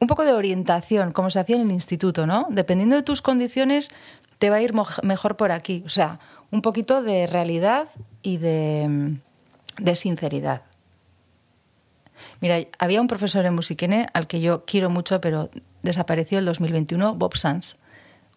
un 0.00 0.06
poco 0.08 0.24
de 0.24 0.32
orientación, 0.32 1.12
como 1.12 1.30
se 1.30 1.38
hacía 1.38 1.56
en 1.56 1.62
el 1.62 1.70
instituto, 1.70 2.26
¿no? 2.26 2.46
Dependiendo 2.50 2.96
de 2.96 3.02
tus 3.02 3.22
condiciones, 3.22 3.90
te 4.38 4.50
va 4.50 4.56
a 4.56 4.62
ir 4.62 4.72
mejor 5.02 5.36
por 5.36 5.52
aquí. 5.52 5.82
O 5.84 5.90
sea, 5.90 6.18
un 6.50 6.62
poquito 6.62 7.02
de 7.02 7.26
realidad 7.26 7.88
y 8.22 8.38
de, 8.38 9.18
de 9.78 9.96
sinceridad. 9.96 10.62
Mira, 12.40 12.58
había 12.78 13.00
un 13.00 13.06
profesor 13.06 13.44
en 13.44 13.54
Musiquene 13.54 14.06
al 14.14 14.26
que 14.26 14.40
yo 14.40 14.64
quiero 14.64 14.88
mucho, 14.88 15.20
pero 15.20 15.50
desapareció 15.82 16.38
el 16.38 16.46
2021, 16.46 17.14
Bob 17.14 17.36
Sanz, 17.36 17.76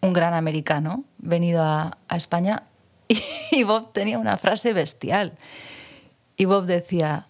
un 0.02 0.12
gran 0.12 0.34
americano 0.34 1.04
venido 1.18 1.62
a, 1.62 1.98
a 2.08 2.16
España. 2.16 2.64
Y, 3.50 3.62
Bob 3.62 3.92
tenía 3.92 4.18
una 4.18 4.36
frase 4.36 4.72
bestial. 4.72 5.34
Y 6.36 6.46
Bob 6.46 6.66
decía, 6.66 7.28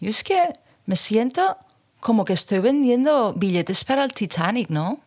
yo 0.00 0.10
es 0.10 0.24
que 0.24 0.52
me 0.86 0.96
siento 0.96 1.56
como 2.02 2.24
que 2.24 2.32
estoy 2.32 2.58
vendiendo 2.58 3.32
billetes 3.32 3.84
para 3.84 4.02
el 4.02 4.12
Titanic, 4.12 4.68
¿no? 4.68 5.00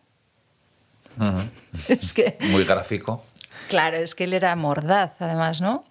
Es 1.88 2.14
que 2.14 2.38
Muy 2.50 2.64
gráfico. 2.64 3.22
Claro, 3.68 3.98
es 3.98 4.14
que 4.14 4.24
él 4.24 4.32
era 4.32 4.56
mordaz, 4.56 5.12
además, 5.18 5.60
¿no? 5.60 5.84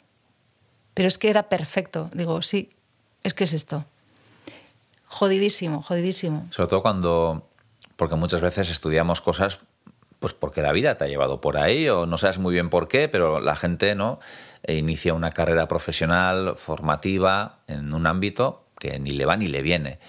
Pero 0.95 1.07
es 1.07 1.19
que 1.19 1.29
era 1.29 1.43
perfecto. 1.43 2.07
Digo, 2.11 2.41
sí, 2.41 2.69
es 3.23 3.35
que 3.35 3.43
es 3.43 3.53
esto. 3.53 3.85
Jodidísimo, 5.05 5.83
jodidísimo. 5.83 6.47
Sobre 6.49 6.69
todo 6.69 6.81
cuando, 6.81 7.47
porque 7.97 8.15
muchas 8.15 8.41
veces 8.41 8.71
estudiamos 8.71 9.21
cosas, 9.21 9.59
pues 10.19 10.33
porque 10.33 10.63
la 10.63 10.71
vida 10.71 10.97
te 10.97 11.05
ha 11.05 11.07
llevado 11.07 11.39
por 11.39 11.57
ahí 11.57 11.87
o 11.87 12.07
no 12.07 12.17
sabes 12.17 12.39
muy 12.39 12.53
bien 12.53 12.71
por 12.71 12.87
qué, 12.87 13.09
pero 13.09 13.39
la 13.39 13.55
gente 13.55 13.93
no 13.93 14.19
e 14.63 14.73
inicia 14.75 15.13
una 15.13 15.29
carrera 15.29 15.67
profesional, 15.67 16.55
formativa, 16.57 17.59
en 17.67 17.93
un 17.93 18.07
ámbito 18.07 18.65
que 18.79 18.97
ni 18.97 19.11
le 19.11 19.27
va 19.27 19.37
ni 19.37 19.47
le 19.47 19.61
viene. 19.61 19.99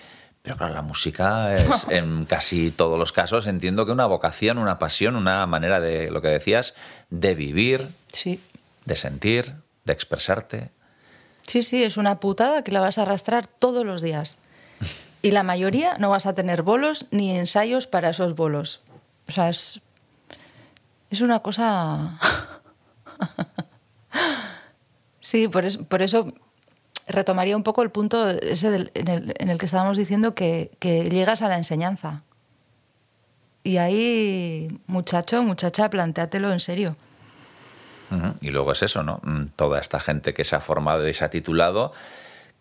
Pero 0.47 0.59
claro, 0.59 0.75
la 0.75 0.83
música 0.83 1.57
es, 1.57 1.87
en 1.91 2.25
casi 2.25 2.71
todos 2.71 2.97
los 2.97 3.11
casos, 3.11 3.49
entiendo 3.49 3.85
que 3.85 3.91
una 3.91 4.07
vocación, 4.07 4.59
una 4.59 4.79
pasión, 4.79 5.17
una 5.17 5.45
manera 5.47 5.81
de, 5.81 6.09
lo 6.09 6.23
que 6.23 6.29
decías, 6.29 6.75
de 7.11 7.35
vivir, 7.35 7.89
Sí. 8.13 8.41
de 8.85 8.95
sentir, 8.95 9.55
de 9.85 9.93
expresarte. 9.93 10.71
Sí, 11.49 11.65
sí, 11.65 11.83
es 11.83 11.97
una 11.97 12.21
putada 12.21 12.63
que 12.63 12.71
la 12.71 12.79
vas 12.79 12.97
a 12.99 13.03
arrastrar 13.03 13.49
todos 13.49 13.85
los 13.85 14.03
días. 14.03 14.39
Y 15.21 15.33
la 15.33 15.43
mayoría 15.43 15.99
no 15.99 16.11
vas 16.11 16.27
a 16.27 16.35
tener 16.37 16.63
bolos 16.63 17.07
ni 17.11 17.37
ensayos 17.37 17.89
para 17.89 18.11
esos 18.11 18.37
bolos. 18.37 18.83
O 19.29 19.33
sea, 19.33 19.49
es, 19.49 19.81
es 21.11 21.23
una 21.23 21.41
cosa... 21.41 22.21
sí, 25.19 25.49
por 25.49 25.65
eso, 25.65 25.83
por 25.87 26.03
eso 26.03 26.29
retomaría 27.07 27.57
un 27.57 27.63
poco 27.63 27.83
el 27.83 27.91
punto 27.91 28.29
ese 28.31 28.71
del- 28.71 28.91
en, 28.95 29.09
el, 29.09 29.35
en 29.39 29.49
el 29.51 29.59
que 29.59 29.67
estábamos 29.67 29.97
diciendo 29.97 30.35
que, 30.35 30.71
que 30.79 31.09
llegas 31.09 31.43
a 31.43 31.49
la 31.49 31.57
enseñanza. 31.57 32.23
Y 33.63 33.79
ahí, 33.79 34.69
muchacho, 34.87 35.43
muchacha, 35.43 35.91
plantéatelo 35.91 36.53
en 36.53 36.61
serio. 36.61 36.97
Y 38.41 38.51
luego 38.51 38.71
es 38.73 38.83
eso, 38.85 39.03
¿no? 39.03 39.21
Mm, 39.25 39.47
Toda 39.57 39.81
esta 39.81 39.99
gente 39.99 40.33
que 40.33 40.45
se 40.45 40.55
ha 40.55 40.61
formado 40.61 41.09
y 41.09 41.13
se 41.15 41.25
ha 41.25 41.31
titulado, 41.31 41.93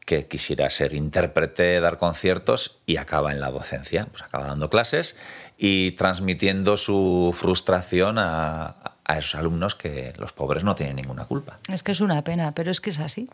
que 0.03 0.25
quisiera 0.25 0.67
ser 0.71 0.93
intérprete, 0.93 1.79
dar 1.79 1.97
conciertos 1.99 2.79
y 2.87 2.97
acaba 2.97 3.31
en 3.31 3.39
la 3.39 3.51
docencia, 3.51 4.07
pues 4.11 4.23
acaba 4.23 4.47
dando 4.47 4.71
clases 4.71 5.15
y 5.57 5.91
transmitiendo 5.91 6.77
su 6.77 7.35
frustración 7.37 8.17
a, 8.17 8.75
a 9.05 9.17
esos 9.19 9.35
alumnos 9.35 9.75
que 9.75 10.13
los 10.17 10.33
pobres 10.33 10.63
no 10.63 10.75
tienen 10.75 10.95
ninguna 10.95 11.25
culpa. 11.25 11.59
Es 11.71 11.83
que 11.83 11.91
es 11.91 12.01
una 12.01 12.23
pena, 12.23 12.53
pero 12.53 12.71
es 12.71 12.81
que 12.81 12.89
es 12.89 12.99
así. 12.99 13.29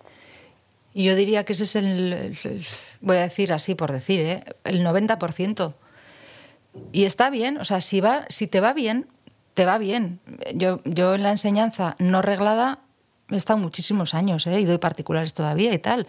Y 0.93 1.05
yo 1.05 1.15
diría 1.15 1.43
que 1.43 1.53
ese 1.53 1.63
es 1.63 1.75
el, 1.75 2.37
voy 2.99 3.17
a 3.17 3.21
decir 3.21 3.53
así 3.53 3.75
por 3.75 3.91
decir, 3.91 4.19
¿eh? 4.19 4.43
el 4.63 4.85
90%. 4.85 5.73
Y 6.91 7.05
está 7.05 7.29
bien, 7.29 7.57
o 7.57 7.65
sea, 7.65 7.81
si, 7.81 8.01
va, 8.01 8.25
si 8.29 8.47
te 8.47 8.59
va 8.59 8.73
bien, 8.73 9.07
te 9.53 9.65
va 9.65 9.77
bien. 9.77 10.19
Yo, 10.55 10.81
yo 10.85 11.15
en 11.15 11.23
la 11.23 11.31
enseñanza 11.31 11.95
no 11.99 12.21
reglada 12.21 12.79
he 13.29 13.35
estado 13.35 13.59
muchísimos 13.59 14.13
años 14.13 14.45
¿eh? 14.47 14.59
y 14.59 14.65
doy 14.65 14.77
particulares 14.77 15.33
todavía 15.33 15.73
y 15.73 15.79
tal. 15.79 16.07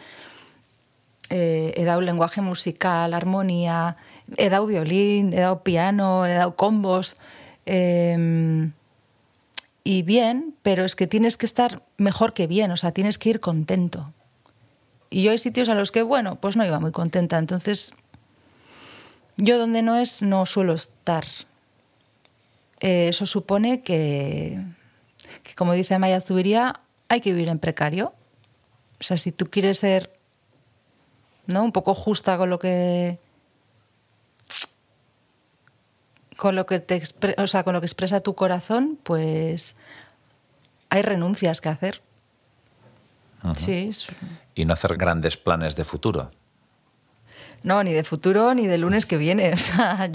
Eh, 1.30 1.72
he 1.76 1.85
dado 1.85 2.01
lenguaje 2.01 2.41
musical, 2.41 3.14
armonía, 3.14 3.97
he 4.37 4.49
dado 4.51 4.66
violín, 4.66 5.33
he 5.33 5.41
dado 5.41 5.62
piano, 5.62 6.26
he 6.26 6.33
dado 6.33 6.57
combos. 6.57 7.16
eh, 7.66 8.70
y 9.85 10.03
bien, 10.03 10.55
pero 10.62 10.85
es 10.85 10.95
que 10.95 11.07
tienes 11.07 11.37
que 11.37 11.47
estar 11.47 11.83
mejor 11.97 12.35
que 12.35 12.47
bien, 12.47 12.70
o 12.70 12.76
sea, 12.76 12.93
tienes 12.93 13.18
que 13.18 13.30
ir 13.30 13.41
contento. 13.41 14.12
Y 15.13 15.23
yo 15.23 15.31
hay 15.31 15.37
sitios 15.37 15.69
a 15.69 15.75
los 15.75 15.93
que, 15.93 16.03
bueno, 16.03 16.37
pues 16.37 16.57
no 16.57 16.65
iba 16.65 16.81
muy 16.81 16.91
contenta, 16.91 17.37
entonces 17.37 17.93
yo 19.37 19.59
donde 19.59 19.83
no 19.83 19.97
es 19.97 20.23
no 20.23 20.47
suelo 20.47 20.73
estar. 20.73 21.27
Eh, 22.81 23.09
eso 23.09 23.27
supone 23.27 23.83
que, 23.83 24.59
como 25.55 25.75
dice 25.75 25.99
Maya 25.99 26.19
Zubiría, 26.19 26.81
hay 27.09 27.21
que 27.21 27.35
vivir 27.35 27.51
en 27.51 27.59
precario. 27.59 28.15
O 29.01 29.05
sea, 29.05 29.19
si 29.19 29.33
tú 29.33 29.51
quieres 29.51 29.81
ser 29.81 30.11
¿no? 31.47 31.63
un 31.63 31.73
poco 31.73 31.95
justa 31.95 32.39
con 32.39 32.49
lo 32.49 32.59
que 32.59 33.19
con 36.37 36.57
lo 36.57 36.65
que 36.65 36.81
te 36.81 37.03
o 37.37 37.47
sea, 37.47 37.65
con 37.65 37.75
lo 37.75 37.81
que 37.81 37.87
expresa 37.87 38.21
tu 38.21 38.35
corazón, 38.35 38.99
pues 39.03 39.77
hay 40.89 41.03
renuncias 41.03 41.61
que 41.61 41.69
hacer. 41.69 42.01
Sí, 43.57 43.88
es- 43.90 44.07
Y 44.55 44.64
no 44.64 44.72
hacer 44.74 44.97
grandes 44.97 45.36
planes 45.36 45.74
de 45.76 45.84
futuro. 45.84 46.30
no, 47.64 47.82
ni 47.84 47.93
de 47.93 48.05
futuro 48.05 48.55
ni 48.55 48.66
de 48.66 48.78
lunes 48.78 49.07
que 49.07 49.16
viene. 49.16 49.53
O 49.55 49.57
sea. 49.57 50.09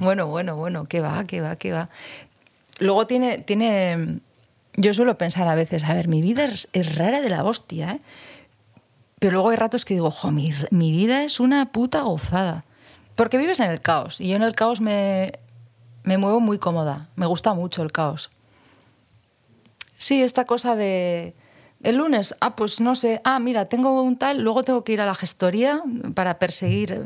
Bueno, 0.00 0.26
bueno, 0.26 0.56
bueno, 0.56 0.86
qué 0.86 1.00
va, 1.00 1.24
qué 1.24 1.40
va, 1.40 1.56
qué 1.56 1.72
va. 1.72 1.88
Luego 2.78 3.06
tiene, 3.06 3.38
tiene. 3.38 4.18
Yo 4.76 4.92
suelo 4.92 5.16
pensar 5.16 5.46
a 5.46 5.54
veces, 5.54 5.84
a 5.84 5.94
ver, 5.94 6.08
mi 6.08 6.20
vida 6.20 6.44
es, 6.46 6.68
es 6.72 6.96
rara 6.96 7.20
de 7.20 7.28
la 7.28 7.44
hostia, 7.44 7.92
¿eh? 7.92 8.00
Pero 9.20 9.34
luego 9.34 9.50
hay 9.50 9.56
ratos 9.56 9.84
que 9.84 9.94
digo, 9.94 10.10
jo, 10.10 10.30
mi, 10.32 10.52
mi 10.70 10.90
vida 10.90 11.22
es 11.22 11.38
una 11.38 11.70
puta 11.70 12.02
gozada. 12.02 12.64
Porque 13.14 13.38
vives 13.38 13.60
en 13.60 13.70
el 13.70 13.80
caos. 13.80 14.20
Y 14.20 14.28
yo 14.28 14.36
en 14.36 14.42
el 14.42 14.54
caos 14.56 14.80
me, 14.80 15.32
me 16.02 16.18
muevo 16.18 16.40
muy 16.40 16.58
cómoda. 16.58 17.08
Me 17.14 17.26
gusta 17.26 17.54
mucho 17.54 17.82
el 17.82 17.92
caos. 17.92 18.28
Sí, 19.96 20.20
esta 20.22 20.44
cosa 20.44 20.74
de... 20.76 21.34
El 21.84 21.96
lunes, 21.96 22.34
ah, 22.40 22.56
pues 22.56 22.80
no 22.80 22.94
sé, 22.94 23.20
ah, 23.24 23.38
mira, 23.38 23.66
tengo 23.66 24.00
un 24.00 24.16
tal, 24.16 24.40
luego 24.40 24.62
tengo 24.62 24.84
que 24.84 24.94
ir 24.94 25.02
a 25.02 25.06
la 25.06 25.14
gestoría 25.14 25.82
para 26.14 26.38
perseguir 26.38 26.92
eh, 26.92 27.02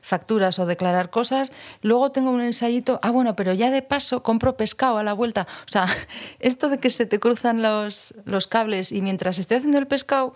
facturas 0.00 0.60
o 0.60 0.66
declarar 0.66 1.10
cosas, 1.10 1.50
luego 1.82 2.12
tengo 2.12 2.30
un 2.30 2.40
ensayito, 2.40 3.00
ah, 3.02 3.10
bueno, 3.10 3.34
pero 3.34 3.52
ya 3.52 3.72
de 3.72 3.82
paso 3.82 4.22
compro 4.22 4.56
pescado 4.56 4.98
a 4.98 5.02
la 5.02 5.12
vuelta. 5.12 5.48
O 5.66 5.72
sea, 5.72 5.88
esto 6.38 6.68
de 6.68 6.78
que 6.78 6.90
se 6.90 7.04
te 7.04 7.18
cruzan 7.18 7.62
los, 7.62 8.14
los 8.24 8.46
cables 8.46 8.92
y 8.92 9.02
mientras 9.02 9.40
estoy 9.40 9.56
haciendo 9.56 9.78
el 9.78 9.88
pescado, 9.88 10.34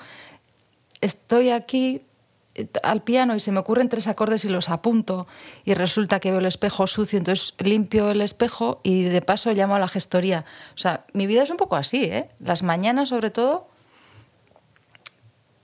estoy 1.00 1.50
aquí 1.50 2.02
eh, 2.56 2.66
al 2.82 3.04
piano 3.04 3.36
y 3.36 3.40
se 3.40 3.52
me 3.52 3.60
ocurren 3.60 3.88
tres 3.88 4.08
acordes 4.08 4.44
y 4.44 4.48
los 4.48 4.68
apunto 4.68 5.28
y 5.64 5.74
resulta 5.74 6.18
que 6.18 6.32
veo 6.32 6.40
el 6.40 6.46
espejo 6.46 6.88
sucio, 6.88 7.18
entonces 7.18 7.54
limpio 7.58 8.10
el 8.10 8.20
espejo 8.20 8.80
y 8.82 9.04
de 9.04 9.22
paso 9.22 9.52
llamo 9.52 9.76
a 9.76 9.78
la 9.78 9.86
gestoría. 9.86 10.44
O 10.74 10.78
sea, 10.78 11.04
mi 11.12 11.28
vida 11.28 11.44
es 11.44 11.50
un 11.50 11.56
poco 11.56 11.76
así, 11.76 12.02
¿eh? 12.02 12.30
Las 12.40 12.64
mañanas 12.64 13.10
sobre 13.10 13.30
todo. 13.30 13.75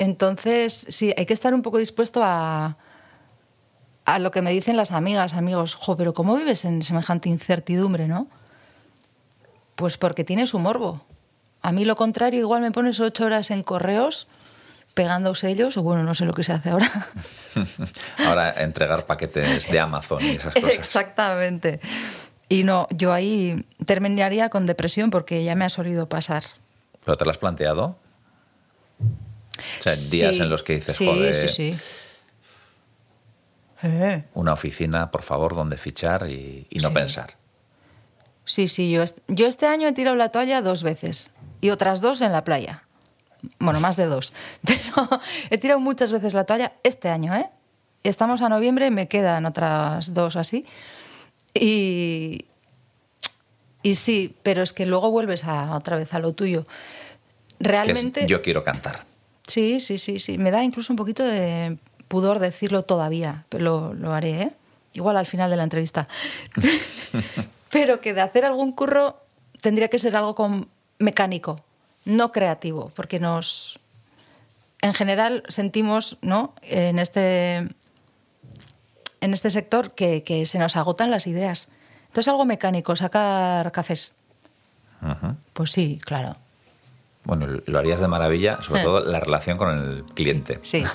Entonces, 0.02 0.84
sí, 0.88 1.14
hay 1.16 1.26
que 1.26 1.32
estar 1.32 1.54
un 1.54 1.62
poco 1.62 1.78
dispuesto 1.78 2.22
a, 2.24 2.76
a 4.04 4.18
lo 4.18 4.32
que 4.32 4.42
me 4.42 4.50
dicen 4.50 4.76
las 4.76 4.90
amigas, 4.90 5.34
amigos, 5.34 5.76
jo, 5.76 5.96
pero 5.96 6.12
¿cómo 6.12 6.34
vives 6.34 6.64
en 6.64 6.82
semejante 6.82 7.28
incertidumbre, 7.28 8.08
no? 8.08 8.26
Pues 9.76 9.98
porque 9.98 10.24
tienes 10.24 10.50
su 10.50 10.58
morbo. 10.58 11.06
A 11.60 11.70
mí 11.70 11.84
lo 11.84 11.94
contrario, 11.94 12.40
igual 12.40 12.62
me 12.62 12.72
pones 12.72 12.98
ocho 12.98 13.26
horas 13.26 13.52
en 13.52 13.62
correos 13.62 14.26
pegando 14.94 15.36
sellos, 15.36 15.76
o 15.76 15.84
bueno, 15.84 16.02
no 16.02 16.16
sé 16.16 16.24
lo 16.24 16.34
que 16.34 16.42
se 16.42 16.52
hace 16.52 16.70
ahora. 16.70 16.90
Ahora 18.26 18.50
entregar 18.60 19.06
paquetes 19.06 19.70
de 19.70 19.78
Amazon 19.78 20.20
y 20.20 20.30
esas 20.30 20.52
cosas. 20.52 20.74
Exactamente. 20.74 21.78
Y 22.48 22.64
no, 22.64 22.88
yo 22.90 23.12
ahí 23.12 23.64
terminaría 23.86 24.48
con 24.48 24.66
depresión 24.66 25.10
porque 25.10 25.44
ya 25.44 25.54
me 25.54 25.64
ha 25.64 25.68
solido 25.70 26.08
pasar. 26.08 26.42
¿Pero 27.04 27.16
te 27.16 27.24
lo 27.24 27.30
has 27.30 27.38
planteado? 27.38 27.96
O 29.78 29.82
sea, 29.82 29.92
días 29.94 30.34
Sí, 30.36 30.42
en 30.42 30.48
los 30.48 30.62
que 30.62 30.74
dices, 30.74 30.96
sí, 30.96 31.06
joder, 31.06 31.34
Sí, 31.34 31.48
sí, 31.48 31.76
Eh, 33.84 34.24
una 34.34 34.52
oficina, 34.52 35.10
por 35.10 35.22
favor, 35.22 35.54
donde 35.56 35.76
fichar 35.76 36.28
y, 36.30 36.66
y 36.70 36.78
no 36.78 36.88
Sí. 36.88 36.94
pensar. 36.94 37.34
Sí, 38.44 38.68
sí, 38.68 38.90
yo, 38.90 39.02
yo 39.28 39.46
este 39.46 39.66
año 39.66 39.88
he 39.88 39.92
tirado 39.92 40.16
la 40.16 40.28
toalla 40.30 40.62
dos 40.62 40.82
veces 40.82 41.30
y 41.60 41.70
otras 41.70 42.00
dos 42.00 42.20
en 42.20 42.32
la 42.32 42.44
playa. 42.44 42.84
Bueno, 43.58 43.80
más 43.80 43.96
de 43.96 44.06
dos. 44.06 44.32
Pero 44.64 45.08
he 45.50 45.58
tirado 45.58 45.80
muchas 45.80 46.12
veces 46.12 46.32
la 46.34 46.44
toalla 46.44 46.72
este 46.84 47.08
año, 47.08 47.34
¿eh? 47.34 47.48
Estamos 48.04 48.40
a 48.42 48.48
noviembre, 48.48 48.90
me 48.90 49.08
quedan 49.08 49.46
otras 49.46 50.12
dos 50.14 50.36
así. 50.36 50.64
Y, 51.54 52.46
y 53.82 53.94
sí, 53.96 54.34
pero 54.42 54.62
es 54.62 54.72
que 54.72 54.86
luego 54.86 55.10
vuelves 55.10 55.44
a, 55.44 55.76
otra 55.76 55.96
vez 55.96 56.12
a 56.14 56.18
lo 56.18 56.32
tuyo. 56.32 56.66
Realmente... 57.60 58.26
yo 58.26 58.42
quiero 58.42 58.64
cantar. 58.64 59.04
Sí, 59.46 59.80
sí, 59.80 59.98
sí, 59.98 60.20
sí. 60.20 60.38
Me 60.38 60.50
da 60.50 60.62
incluso 60.62 60.92
un 60.92 60.96
poquito 60.96 61.24
de 61.24 61.78
pudor 62.08 62.38
decirlo 62.38 62.82
todavía, 62.82 63.44
pero 63.48 63.64
lo, 63.64 63.94
lo 63.94 64.12
haré, 64.12 64.42
¿eh? 64.42 64.52
Igual 64.94 65.16
al 65.16 65.26
final 65.26 65.50
de 65.50 65.56
la 65.56 65.62
entrevista. 65.62 66.08
pero 67.70 68.00
que 68.00 68.12
de 68.12 68.20
hacer 68.20 68.44
algún 68.44 68.72
curro 68.72 69.16
tendría 69.60 69.88
que 69.88 69.98
ser 69.98 70.14
algo 70.14 70.34
con 70.34 70.68
mecánico, 70.98 71.60
no 72.04 72.30
creativo, 72.32 72.92
porque 72.94 73.18
nos, 73.18 73.80
en 74.82 74.92
general, 74.92 75.42
sentimos, 75.48 76.18
¿no? 76.20 76.54
En 76.62 76.98
este, 76.98 77.56
en 79.20 79.32
este 79.32 79.50
sector 79.50 79.92
que, 79.92 80.22
que 80.22 80.46
se 80.46 80.58
nos 80.58 80.76
agotan 80.76 81.10
las 81.10 81.26
ideas. 81.26 81.68
Entonces 82.08 82.28
algo 82.28 82.44
mecánico, 82.44 82.94
sacar 82.94 83.72
cafés. 83.72 84.12
Pues 85.52 85.72
sí, 85.72 86.00
claro. 86.04 86.36
Bueno, 87.24 87.46
lo 87.64 87.78
harías 87.78 88.00
de 88.00 88.08
maravilla, 88.08 88.60
sobre 88.62 88.80
Eh. 88.80 88.84
todo 88.84 89.04
la 89.04 89.20
relación 89.20 89.56
con 89.58 89.68
el 89.70 90.04
cliente. 90.14 90.58
Sí. 90.62 90.82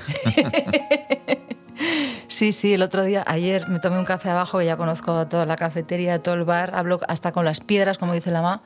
Sí, 2.30 2.52
sí, 2.52 2.74
el 2.74 2.82
otro 2.82 3.04
día, 3.04 3.24
ayer 3.26 3.70
me 3.70 3.80
tomé 3.80 3.98
un 3.98 4.04
café 4.04 4.30
abajo, 4.30 4.60
que 4.60 4.66
ya 4.66 4.76
conozco 4.76 5.28
toda 5.28 5.46
la 5.46 5.56
cafetería, 5.56 6.20
todo 6.20 6.36
el 6.36 6.44
bar, 6.44 6.76
hablo 6.76 7.00
hasta 7.08 7.32
con 7.32 7.46
las 7.46 7.62
piedras, 7.62 7.98
como 7.98 8.12
dice 8.14 8.32
la 8.32 8.42
ma. 8.42 8.62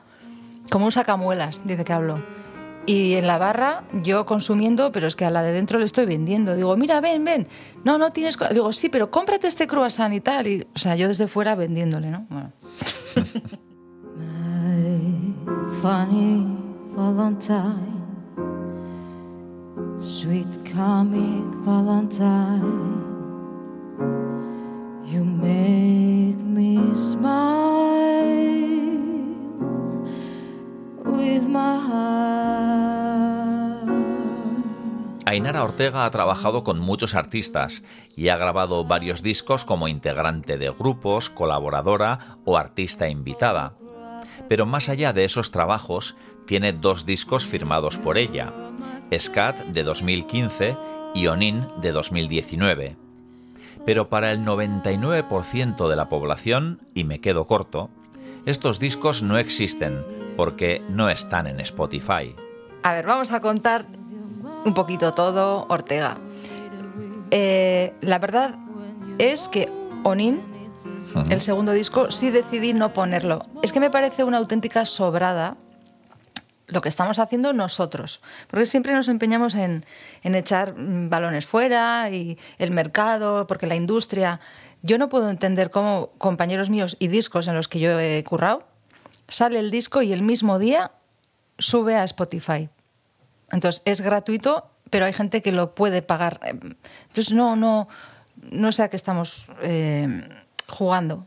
como 0.68 0.86
un 0.86 0.92
sacamuelas, 0.92 1.60
dice 1.64 1.84
que 1.84 1.92
hablo. 1.92 2.18
Y 2.86 3.14
en 3.14 3.28
la 3.28 3.38
barra 3.38 3.84
yo 3.92 4.26
consumiendo, 4.26 4.90
pero 4.90 5.06
es 5.06 5.14
que 5.14 5.24
a 5.24 5.30
la 5.30 5.44
de 5.44 5.52
dentro 5.52 5.78
le 5.78 5.84
estoy 5.84 6.06
vendiendo. 6.06 6.56
Digo, 6.56 6.76
mira, 6.76 7.00
ven, 7.00 7.24
ven. 7.24 7.46
No, 7.84 7.98
no 7.98 8.10
tienes... 8.10 8.36
Digo, 8.52 8.72
sí, 8.72 8.88
pero 8.88 9.12
cómprate 9.12 9.46
este 9.46 9.68
croissant 9.68 10.12
y 10.12 10.20
tal. 10.20 10.48
Y, 10.48 10.66
o 10.74 10.78
sea, 10.78 10.96
yo 10.96 11.06
desde 11.06 11.28
fuera 11.28 11.54
vendiéndole, 11.54 12.10
¿no? 12.10 12.26
Bueno. 12.30 12.52
Valentine, 16.94 18.04
sweet 19.98 20.46
comic 20.74 21.44
Valentine, 21.64 23.00
you 25.06 25.24
make 25.24 26.36
me 26.36 26.94
smile 26.94 28.12
with 31.04 31.48
my 31.48 31.78
heart. 31.78 32.32
Ainara 35.24 35.64
Ortega 35.64 36.04
ha 36.04 36.10
trabajado 36.10 36.62
con 36.62 36.78
muchos 36.78 37.14
artistas 37.14 37.82
y 38.16 38.28
ha 38.28 38.36
grabado 38.36 38.84
varios 38.84 39.22
discos 39.22 39.64
como 39.64 39.88
integrante 39.88 40.58
de 40.58 40.68
grupos, 40.68 41.30
colaboradora 41.30 42.36
o 42.44 42.58
artista 42.58 43.08
invitada. 43.08 43.78
Pero 44.48 44.66
más 44.66 44.88
allá 44.88 45.12
de 45.12 45.24
esos 45.24 45.50
trabajos, 45.50 46.16
tiene 46.46 46.72
dos 46.72 47.06
discos 47.06 47.44
firmados 47.44 47.98
por 47.98 48.18
ella, 48.18 48.52
Scat 49.18 49.58
de 49.66 49.82
2015 49.82 50.76
y 51.14 51.26
Onin 51.26 51.66
de 51.80 51.92
2019. 51.92 52.96
Pero 53.84 54.08
para 54.08 54.30
el 54.30 54.44
99% 54.44 55.88
de 55.88 55.96
la 55.96 56.08
población, 56.08 56.80
y 56.94 57.04
me 57.04 57.20
quedo 57.20 57.46
corto, 57.46 57.90
estos 58.46 58.78
discos 58.78 59.22
no 59.22 59.38
existen 59.38 60.04
porque 60.36 60.82
no 60.88 61.08
están 61.08 61.46
en 61.46 61.60
Spotify. 61.60 62.34
A 62.82 62.92
ver, 62.92 63.06
vamos 63.06 63.32
a 63.32 63.40
contar 63.40 63.86
un 64.64 64.74
poquito 64.74 65.12
todo, 65.12 65.66
Ortega. 65.68 66.16
Eh, 67.30 67.94
la 68.00 68.18
verdad 68.18 68.56
es 69.18 69.48
que 69.48 69.68
Onin, 70.04 70.40
el 71.30 71.40
segundo 71.40 71.72
disco, 71.72 72.10
sí 72.10 72.30
decidí 72.30 72.72
no 72.72 72.92
ponerlo. 72.92 73.40
Es 73.62 73.72
que 73.72 73.80
me 73.80 73.90
parece 73.90 74.24
una 74.24 74.38
auténtica 74.38 74.86
sobrada 74.86 75.56
lo 76.66 76.80
que 76.80 76.88
estamos 76.88 77.18
haciendo 77.18 77.52
nosotros, 77.52 78.20
porque 78.48 78.66
siempre 78.66 78.94
nos 78.94 79.08
empeñamos 79.08 79.54
en, 79.54 79.84
en 80.22 80.34
echar 80.34 80.74
mm, 80.76 81.10
balones 81.10 81.46
fuera 81.46 82.10
y 82.10 82.38
el 82.58 82.70
mercado, 82.70 83.46
porque 83.46 83.66
la 83.66 83.76
industria... 83.76 84.40
Yo 84.84 84.98
no 84.98 85.08
puedo 85.08 85.30
entender 85.30 85.70
cómo 85.70 86.10
compañeros 86.18 86.68
míos 86.68 86.96
y 86.98 87.06
discos 87.06 87.46
en 87.46 87.54
los 87.54 87.68
que 87.68 87.78
yo 87.78 88.00
he 88.00 88.24
currado, 88.24 88.66
sale 89.28 89.60
el 89.60 89.70
disco 89.70 90.02
y 90.02 90.12
el 90.12 90.22
mismo 90.22 90.58
día 90.58 90.90
sube 91.58 91.94
a 91.94 92.02
Spotify. 92.02 92.68
Entonces 93.52 93.82
es 93.84 94.00
gratuito, 94.00 94.70
pero 94.90 95.06
hay 95.06 95.12
gente 95.12 95.40
que 95.40 95.52
lo 95.52 95.74
puede 95.74 96.02
pagar. 96.02 96.40
Entonces 96.42 97.32
no, 97.32 97.54
no, 97.56 97.88
no 98.50 98.72
sé 98.72 98.82
a 98.82 98.88
qué 98.88 98.96
estamos 98.96 99.46
eh, 99.62 100.28
jugando. 100.68 101.26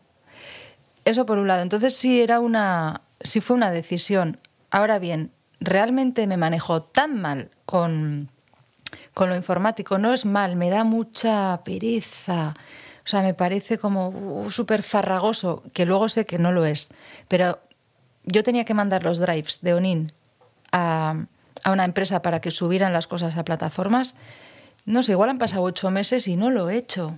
Eso 1.05 1.25
por 1.25 1.37
un 1.37 1.47
lado. 1.47 1.61
Entonces 1.61 1.95
sí 1.95 2.21
era 2.21 2.39
una, 2.39 3.01
sí 3.21 3.41
fue 3.41 3.55
una 3.55 3.71
decisión. 3.71 4.39
Ahora 4.75 4.99
bien, 4.99 5.31
realmente 5.61 6.27
me 6.27 6.35
manejo 6.35 6.81
tan 6.81 7.21
mal 7.21 7.49
con, 7.65 8.29
con 9.13 9.29
lo 9.29 9.37
informático. 9.37 9.97
No 9.99 10.13
es 10.13 10.25
mal, 10.25 10.57
me 10.57 10.69
da 10.69 10.83
mucha 10.83 11.61
pereza. 11.63 12.55
O 13.05 13.07
sea, 13.07 13.21
me 13.21 13.33
parece 13.33 13.77
como 13.77 14.09
uh, 14.09 14.51
súper 14.51 14.83
farragoso, 14.83 15.63
que 15.71 15.85
luego 15.85 16.09
sé 16.09 16.25
que 16.25 16.39
no 16.39 16.51
lo 16.51 16.65
es. 16.65 16.89
Pero 17.29 17.61
yo 18.25 18.43
tenía 18.43 18.65
que 18.65 18.73
mandar 18.73 19.05
los 19.05 19.19
drives 19.19 19.59
de 19.61 19.75
Onin 19.75 20.11
a, 20.73 21.23
a 21.63 21.71
una 21.71 21.85
empresa 21.85 22.21
para 22.21 22.41
que 22.41 22.51
subieran 22.51 22.91
las 22.91 23.07
cosas 23.07 23.37
a 23.37 23.45
plataformas. 23.45 24.17
No 24.83 25.03
sé, 25.03 25.13
igual 25.13 25.29
han 25.29 25.37
pasado 25.37 25.63
ocho 25.63 25.89
meses 25.89 26.27
y 26.27 26.35
no 26.35 26.49
lo 26.49 26.69
he 26.69 26.75
hecho. 26.75 27.17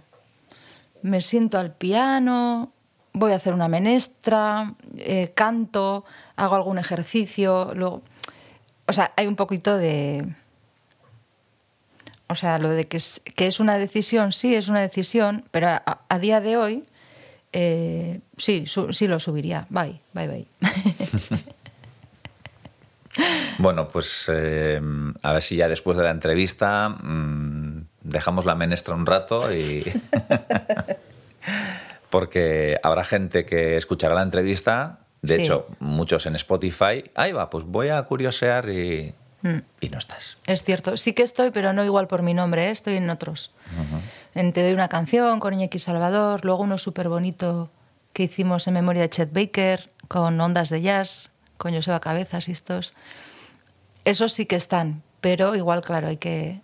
Me 1.01 1.21
siento 1.21 1.57
al 1.57 1.73
piano, 1.73 2.71
voy 3.17 3.31
a 3.31 3.35
hacer 3.35 3.53
una 3.53 3.67
menestra, 3.67 4.73
eh, 4.97 5.31
canto, 5.35 6.05
hago 6.35 6.55
algún 6.55 6.77
ejercicio, 6.77 7.73
luego... 7.75 8.01
O 8.85 8.93
sea, 8.93 9.11
hay 9.17 9.27
un 9.27 9.35
poquito 9.35 9.77
de... 9.77 10.33
O 12.29 12.35
sea, 12.35 12.59
lo 12.59 12.69
de 12.69 12.87
que 12.87 12.97
es, 12.97 13.21
que 13.35 13.47
es 13.47 13.59
una 13.59 13.77
decisión, 13.77 14.31
sí, 14.31 14.55
es 14.55 14.67
una 14.67 14.81
decisión, 14.81 15.45
pero 15.51 15.67
a, 15.69 16.01
a 16.07 16.19
día 16.19 16.41
de 16.41 16.57
hoy 16.57 16.85
eh, 17.53 18.19
sí, 18.37 18.65
su, 18.67 18.93
sí 18.93 19.07
lo 19.07 19.19
subiría. 19.19 19.65
Bye, 19.69 19.99
bye, 20.13 20.27
bye. 20.27 20.47
Bueno, 23.59 23.87
pues 23.87 24.25
eh, 24.31 24.79
a 25.23 25.33
ver 25.33 25.41
si 25.41 25.55
ya 25.55 25.67
después 25.67 25.97
de 25.97 26.03
la 26.03 26.11
entrevista 26.11 26.89
mmm, 26.89 27.81
dejamos 28.01 28.45
la 28.45 28.53
menestra 28.53 28.93
un 28.93 29.07
rato 29.07 29.51
y... 29.51 29.83
Porque 32.17 32.77
habrá 32.81 33.03
gente 33.03 33.45
que 33.45 33.77
escuchará 33.77 34.15
la 34.15 34.23
entrevista, 34.23 35.01
de 35.21 35.35
Sí. 35.35 35.41
hecho, 35.43 35.67
muchos 35.79 36.25
en 36.25 36.35
Spotify. 36.35 37.03
Ahí 37.13 37.31
va, 37.31 37.51
pues 37.51 37.63
voy 37.63 37.89
a 37.89 38.01
curiosear 38.01 38.69
y, 38.69 39.13
Mm. 39.43 39.57
y 39.81 39.89
no 39.89 39.99
estás. 39.99 40.37
Es 40.47 40.63
cierto, 40.63 40.97
sí 40.97 41.13
que 41.13 41.21
estoy, 41.21 41.51
pero 41.51 41.73
no 41.73 41.85
igual 41.85 42.07
por 42.07 42.23
mi 42.23 42.33
nombre, 42.33 42.69
¿eh? 42.69 42.71
estoy 42.71 42.95
en 42.95 43.07
otros. 43.11 43.51
En 44.33 44.51
Te 44.51 44.63
doy 44.63 44.73
una 44.73 44.87
canción 44.87 45.39
con 45.39 45.53
Iñaki 45.53 45.77
Salvador, 45.77 46.43
luego 46.43 46.63
uno 46.63 46.79
súper 46.79 47.07
bonito 47.07 47.69
que 48.13 48.23
hicimos 48.23 48.65
en 48.67 48.73
memoria 48.73 49.03
de 49.03 49.09
Chet 49.11 49.31
Baker, 49.31 49.91
con 50.07 50.41
Ondas 50.41 50.69
de 50.71 50.81
Jazz, 50.81 51.29
con 51.57 51.71
Joseba 51.75 51.99
Cabezas 51.99 52.47
y 52.49 52.51
estos. 52.51 52.95
Esos 54.05 54.33
sí 54.33 54.47
que 54.47 54.55
están, 54.55 55.03
pero 55.21 55.55
igual, 55.55 55.81
claro, 55.81 56.07
hay 56.07 56.17
que, 56.17 56.61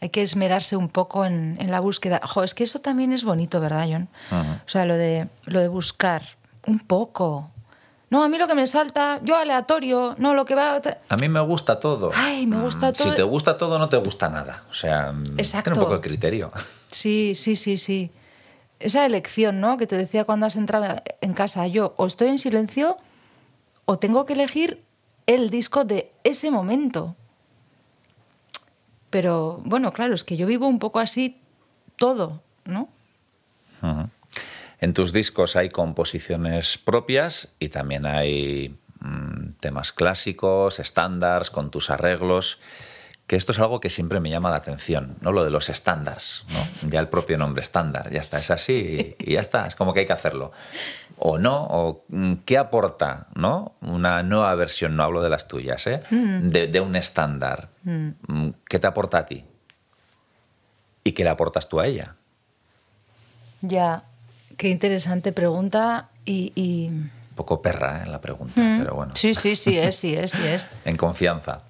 hay 0.00 0.08
que 0.10 0.22
esmerarse 0.22 0.76
un 0.76 0.88
poco 0.88 1.24
en, 1.24 1.56
en 1.60 1.70
la 1.70 1.80
búsqueda. 1.80 2.20
Jo, 2.24 2.42
es 2.42 2.54
que 2.54 2.64
eso 2.64 2.80
también 2.80 3.12
es 3.12 3.24
bonito, 3.24 3.60
¿verdad, 3.60 3.86
John? 3.90 4.08
O 4.32 4.68
sea, 4.68 4.84
lo 4.86 4.94
de, 4.94 5.28
lo 5.44 5.60
de 5.60 5.68
buscar 5.68 6.22
un 6.66 6.78
poco. 6.78 7.50
No, 8.08 8.24
a 8.24 8.28
mí 8.28 8.38
lo 8.38 8.48
que 8.48 8.54
me 8.54 8.66
salta, 8.66 9.20
yo 9.22 9.36
aleatorio, 9.36 10.16
no, 10.18 10.34
lo 10.34 10.44
que 10.44 10.54
va... 10.56 10.80
A 11.08 11.16
mí 11.16 11.28
me 11.28 11.38
gusta 11.40 11.78
todo. 11.78 12.10
Ay, 12.14 12.44
me 12.46 12.60
gusta 12.60 12.90
Mm, 12.90 12.92
todo. 12.94 13.10
Si 13.10 13.14
te 13.14 13.22
gusta 13.22 13.56
todo, 13.56 13.78
no 13.78 13.88
te 13.88 13.98
gusta 13.98 14.28
nada. 14.28 14.64
O 14.68 14.74
sea, 14.74 15.12
mm, 15.12 15.38
Exacto. 15.38 15.70
un 15.70 15.78
poco 15.78 15.94
de 15.94 16.00
criterio. 16.00 16.50
Sí, 16.90 17.34
sí, 17.36 17.54
sí, 17.54 17.78
sí. 17.78 18.10
Esa 18.80 19.06
elección, 19.06 19.60
¿no? 19.60 19.76
Que 19.76 19.86
te 19.86 19.96
decía 19.96 20.24
cuando 20.24 20.46
has 20.46 20.56
entrado 20.56 21.00
en 21.20 21.32
casa, 21.34 21.66
yo 21.68 21.94
o 21.98 22.06
estoy 22.06 22.28
en 22.28 22.38
silencio 22.38 22.96
o 23.84 23.98
tengo 23.98 24.26
que 24.26 24.32
elegir 24.32 24.82
el 25.26 25.50
disco 25.50 25.84
de 25.84 26.10
ese 26.24 26.50
momento. 26.50 27.14
Pero 29.10 29.60
bueno, 29.64 29.92
claro, 29.92 30.14
es 30.14 30.24
que 30.24 30.36
yo 30.36 30.46
vivo 30.46 30.66
un 30.66 30.78
poco 30.78 31.00
así 31.00 31.40
todo, 31.96 32.42
¿no? 32.64 32.88
En 34.80 34.94
tus 34.94 35.12
discos 35.12 35.56
hay 35.56 35.68
composiciones 35.68 36.78
propias 36.78 37.48
y 37.58 37.68
también 37.68 38.06
hay 38.06 38.78
mm, 39.00 39.52
temas 39.60 39.92
clásicos, 39.92 40.78
estándares, 40.78 41.50
con 41.50 41.70
tus 41.70 41.90
arreglos, 41.90 42.58
que 43.26 43.36
esto 43.36 43.52
es 43.52 43.58
algo 43.58 43.80
que 43.80 43.90
siempre 43.90 44.20
me 44.20 44.30
llama 44.30 44.50
la 44.50 44.56
atención, 44.56 45.16
¿no? 45.20 45.32
Lo 45.32 45.44
de 45.44 45.50
los 45.50 45.68
estándares, 45.68 46.44
¿no? 46.50 46.88
Ya 46.88 47.00
el 47.00 47.08
propio 47.08 47.36
nombre 47.38 47.62
estándar, 47.62 48.10
ya 48.10 48.20
está, 48.20 48.38
es 48.38 48.50
así 48.50 49.16
y, 49.18 49.30
y 49.30 49.34
ya 49.34 49.40
está, 49.40 49.66
es 49.66 49.74
como 49.74 49.92
que 49.92 50.00
hay 50.00 50.06
que 50.06 50.12
hacerlo. 50.12 50.52
O 51.22 51.36
no, 51.36 51.64
o 51.66 52.04
mm, 52.08 52.34
qué 52.46 52.56
aporta, 52.56 53.26
¿no? 53.34 53.74
Una 53.82 54.22
nueva 54.22 54.54
versión, 54.54 54.96
no 54.96 55.02
hablo 55.02 55.20
de 55.22 55.28
las 55.28 55.48
tuyas, 55.48 55.86
¿eh? 55.86 56.02
De, 56.10 56.66
de 56.66 56.80
un 56.80 56.96
estándar. 56.96 57.68
Mm, 57.84 58.48
¿Qué 58.66 58.78
te 58.78 58.86
aporta 58.86 59.18
a 59.18 59.26
ti? 59.26 59.44
¿Y 61.04 61.12
qué 61.12 61.22
le 61.24 61.30
aportas 61.30 61.68
tú 61.68 61.78
a 61.78 61.86
ella? 61.86 62.14
Ya, 63.60 64.02
qué 64.56 64.68
interesante 64.68 65.32
pregunta 65.32 66.08
y... 66.24 66.52
y- 66.54 66.88
Un 66.88 67.10
poco 67.36 67.60
perra 67.60 68.02
¿eh? 68.04 68.06
la 68.06 68.20
pregunta, 68.20 68.54
pero 68.78 68.94
bueno. 68.94 69.12
Sí, 69.14 69.34
sí, 69.34 69.56
sí 69.56 69.78
es, 69.78 69.96
sí 69.96 70.14
es, 70.14 70.32
sí 70.32 70.46
es. 70.46 70.70
En 70.86 70.96
confianza. 70.96 71.60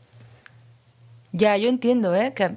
Ya, 1.33 1.57
yo 1.57 1.69
entiendo, 1.69 2.15
¿eh? 2.15 2.33
Que 2.35 2.57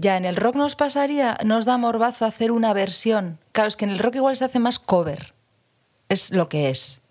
ya 0.00 0.16
en 0.16 0.24
el 0.24 0.36
rock 0.36 0.56
nos 0.56 0.76
pasaría, 0.76 1.36
nos 1.44 1.66
da 1.66 1.76
morbazo 1.76 2.24
hacer 2.24 2.50
una 2.52 2.72
versión. 2.72 3.38
Claro, 3.52 3.68
es 3.68 3.76
que 3.76 3.84
en 3.84 3.90
el 3.90 3.98
rock 3.98 4.16
igual 4.16 4.34
se 4.34 4.46
hace 4.46 4.58
más 4.58 4.78
cover. 4.78 5.34
Es 6.08 6.32
lo 6.32 6.48
que 6.48 6.70
es. 6.70 7.02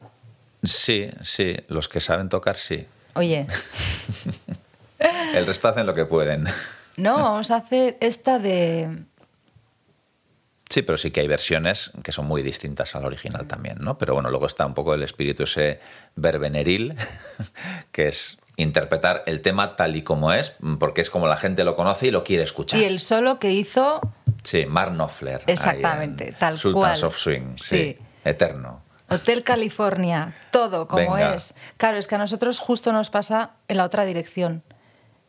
Sí, 0.63 1.09
sí, 1.21 1.55
los 1.67 1.87
que 1.87 1.99
saben 1.99 2.29
tocar 2.29 2.57
sí. 2.57 2.85
Oye, 3.13 3.47
El 5.33 5.45
resto 5.45 5.67
hacen 5.67 5.85
lo 5.85 5.93
que 5.93 6.05
pueden. 6.05 6.43
no, 6.97 7.15
vamos 7.15 7.51
a 7.51 7.57
hacer 7.57 7.97
esta 8.01 8.39
de... 8.39 9.03
Sí, 10.69 10.81
pero 10.81 10.97
sí 10.97 11.09
que 11.11 11.21
hay 11.21 11.27
versiones 11.27 11.91
que 12.03 12.11
son 12.11 12.27
muy 12.27 12.43
distintas 12.43 12.95
al 12.95 13.05
original 13.05 13.47
también, 13.47 13.77
¿no? 13.79 13.97
Pero 13.97 14.13
bueno, 14.13 14.29
luego 14.29 14.45
está 14.45 14.65
un 14.65 14.73
poco 14.73 14.93
el 14.93 15.01
espíritu 15.01 15.43
ese 15.43 15.79
verbeneril, 16.15 16.93
que 17.91 18.07
es 18.07 18.38
interpretar 18.61 19.23
el 19.25 19.41
tema 19.41 19.75
tal 19.75 19.95
y 19.95 20.03
como 20.03 20.33
es, 20.33 20.53
porque 20.79 21.01
es 21.01 21.09
como 21.09 21.27
la 21.27 21.37
gente 21.37 21.63
lo 21.63 21.75
conoce 21.75 22.07
y 22.07 22.11
lo 22.11 22.23
quiere 22.23 22.43
escuchar. 22.43 22.79
Y 22.79 22.83
el 22.83 22.99
solo 22.99 23.39
que 23.39 23.51
hizo, 23.51 24.01
Sí, 24.43 24.65
Mark 24.65 24.91
Knopfler. 24.93 25.41
Exactamente, 25.47 26.33
tal 26.37 26.57
Sultans 26.57 26.99
cual. 26.99 27.09
of 27.09 27.17
Swing, 27.17 27.55
sí. 27.57 27.97
Sí. 27.97 27.97
Eterno. 28.23 28.81
Hotel 29.09 29.43
California, 29.43 30.33
todo 30.51 30.87
como 30.87 31.13
Venga. 31.13 31.35
es. 31.35 31.55
Claro, 31.77 31.97
es 31.97 32.07
que 32.07 32.15
a 32.15 32.19
nosotros 32.19 32.59
justo 32.59 32.93
nos 32.93 33.09
pasa 33.09 33.51
en 33.67 33.77
la 33.77 33.85
otra 33.85 34.05
dirección. 34.05 34.61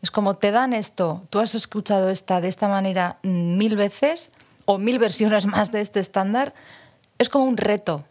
Es 0.03 0.11
como 0.11 0.37
te 0.37 0.51
dan 0.51 0.73
esto, 0.73 1.23
tú 1.31 1.41
has 1.41 1.55
escuchado 1.55 2.11
esta 2.11 2.41
de 2.41 2.49
esta 2.49 2.69
manera 2.69 3.19
mm, 3.23 3.57
mil 3.57 3.77
veces 3.77 4.33
o 4.67 4.79
mil 4.79 4.99
versiones 4.99 5.47
más 5.47 5.73
de 5.73 5.81
este 5.81 6.01
estándar, 6.01 6.55
es 7.19 7.29
como 7.29 7.45
un 7.45 7.57
reto. 7.57 8.05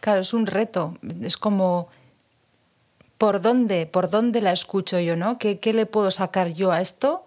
Claro, 0.00 0.20
es 0.20 0.32
un 0.32 0.46
reto. 0.46 0.96
Es 1.20 1.36
como 1.36 1.88
por 3.22 3.40
dónde, 3.40 3.86
por 3.86 4.10
dónde 4.10 4.40
la 4.40 4.50
escucho 4.50 4.98
yo, 4.98 5.14
¿no? 5.14 5.38
¿Qué, 5.38 5.60
qué 5.60 5.72
le 5.72 5.86
puedo 5.86 6.10
sacar 6.10 6.54
yo 6.54 6.72
a 6.72 6.80
esto 6.80 7.24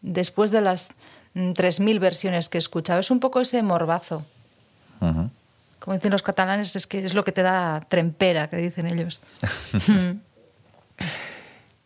después 0.00 0.50
de 0.50 0.60
las 0.60 0.88
mm, 1.34 1.52
3.000 1.52 2.00
versiones 2.00 2.48
que 2.48 2.58
he 2.58 2.64
escuchado? 2.66 2.98
Es 2.98 3.12
un 3.12 3.20
poco 3.20 3.40
ese 3.40 3.62
morbazo. 3.62 4.26
Como 4.98 5.94
dicen 5.94 6.10
los 6.10 6.24
catalanes, 6.24 6.74
es 6.74 6.88
que 6.88 7.04
es 7.04 7.14
lo 7.14 7.22
que 7.22 7.30
te 7.30 7.42
da 7.42 7.78
trempera, 7.88 8.50
que 8.50 8.56
dicen 8.56 8.88
ellos. 8.88 9.20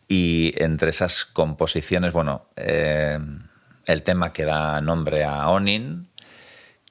Y 0.07 0.53
entre 0.57 0.89
esas 0.89 1.25
composiciones, 1.25 2.13
bueno, 2.13 2.45
eh, 2.55 3.19
el 3.85 4.03
tema 4.03 4.33
que 4.33 4.45
da 4.45 4.79
nombre 4.81 5.23
a 5.23 5.49
Onin, 5.49 6.07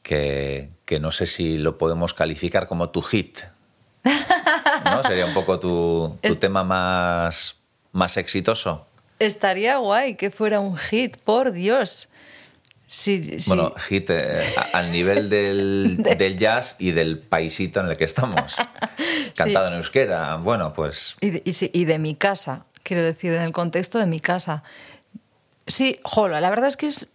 que, 0.03 0.71
que 0.85 0.99
no 1.01 1.13
sé 1.13 1.27
si 1.27 1.59
lo 1.59 1.79
podemos 1.79 2.13
calificar 2.13 2.67
como 2.69 2.91
tu 2.91 3.03
hit. 3.03 3.39
¿No? 4.85 5.03
Sería 5.03 5.27
un 5.27 5.35
poco 5.35 5.59
tu, 5.59 6.17
tu 6.23 6.33
Es- 6.33 6.39
tema 6.41 6.65
más, 6.65 7.57
más 7.93 8.17
exitoso. 8.17 8.87
Estaría 9.19 9.77
guay 9.79 10.17
que 10.17 10.31
fuera 10.31 10.61
un 10.61 10.77
hit, 10.77 11.17
por 11.19 11.53
Dios. 11.53 12.09
Sí, 12.87 13.41
sí. 13.41 13.49
Bueno, 13.49 13.73
hit 13.89 14.11
eh, 14.11 14.43
al 14.73 14.93
nivel 14.93 15.31
del, 15.31 15.97
del 16.19 16.39
jazz 16.39 16.77
y 16.79 16.93
del 16.93 17.19
paisito 17.19 17.81
en 17.81 17.89
el 17.89 17.97
que 17.97 18.05
estamos. 18.05 18.57
Cantado 19.37 19.69
en 19.69 19.75
euskera. 19.75 20.37
Bueno, 20.37 20.73
pues 20.73 21.17
Y 21.21 21.31
de, 21.31 21.43
y 21.45 21.53
sí, 21.55 21.71
y 21.73 21.87
de 21.87 21.99
mi 21.99 22.15
casa, 22.15 22.67
quiero 22.83 23.03
decir, 23.03 23.33
en 23.33 23.43
el 23.43 23.53
contexto 23.53 23.99
de 23.99 24.07
mi 24.07 24.21
casa. 24.21 24.63
Sí, 25.67 25.99
jolo, 26.05 26.39
la 26.41 26.51
verdad 26.51 26.69
es 26.69 26.77
que 26.77 26.87
es, 26.89 27.09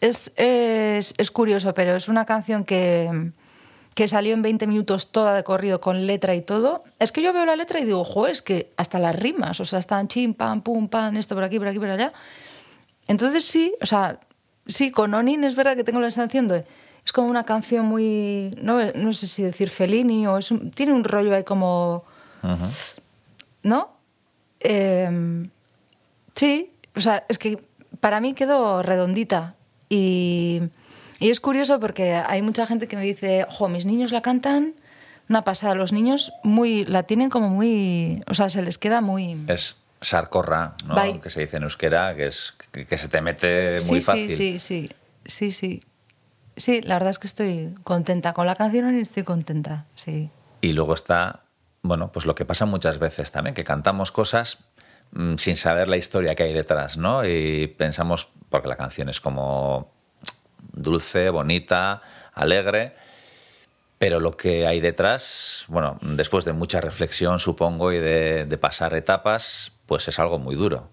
es, 0.00 0.32
es, 0.36 1.14
es 1.18 1.30
curioso, 1.30 1.74
pero 1.74 1.96
es 1.96 2.06
una 2.08 2.24
canción 2.24 2.64
que, 2.64 3.32
que 3.94 4.06
salió 4.08 4.34
en 4.34 4.42
20 4.42 4.66
minutos 4.66 5.10
toda 5.12 5.34
de 5.34 5.42
corrido 5.44 5.80
con 5.80 6.06
letra 6.06 6.34
y 6.34 6.42
todo. 6.42 6.84
Es 6.98 7.12
que 7.12 7.22
yo 7.22 7.32
veo 7.32 7.44
la 7.44 7.56
letra 7.56 7.80
y 7.80 7.84
digo, 7.84 8.04
jo, 8.04 8.26
es 8.26 8.40
que 8.42 8.72
hasta 8.76 8.98
las 8.98 9.14
rimas, 9.16 9.60
o 9.60 9.64
sea, 9.64 9.78
están 9.78 10.08
chim, 10.08 10.32
pam, 10.34 10.62
pum, 10.62 10.88
pam, 10.88 11.16
esto 11.16 11.34
por 11.34 11.44
aquí, 11.44 11.58
por 11.58 11.68
aquí, 11.68 11.78
por 11.78 11.90
allá. 11.90 12.12
Entonces 13.08 13.44
sí, 13.44 13.74
o 13.82 13.86
sea, 13.86 14.20
sí, 14.66 14.90
con 14.90 15.12
Onin 15.12 15.42
es 15.44 15.54
verdad 15.56 15.76
que 15.76 15.84
tengo 15.84 16.00
la 16.00 16.10
sensación 16.10 16.46
de... 16.48 16.64
Es 17.04 17.12
como 17.12 17.28
una 17.28 17.44
canción 17.44 17.86
muy... 17.86 18.54
No, 18.62 18.78
no 18.94 19.12
sé 19.12 19.26
si 19.26 19.42
decir 19.42 19.70
Fellini 19.70 20.26
o 20.26 20.38
es 20.38 20.50
un- 20.50 20.70
tiene 20.70 20.92
un 20.92 21.02
rollo 21.04 21.34
ahí 21.34 21.42
como... 21.44 22.04
¿no? 23.62 23.90
Eh, 24.60 25.48
sí, 26.34 26.72
o 26.94 27.00
sea, 27.00 27.24
es 27.28 27.38
que 27.38 27.58
para 28.00 28.20
mí 28.20 28.34
quedó 28.34 28.82
redondita 28.82 29.54
y, 29.88 30.60
y 31.20 31.30
es 31.30 31.38
curioso 31.38 31.78
porque 31.78 32.14
hay 32.14 32.42
mucha 32.42 32.66
gente 32.66 32.88
que 32.88 32.96
me 32.96 33.04
dice, 33.04 33.44
ojo, 33.48 33.68
mis 33.68 33.86
niños 33.86 34.10
la 34.10 34.22
cantan 34.22 34.74
una 35.28 35.44
pasada, 35.44 35.76
los 35.76 35.92
niños 35.92 36.32
muy 36.42 36.84
la 36.84 37.04
tienen 37.04 37.30
como 37.30 37.48
muy, 37.48 38.24
o 38.26 38.34
sea, 38.34 38.50
se 38.50 38.62
les 38.62 38.78
queda 38.78 39.00
muy... 39.00 39.38
es 39.46 39.76
sarcorra, 40.00 40.74
¿no? 40.86 41.20
Que 41.20 41.30
se 41.30 41.40
dice 41.40 41.58
en 41.58 41.62
euskera, 41.62 42.16
que, 42.16 42.26
es, 42.26 42.54
que, 42.72 42.98
se 42.98 43.08
te 43.08 43.20
mete 43.20 43.76
muy 43.86 44.00
sí, 44.00 44.02
fácil. 44.02 44.30
sí, 44.30 44.58
sí, 44.58 44.58
sí, 44.58 44.90
sí, 45.24 45.52
sí. 45.52 45.80
Sí, 46.56 46.80
la 46.82 46.96
verdad 46.96 47.10
es 47.10 47.18
que 47.18 47.28
estoy 47.28 47.74
contenta 47.84 48.32
con 48.32 48.46
la 48.46 48.56
canción 48.56 48.98
y 48.98 49.02
estoy 49.02 49.22
contenta, 49.22 49.86
sí. 49.94 50.30
Y 50.62 50.72
luego 50.72 50.94
está, 50.94 51.44
bueno, 51.82 52.10
pues 52.10 52.26
lo 52.26 52.34
que 52.34 52.44
pasa 52.44 52.66
muchas 52.66 52.98
veces 52.98 53.30
también, 53.30 53.54
que 53.54 53.62
cantamos 53.62 54.10
cosas 54.10 54.64
mm, 55.12 55.36
sin 55.36 55.56
saber 55.56 55.88
la 55.88 55.96
historia 55.96 56.34
que 56.34 56.42
hay 56.42 56.52
detrás, 56.52 56.96
¿no? 56.96 57.24
Y 57.24 57.68
pensamos, 57.68 58.28
porque 58.48 58.68
la 58.68 58.76
canción 58.76 59.08
es 59.08 59.20
como 59.20 59.92
dulce, 60.72 61.30
bonita, 61.30 62.02
alegre, 62.34 62.94
pero 64.00 64.18
lo 64.18 64.36
que 64.36 64.66
hay 64.66 64.80
detrás, 64.80 65.66
bueno, 65.68 65.96
después 66.00 66.44
de 66.46 66.54
mucha 66.54 66.80
reflexión, 66.80 67.38
supongo, 67.38 67.92
y 67.92 67.98
de, 67.98 68.58
pasar 68.58 68.94
etapas, 68.94 69.72
pues 69.84 70.08
es 70.08 70.18
algo 70.18 70.38
muy 70.38 70.54
duro. 70.54 70.88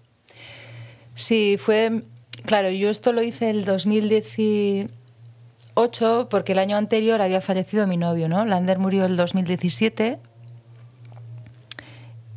Sí, 1.14 1.56
fue. 1.58 2.02
Claro, 2.44 2.68
yo 2.68 2.90
esto 2.90 3.14
lo 3.14 3.22
hice 3.22 3.48
el 3.48 3.64
2018 3.64 6.28
porque 6.28 6.52
el 6.52 6.58
año 6.58 6.76
anterior 6.76 7.22
había 7.22 7.40
fallecido 7.40 7.86
mi 7.86 7.96
novio, 7.96 8.28
¿no? 8.28 8.44
Lander 8.44 8.78
murió 8.78 9.06
el 9.06 9.16
2017. 9.16 10.18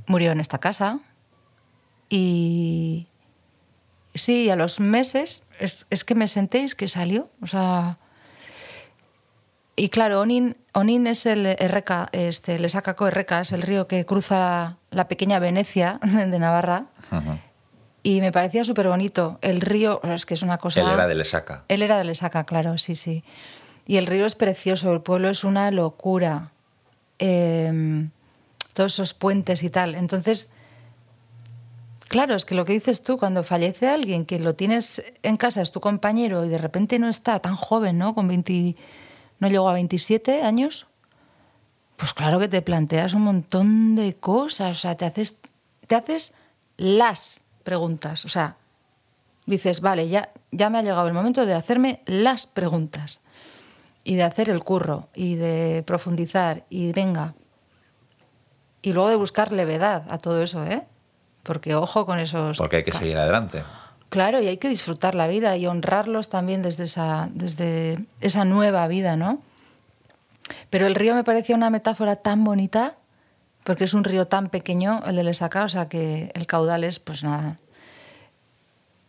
Murió 0.08 0.32
en 0.32 0.40
esta 0.40 0.58
casa. 0.58 1.02
Y. 2.10 3.08
Sí, 4.14 4.50
a 4.50 4.56
los 4.56 4.80
meses. 4.80 5.44
Es, 5.60 5.86
es 5.90 6.04
que 6.04 6.16
me 6.16 6.28
sentéis 6.28 6.76
que 6.76 6.88
salió. 6.88 7.30
O 7.42 7.48
sea. 7.48 7.98
Y 9.76 9.90
claro, 9.90 10.22
Onin, 10.22 10.58
Onin 10.74 11.08
es 11.08 11.26
el 11.26 11.46
Erreca, 11.46 12.10
este, 12.12 12.64
Esacacó 12.64 13.08
Erreca, 13.08 13.42
es 13.42 13.52
el 13.52 13.62
río 13.62 13.88
que 13.88 14.06
cruza 14.06 14.78
la 14.92 15.08
pequeña 15.08 15.40
Venecia 15.40 16.00
de 16.04 16.40
Navarra. 16.40 16.86
Y 18.04 18.22
me 18.22 18.32
parecía 18.32 18.64
súper 18.64 18.88
bonito. 18.88 19.40
El 19.42 19.62
río, 19.62 20.00
o 20.04 20.06
sea, 20.06 20.16
es 20.16 20.26
que 20.26 20.34
es 20.34 20.42
una 20.42 20.58
cosa... 20.58 20.82
Él 20.82 20.90
era 20.90 21.08
de 21.08 21.16
Lesaca. 21.16 21.64
Él 21.68 21.82
era 21.82 21.98
de 21.98 22.04
Lesaca, 22.04 22.44
claro, 22.44 22.78
sí, 22.78 22.96
sí. 22.96 23.24
Y 23.88 23.98
el 23.98 24.08
río 24.08 24.26
es 24.26 24.36
precioso, 24.36 24.92
el 24.92 25.02
pueblo 25.02 25.30
es 25.30 25.44
una 25.44 25.72
locura. 25.72 26.52
Eh, 27.20 28.08
todos 28.74 28.94
esos 28.94 29.14
puentes 29.14 29.64
y 29.64 29.70
tal. 29.70 29.96
Entonces, 29.96 30.50
claro, 32.12 32.36
es 32.36 32.44
que 32.44 32.56
lo 32.56 32.66
que 32.66 32.74
dices 32.74 33.04
tú, 33.04 33.18
cuando 33.18 33.42
fallece 33.42 33.88
alguien 33.88 34.26
que 34.26 34.38
lo 34.38 34.54
tienes 34.54 35.02
en 35.24 35.38
casa, 35.38 35.62
es 35.62 35.72
tu 35.72 35.80
compañero 35.80 36.44
y 36.44 36.50
de 36.50 36.58
repente 36.58 37.00
no 37.00 37.08
está 37.08 37.40
tan 37.40 37.56
joven, 37.56 37.98
¿no? 37.98 38.14
Con 38.14 38.28
20, 38.28 38.76
no 39.40 39.48
llegó 39.48 39.70
a 39.70 39.74
27 39.74 40.44
años. 40.44 40.88
Pues 41.96 42.14
claro 42.14 42.38
que 42.38 42.50
te 42.50 42.62
planteas 42.62 43.14
un 43.14 43.22
montón 43.22 43.96
de 43.96 44.18
cosas, 44.18 44.78
o 44.78 44.80
sea, 44.82 44.96
te 44.98 45.06
haces, 45.06 45.38
te 45.88 45.96
haces 45.96 46.34
las 46.76 47.44
preguntas, 47.64 48.26
o 48.26 48.30
sea, 48.30 48.58
dices, 49.46 49.80
vale, 49.80 50.10
ya, 50.10 50.32
ya 50.52 50.70
me 50.70 50.80
ha 50.80 50.84
llegado 50.84 51.08
el 51.08 51.14
momento 51.14 51.46
de 51.46 51.54
hacerme 51.54 52.02
las 52.06 52.46
preguntas 52.46 53.22
y 54.04 54.16
de 54.16 54.24
hacer 54.24 54.50
el 54.50 54.66
curro 54.66 55.08
y 55.16 55.36
de 55.36 55.82
profundizar 55.88 56.66
y 56.70 56.92
venga. 56.92 57.36
Y 58.82 58.92
luego 58.92 59.08
de 59.08 59.16
buscar 59.16 59.54
levedad 59.54 60.04
a 60.10 60.18
todo 60.18 60.44
eso, 60.44 60.66
¿eh? 60.66 60.86
Porque 61.44 61.76
ojo 61.76 62.06
con 62.06 62.20
esos... 62.20 62.58
Porque 62.58 62.78
hay 62.78 62.84
que 62.84 62.92
seguir 62.92 63.18
adelante. 63.18 63.64
Claro, 64.10 64.42
y 64.42 64.48
hay 64.48 64.58
que 64.58 64.68
disfrutar 64.68 65.16
la 65.16 65.28
vida 65.28 65.56
y 65.56 65.68
honrarlos 65.68 66.30
también 66.30 66.62
desde 66.62 66.84
esa, 66.84 67.30
desde 67.34 68.06
esa 68.20 68.44
nueva 68.44 68.88
vida, 68.88 69.16
¿no? 69.16 69.42
Pero 70.70 70.86
el 70.86 70.96
río 70.96 71.16
me 71.16 71.24
parecía 71.24 71.56
una 71.56 71.70
metáfora 71.70 72.18
tan 72.18 72.44
bonita, 72.44 72.96
porque 73.64 73.86
es 73.86 73.94
un 73.94 74.04
río 74.04 74.28
tan 74.28 74.50
pequeño, 74.50 75.02
el 75.06 75.16
de 75.16 75.24
Lesaca, 75.24 75.64
o 75.64 75.70
sea 75.70 75.88
que 75.88 76.30
el 76.34 76.46
caudal 76.46 76.84
es, 76.84 77.00
pues 77.00 77.24
nada. 77.24 77.58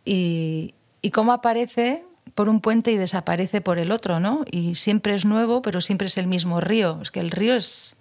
Y, 0.05 0.73
y 1.01 1.11
cómo 1.11 1.33
aparece 1.33 2.05
por 2.33 2.49
un 2.49 2.61
puente 2.61 2.91
y 2.91 2.97
desaparece 2.97 3.61
por 3.61 3.79
el 3.79 3.91
otro, 3.91 4.19
¿no? 4.19 4.45
Y 4.49 4.75
siempre 4.75 5.15
es 5.15 5.25
nuevo, 5.25 5.61
pero 5.61 5.81
siempre 5.81 6.07
es 6.07 6.17
el 6.17 6.27
mismo 6.27 6.61
río. 6.61 6.99
Es 7.01 7.11
que 7.11 7.19
el 7.19 7.29
río 7.29 7.55
es, 7.55 7.95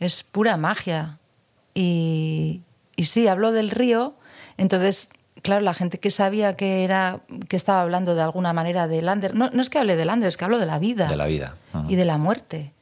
es 0.00 0.24
pura 0.24 0.56
magia. 0.56 1.18
Y, 1.74 2.62
y 2.98 3.04
sí, 3.04 3.28
hablo 3.28 3.52
del 3.52 3.70
río, 3.70 4.14
entonces, 4.56 5.08
claro, 5.40 5.60
la 5.62 5.72
gente 5.72 5.98
que 6.00 6.10
sabía 6.10 6.56
que 6.56 6.82
era 6.84 7.20
que 7.48 7.54
estaba 7.56 7.80
hablando 7.82 8.14
de 8.16 8.22
alguna 8.22 8.52
manera 8.52 8.88
de 8.88 9.00
Lander, 9.02 9.34
no, 9.36 9.50
no 9.50 9.62
es 9.62 9.70
que 9.70 9.78
hable 9.78 9.94
de 9.96 10.04
Lander, 10.04 10.28
es 10.28 10.36
que 10.36 10.44
hablo 10.44 10.58
de 10.58 10.66
la 10.66 10.78
vida 10.80 11.06
De 11.06 11.16
la 11.16 11.26
vida. 11.26 11.54
Y 11.88 11.94
de 11.94 12.04
la 12.04 12.18
muerte, 12.18 12.72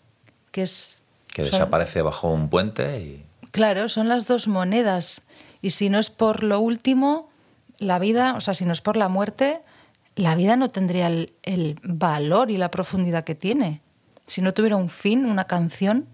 que 0.52 0.62
es 0.62 1.02
Que 1.34 1.42
son- 1.42 1.50
desaparece 1.52 2.00
bajo 2.02 2.30
un 2.32 2.48
puente 2.48 2.98
y... 2.98 3.24
Claro, 3.50 3.88
son 3.90 4.08
las 4.08 4.26
dos 4.26 4.48
monedas. 4.48 5.20
Y 5.62 5.70
si 5.70 5.90
no 5.90 5.98
es 5.98 6.08
por 6.10 6.42
lo 6.42 6.60
último, 6.60 7.28
la 7.78 7.98
vida, 7.98 8.34
o 8.36 8.40
sea, 8.40 8.54
si 8.54 8.64
no 8.64 8.72
es 8.72 8.80
por 8.80 8.96
la 8.96 9.08
muerte, 9.08 9.60
la 10.14 10.34
vida 10.34 10.56
no 10.56 10.70
tendría 10.70 11.08
el, 11.08 11.34
el 11.42 11.78
valor 11.82 12.50
y 12.50 12.56
la 12.56 12.70
profundidad 12.70 13.24
que 13.24 13.34
tiene. 13.34 13.82
Si 14.26 14.40
no 14.40 14.52
tuviera 14.54 14.76
un 14.76 14.88
fin, 14.88 15.26
una 15.26 15.44
canción, 15.44 16.06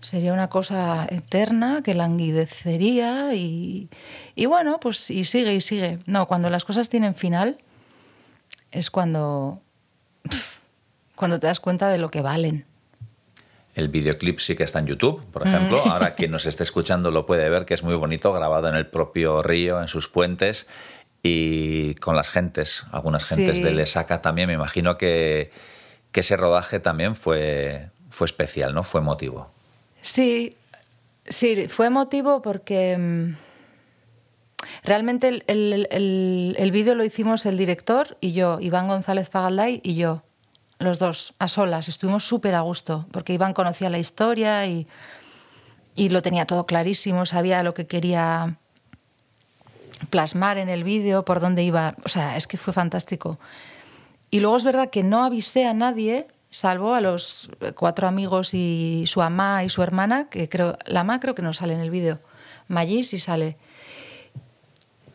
sería 0.00 0.32
una 0.32 0.48
cosa 0.48 1.06
eterna 1.10 1.82
que 1.82 1.94
languidecería 1.94 3.34
y, 3.34 3.88
y 4.34 4.46
bueno, 4.46 4.78
pues 4.80 5.10
y 5.10 5.24
sigue 5.24 5.54
y 5.54 5.60
sigue. 5.60 5.98
No, 6.06 6.26
cuando 6.26 6.50
las 6.50 6.64
cosas 6.64 6.88
tienen 6.88 7.14
final 7.14 7.58
es 8.70 8.90
cuando, 8.90 9.60
cuando 11.14 11.40
te 11.40 11.46
das 11.46 11.60
cuenta 11.60 11.88
de 11.88 11.98
lo 11.98 12.10
que 12.10 12.20
valen. 12.22 12.64
El 13.74 13.88
videoclip 13.88 14.40
sí 14.40 14.56
que 14.56 14.64
está 14.64 14.80
en 14.80 14.86
YouTube, 14.86 15.24
por 15.30 15.46
ejemplo. 15.46 15.80
Mm. 15.84 15.88
Ahora 15.90 16.14
quien 16.14 16.32
nos 16.32 16.46
esté 16.46 16.64
escuchando 16.64 17.10
lo 17.12 17.26
puede 17.26 17.48
ver, 17.48 17.64
que 17.64 17.74
es 17.74 17.82
muy 17.84 17.94
bonito, 17.94 18.32
grabado 18.32 18.68
en 18.68 18.74
el 18.74 18.86
propio 18.88 19.42
río, 19.42 19.80
en 19.80 19.86
sus 19.88 20.08
puentes 20.08 20.66
y 21.22 21.94
con 21.96 22.16
las 22.16 22.28
gentes, 22.28 22.84
algunas 22.90 23.24
gentes 23.24 23.58
Sí. 23.58 23.62
de 23.62 23.70
Lesaca 23.72 24.20
también. 24.20 24.48
Me 24.48 24.54
imagino 24.54 24.98
que, 24.98 25.52
que 26.10 26.20
ese 26.20 26.36
rodaje 26.36 26.80
también 26.80 27.14
fue, 27.14 27.90
fue 28.10 28.24
especial, 28.24 28.74
¿no? 28.74 28.82
Fue 28.82 29.00
emotivo. 29.00 29.52
Sí, 30.08 30.56
sí, 31.26 31.68
fue 31.68 31.84
emotivo 31.84 32.40
porque 32.40 32.96
mm, 32.96 33.36
realmente 34.82 35.28
el, 35.28 35.44
el, 35.46 36.56
el, 36.58 36.70
vídeo 36.72 36.94
lo 36.94 37.04
hicimos 37.04 37.44
el 37.44 37.58
director 37.58 38.16
y 38.18 38.32
yo, 38.32 38.58
Iván 38.58 38.88
González 38.88 39.28
Pagalday 39.28 39.82
y 39.84 39.96
yo, 39.96 40.22
los 40.78 40.98
dos, 40.98 41.34
a 41.38 41.46
solas. 41.46 41.88
Estuvimos 41.88 42.26
súper 42.26 42.54
a 42.54 42.62
gusto 42.62 43.06
porque 43.12 43.34
Iván 43.34 43.52
conocía 43.52 43.90
la 43.90 43.98
historia 43.98 44.64
y, 44.64 44.86
y 45.94 46.08
lo 46.08 46.22
tenía 46.22 46.46
todo 46.46 46.64
clarísimo, 46.64 47.26
sabía 47.26 47.62
lo 47.62 47.74
que 47.74 47.86
quería 47.86 48.56
plasmar 50.08 50.56
en 50.56 50.70
el 50.70 50.84
vídeo, 50.84 51.26
por 51.26 51.38
dónde 51.38 51.64
iba. 51.64 51.96
O 52.02 52.08
sea, 52.08 52.38
es 52.38 52.46
que 52.46 52.56
fue 52.56 52.72
fantástico. 52.72 53.38
Y 54.30 54.40
luego 54.40 54.56
es 54.56 54.64
verdad 54.64 54.88
que 54.88 55.02
no 55.02 55.22
avisé 55.22 55.66
a 55.66 55.74
nadie, 55.74 56.28
salvo 56.50 56.94
a 56.94 57.00
los 57.00 57.50
cuatro 57.74 58.08
amigos 58.08 58.54
y 58.54 59.04
su 59.06 59.20
mamá 59.20 59.64
y 59.64 59.68
su 59.68 59.82
hermana, 59.82 60.28
que 60.28 60.48
creo, 60.48 60.76
la 60.86 61.04
mamá 61.04 61.20
creo 61.20 61.34
que 61.34 61.42
no 61.42 61.52
sale 61.52 61.74
en 61.74 61.80
el 61.80 61.90
vídeo. 61.90 62.18
Maggi 62.68 63.04
sí 63.04 63.18
sale. 63.18 63.56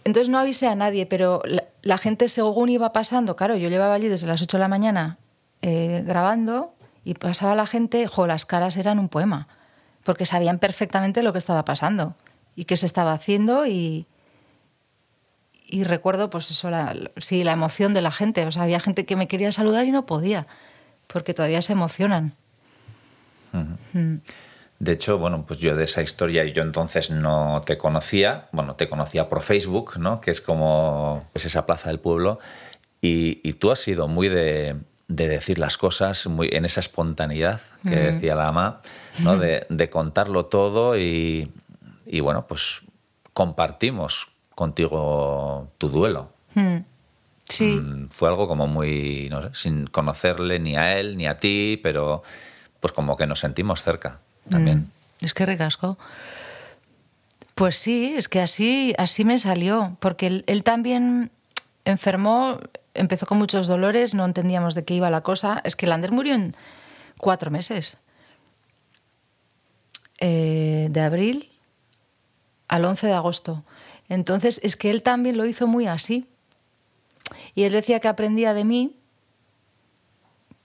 Entonces 0.04 0.30
no 0.30 0.40
avisé 0.40 0.68
a 0.68 0.76
nadie, 0.76 1.06
pero 1.06 1.42
la, 1.82 1.98
gente 1.98 2.28
según 2.28 2.70
iba 2.70 2.92
pasando, 2.92 3.36
claro, 3.36 3.56
yo 3.56 3.70
llevaba 3.70 3.94
allí 3.94 4.10
desde 4.10 4.28
las 4.28 4.42
8 4.42 4.58
de 4.58 4.62
la 4.62 4.68
mañana 4.68 5.18
eh, 5.62 6.04
grabando 6.06 6.74
y 7.06 7.14
pasaba 7.14 7.56
la 7.56 7.66
gente, 7.66 8.06
jo, 8.08 8.28
las 8.28 8.46
caras 8.46 8.76
eran 8.76 9.00
un 9.00 9.08
poema, 9.08 9.48
porque 10.04 10.26
sabían 10.26 10.60
perfectamente 10.60 11.24
lo 11.24 11.32
que 11.32 11.40
estaba 11.40 11.64
pasando 11.64 12.16
y 12.56 12.66
qué 12.66 12.76
se 12.76 12.86
estaba 12.86 13.14
haciendo 13.14 13.66
y, 13.66 14.06
y 15.66 15.86
recuerdo, 15.86 16.30
pues 16.30 16.52
eso, 16.52 16.70
la, 16.70 16.96
sí, 17.18 17.44
la 17.46 17.54
emoción 17.54 17.94
de 17.94 18.02
la 18.02 18.12
gente. 18.12 18.46
O 18.46 18.52
sea, 18.52 18.64
había 18.64 18.80
gente 18.80 19.06
que 19.06 19.16
me 19.16 19.28
quería 19.28 19.52
saludar 19.52 19.86
y 19.86 19.92
no 19.92 20.06
podía, 20.06 20.48
porque 21.08 21.34
todavía 21.34 21.62
se 21.62 21.74
emocionan. 21.74 22.34
Mm. 23.52 24.18
De 24.80 24.92
hecho, 24.92 25.18
bueno, 25.18 25.46
pues 25.48 25.60
yo 25.60 25.76
de 25.76 25.86
esa 25.86 26.02
historia 26.02 26.44
yo 26.46 26.62
entonces 26.62 27.10
no 27.10 27.62
te 27.66 27.78
conocía, 27.78 28.50
bueno, 28.52 28.76
te 28.76 28.90
conocía 28.90 29.30
por 29.30 29.42
Facebook, 29.42 29.98
¿no? 29.98 30.20
Que 30.20 30.32
es 30.32 30.42
como 30.42 31.26
es 31.34 31.46
esa 31.46 31.66
plaza 31.66 31.90
del 31.90 32.00
pueblo, 32.00 32.40
y, 33.00 33.54
tú 33.54 33.72
has 33.72 33.80
sido 33.80 34.08
muy 34.08 34.30
de, 34.30 34.78
decir 35.08 35.60
las 35.60 35.78
cosas, 35.78 36.26
muy 36.28 36.50
en 36.54 36.64
esa 36.64 36.80
espontaneidad 36.80 37.60
que 37.84 37.96
decía 37.96 38.34
la 38.34 38.48
ama, 38.48 38.82
¿no? 39.20 39.38
De, 39.44 39.66
de 39.70 39.90
contarlo 39.90 40.46
todo 40.46 40.98
y, 40.98 41.52
y, 42.06 42.22
bueno, 42.22 42.48
pues 42.48 42.82
compartimos 43.34 44.30
contigo 44.56 45.70
tu 45.78 45.90
duelo. 45.90 46.30
Hmm. 46.56 46.78
Sí. 47.50 47.76
Mm, 47.76 48.10
fue 48.10 48.30
algo 48.30 48.48
como 48.48 48.68
muy, 48.68 49.28
no 49.30 49.42
sé, 49.42 49.50
sin 49.54 49.88
conocerle 49.88 50.60
ni 50.60 50.76
a 50.76 50.98
él 50.98 51.18
ni 51.18 51.28
a 51.28 51.38
ti, 51.38 51.80
pero 51.82 52.24
pues 52.80 52.94
como 52.94 53.16
que 53.16 53.28
nos 53.28 53.40
sentimos 53.40 53.82
cerca 53.82 54.20
también. 54.50 54.80
Hmm. 54.80 55.26
Es 55.26 55.34
que 55.34 55.46
recasco. 55.46 55.98
Pues 57.56 57.78
sí, 57.78 58.14
es 58.18 58.28
que 58.28 58.42
así, 58.42 58.94
así 58.98 59.26
me 59.26 59.38
salió, 59.40 59.96
porque 60.00 60.44
él, 60.46 60.64
también 60.64 61.32
enfermó, 61.86 62.60
empezó 62.94 63.26
con 63.26 63.38
muchos 63.38 63.68
dolores, 63.68 64.16
no 64.16 64.26
entendíamos 64.26 64.74
de 64.74 64.84
qué 64.84 64.96
iba 64.96 65.10
la 65.10 65.22
cosa. 65.22 65.62
Es 65.64 65.76
que 65.76 65.86
Lander 65.86 66.12
murió 66.12 66.34
en 66.34 66.56
cuatro 67.18 67.52
meses. 67.52 67.98
Eh, 70.20 70.88
de 70.90 71.02
abril 71.02 71.52
al 72.68 72.86
11 72.86 73.08
de 73.08 73.14
agosto. 73.14 73.64
Entonces, 74.10 74.60
es 74.64 74.76
que 74.76 74.90
él 74.90 75.04
también 75.04 75.38
lo 75.38 75.46
hizo 75.46 75.68
muy 75.68 75.86
así. 75.86 76.28
Y 77.56 77.64
él 77.64 77.74
decía 77.74 78.00
que 78.00 78.08
aprendía 78.08 78.54
de 78.54 78.64
mí 78.64 78.98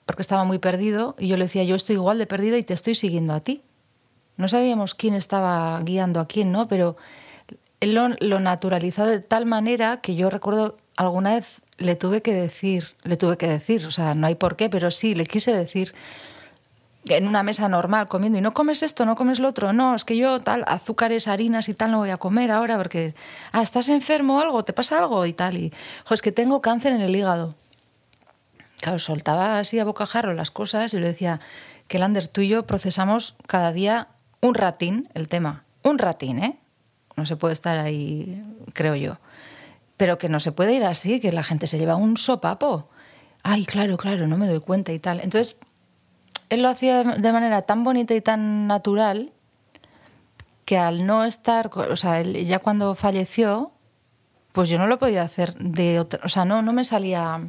porque 0.06 0.22
estaba 0.22 0.44
muy 0.44 0.58
perdido 0.58 1.14
y 1.18 1.28
yo 1.28 1.36
le 1.36 1.44
decía, 1.44 1.64
yo 1.64 1.76
estoy 1.76 1.96
igual 1.96 2.18
de 2.18 2.26
perdida 2.26 2.56
y 2.56 2.62
te 2.62 2.72
estoy 2.72 2.94
siguiendo 2.94 3.34
a 3.34 3.40
ti. 3.40 3.62
No 4.36 4.48
sabíamos 4.48 4.94
quién 4.94 5.14
estaba 5.14 5.78
guiando 5.82 6.20
a 6.20 6.26
quién, 6.26 6.50
¿no? 6.50 6.66
Pero 6.66 6.96
él 7.80 7.94
lo, 7.94 8.08
lo 8.20 8.40
naturalizó 8.40 9.04
de 9.04 9.20
tal 9.20 9.44
manera 9.44 10.00
que 10.00 10.14
yo 10.14 10.30
recuerdo 10.30 10.76
alguna 10.96 11.34
vez 11.34 11.60
le 11.76 11.94
tuve 11.94 12.22
que 12.22 12.32
decir, 12.32 12.96
le 13.04 13.16
tuve 13.16 13.36
que 13.36 13.48
decir, 13.48 13.86
o 13.86 13.90
sea, 13.90 14.14
no 14.14 14.26
hay 14.26 14.34
por 14.34 14.56
qué, 14.56 14.68
pero 14.68 14.90
sí, 14.90 15.14
le 15.14 15.26
quise 15.26 15.54
decir, 15.54 15.94
en 17.10 17.26
una 17.26 17.42
mesa 17.42 17.68
normal 17.68 18.08
comiendo 18.08 18.38
y 18.38 18.42
no 18.42 18.52
comes 18.54 18.82
esto, 18.82 19.04
no 19.04 19.16
comes 19.16 19.40
lo 19.40 19.48
otro, 19.48 19.72
no, 19.72 19.94
es 19.94 20.04
que 20.04 20.16
yo 20.16 20.40
tal, 20.40 20.64
azúcares, 20.66 21.28
harinas 21.28 21.68
y 21.68 21.74
tal 21.74 21.90
no 21.90 21.98
voy 21.98 22.10
a 22.10 22.16
comer 22.16 22.50
ahora 22.50 22.76
porque, 22.76 23.14
ah, 23.52 23.62
estás 23.62 23.88
enfermo 23.88 24.36
o 24.36 24.40
algo, 24.40 24.64
te 24.64 24.72
pasa 24.72 24.98
algo 24.98 25.24
y 25.26 25.32
tal, 25.32 25.56
y, 25.56 25.72
jo, 26.04 26.14
es 26.14 26.22
que 26.22 26.32
tengo 26.32 26.60
cáncer 26.60 26.92
en 26.92 27.00
el 27.00 27.14
hígado. 27.14 27.54
Claro, 28.80 28.98
soltaba 28.98 29.58
así 29.58 29.78
a 29.78 29.84
bocajarro 29.84 30.34
las 30.34 30.50
cosas 30.50 30.94
y 30.94 30.98
le 30.98 31.08
decía 31.08 31.40
que 31.88 31.98
Lander, 31.98 32.28
tú 32.28 32.42
y 32.42 32.48
yo 32.48 32.66
procesamos 32.66 33.34
cada 33.46 33.72
día 33.72 34.08
un 34.40 34.54
ratín 34.54 35.08
el 35.14 35.28
tema, 35.28 35.64
un 35.82 35.98
ratín, 35.98 36.38
¿eh? 36.38 36.58
No 37.16 37.26
se 37.26 37.36
puede 37.36 37.54
estar 37.54 37.78
ahí, 37.78 38.44
creo 38.74 38.94
yo. 38.94 39.18
Pero 39.96 40.18
que 40.18 40.28
no 40.28 40.38
se 40.38 40.52
puede 40.52 40.74
ir 40.74 40.84
así, 40.84 41.18
que 41.18 41.32
la 41.32 41.42
gente 41.42 41.66
se 41.66 41.78
lleva 41.78 41.96
un 41.96 42.16
sopapo. 42.16 42.88
Ay, 43.42 43.64
claro, 43.64 43.96
claro, 43.96 44.28
no 44.28 44.36
me 44.36 44.46
doy 44.46 44.60
cuenta 44.60 44.92
y 44.92 45.00
tal. 45.00 45.18
Entonces, 45.20 45.56
él 46.48 46.62
lo 46.62 46.68
hacía 46.68 47.04
de 47.04 47.32
manera 47.32 47.62
tan 47.62 47.84
bonita 47.84 48.14
y 48.14 48.20
tan 48.20 48.66
natural 48.66 49.32
que 50.64 50.76
al 50.76 51.06
no 51.06 51.24
estar, 51.24 51.70
o 51.74 51.96
sea, 51.96 52.20
él 52.20 52.44
ya 52.46 52.58
cuando 52.58 52.94
falleció, 52.94 53.72
pues 54.52 54.68
yo 54.68 54.78
no 54.78 54.86
lo 54.86 54.98
podía 54.98 55.22
hacer 55.22 55.54
de 55.54 55.98
otra, 55.98 56.20
o 56.24 56.28
sea, 56.28 56.44
no, 56.44 56.62
no 56.62 56.72
me 56.72 56.84
salía... 56.84 57.40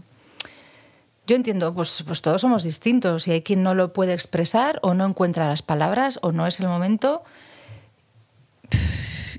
Yo 1.27 1.35
entiendo, 1.35 1.73
pues, 1.75 2.03
pues 2.07 2.21
todos 2.21 2.41
somos 2.41 2.63
distintos 2.63 3.27
y 3.27 3.31
hay 3.31 3.41
quien 3.43 3.61
no 3.61 3.75
lo 3.75 3.93
puede 3.93 4.13
expresar 4.13 4.79
o 4.81 4.93
no 4.95 5.05
encuentra 5.05 5.47
las 5.47 5.61
palabras 5.61 6.17
o 6.23 6.31
no 6.31 6.47
es 6.47 6.59
el 6.59 6.67
momento. 6.67 7.23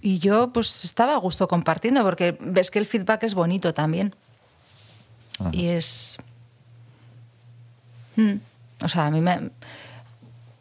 Y 0.00 0.18
yo 0.18 0.52
pues 0.52 0.84
estaba 0.84 1.14
a 1.14 1.18
gusto 1.18 1.48
compartiendo 1.48 2.02
porque 2.02 2.36
ves 2.40 2.70
que 2.70 2.78
el 2.78 2.86
feedback 2.86 3.24
es 3.24 3.34
bonito 3.34 3.74
también. 3.74 4.14
Y 5.52 5.68
es... 5.68 6.16
Hmm. 8.16 8.36
O 8.82 8.88
sea, 8.88 9.06
a 9.06 9.10
mí 9.10 9.20
me. 9.20 9.50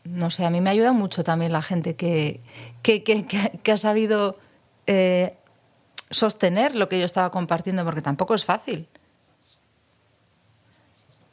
No 0.05 0.31
sé, 0.31 0.45
a 0.45 0.49
mí 0.49 0.59
me 0.59 0.69
ayuda 0.69 0.91
mucho 0.91 1.23
también 1.23 1.51
la 1.51 1.61
gente 1.61 1.95
que, 1.95 2.41
que, 2.81 3.71
ha 3.71 3.77
sabido 3.77 4.37
eh, 4.87 5.37
sostener 6.09 6.73
lo 6.75 6.89
que 6.89 6.97
yo 6.97 7.05
estaba 7.05 7.29
compartiendo, 7.31 7.83
porque 7.83 8.01
tampoco 8.01 8.33
es 8.33 8.43
fácil. 8.43 8.87